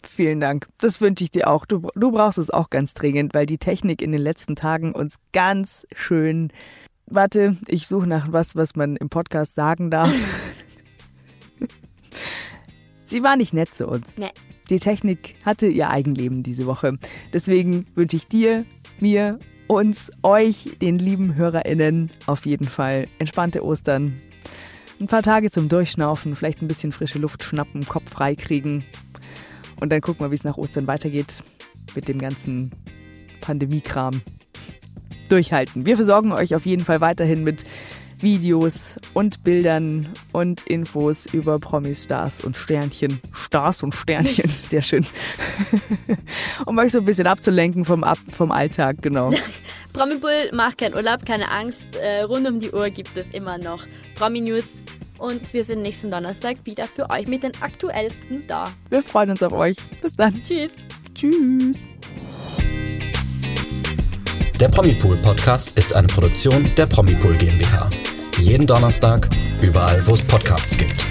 Vielen 0.03 0.39
Dank. 0.39 0.67
Das 0.77 1.01
wünsche 1.01 1.23
ich 1.23 1.31
dir 1.31 1.47
auch. 1.47 1.65
Du, 1.65 1.89
du 1.95 2.11
brauchst 2.11 2.37
es 2.37 2.49
auch 2.49 2.69
ganz 2.69 2.93
dringend, 2.93 3.33
weil 3.33 3.45
die 3.45 3.57
Technik 3.57 4.01
in 4.01 4.11
den 4.11 4.21
letzten 4.21 4.55
Tagen 4.55 4.93
uns 4.93 5.15
ganz 5.33 5.87
schön. 5.95 6.51
Warte, 7.05 7.57
ich 7.67 7.87
suche 7.87 8.07
nach 8.07 8.31
was, 8.31 8.55
was 8.55 8.75
man 8.75 8.95
im 8.95 9.09
Podcast 9.09 9.55
sagen 9.55 9.91
darf. 9.91 10.13
Sie 13.05 13.23
war 13.23 13.37
nicht 13.37 13.53
nett 13.53 13.73
zu 13.73 13.87
uns. 13.87 14.17
Nee. 14.17 14.31
Die 14.69 14.79
Technik 14.79 15.35
hatte 15.45 15.67
ihr 15.67 15.89
Eigenleben 15.89 16.43
diese 16.43 16.65
Woche. 16.65 16.97
Deswegen 17.31 17.85
wünsche 17.95 18.17
ich 18.17 18.27
dir, 18.27 18.65
mir 18.99 19.39
uns, 19.67 20.11
euch, 20.23 20.77
den 20.81 20.99
lieben 20.99 21.35
HörerInnen, 21.35 22.09
auf 22.25 22.45
jeden 22.45 22.67
Fall 22.67 23.07
entspannte 23.19 23.63
Ostern. 23.63 24.19
Ein 24.99 25.07
paar 25.07 25.21
Tage 25.21 25.51
zum 25.51 25.69
Durchschnaufen, 25.69 26.35
vielleicht 26.35 26.61
ein 26.61 26.67
bisschen 26.67 26.91
frische 26.91 27.19
Luft 27.19 27.43
schnappen, 27.43 27.85
Kopf 27.85 28.09
frei 28.09 28.35
kriegen. 28.35 28.83
Und 29.79 29.91
dann 29.91 30.01
gucken 30.01 30.25
wir, 30.25 30.31
wie 30.31 30.35
es 30.35 30.43
nach 30.43 30.57
Ostern 30.57 30.87
weitergeht 30.87 31.43
mit 31.93 32.07
dem 32.07 32.17
ganzen 32.17 32.71
Pandemiekram. 33.41 34.21
Durchhalten. 35.29 35.85
Wir 35.85 35.97
versorgen 35.97 36.31
euch 36.31 36.55
auf 36.55 36.65
jeden 36.65 36.85
Fall 36.85 37.01
weiterhin 37.01 37.43
mit 37.43 37.65
Videos 38.19 38.95
und 39.13 39.43
Bildern 39.43 40.09
und 40.31 40.61
Infos 40.67 41.25
über 41.27 41.59
Promis, 41.59 42.03
Stars 42.03 42.43
und 42.43 42.57
Sternchen. 42.57 43.21
Stars 43.33 43.83
und 43.83 43.93
Sternchen, 43.93 44.49
sehr 44.63 44.81
schön. 44.81 45.05
um 46.65 46.77
euch 46.77 46.91
so 46.91 46.99
ein 46.99 47.05
bisschen 47.05 47.27
abzulenken 47.27 47.85
vom, 47.85 48.03
Ab 48.03 48.17
vom 48.31 48.51
Alltag, 48.51 48.97
genau. 49.01 49.31
Promipool 49.93 50.51
macht 50.53 50.77
keinen 50.77 50.95
Urlaub, 50.95 51.25
keine 51.25 51.49
Angst. 51.49 51.83
Äh, 52.01 52.21
rund 52.21 52.47
um 52.47 52.59
die 52.59 52.71
Uhr 52.71 52.89
gibt 52.89 53.15
es 53.17 53.25
immer 53.33 53.57
noch 53.57 53.85
Promi-News. 54.15 54.65
Und 55.17 55.51
wir 55.53 55.63
sind 55.63 55.81
nächsten 55.81 56.11
Donnerstag 56.11 56.57
wieder 56.65 56.85
für 56.85 57.09
euch 57.09 57.27
mit 57.27 57.43
den 57.43 57.51
aktuellsten 57.61 58.45
da. 58.47 58.65
Wir 58.89 59.01
freuen 59.01 59.31
uns 59.31 59.41
auf 59.41 59.53
euch. 59.53 59.77
Bis 60.01 60.13
dann. 60.13 60.41
Tschüss. 60.43 60.71
Tschüss. 61.15 61.85
Der 64.59 64.69
Promipool 64.69 65.15
Podcast 65.17 65.77
ist 65.77 65.95
eine 65.95 66.07
Produktion 66.07 66.71
der 66.75 66.87
Promipool 66.87 67.35
GmbH. 67.37 67.91
Jeden 68.39 68.65
Donnerstag, 68.65 69.29
überall, 69.61 70.01
wo 70.07 70.15
es 70.15 70.23
Podcasts 70.23 70.75
gibt. 70.75 71.05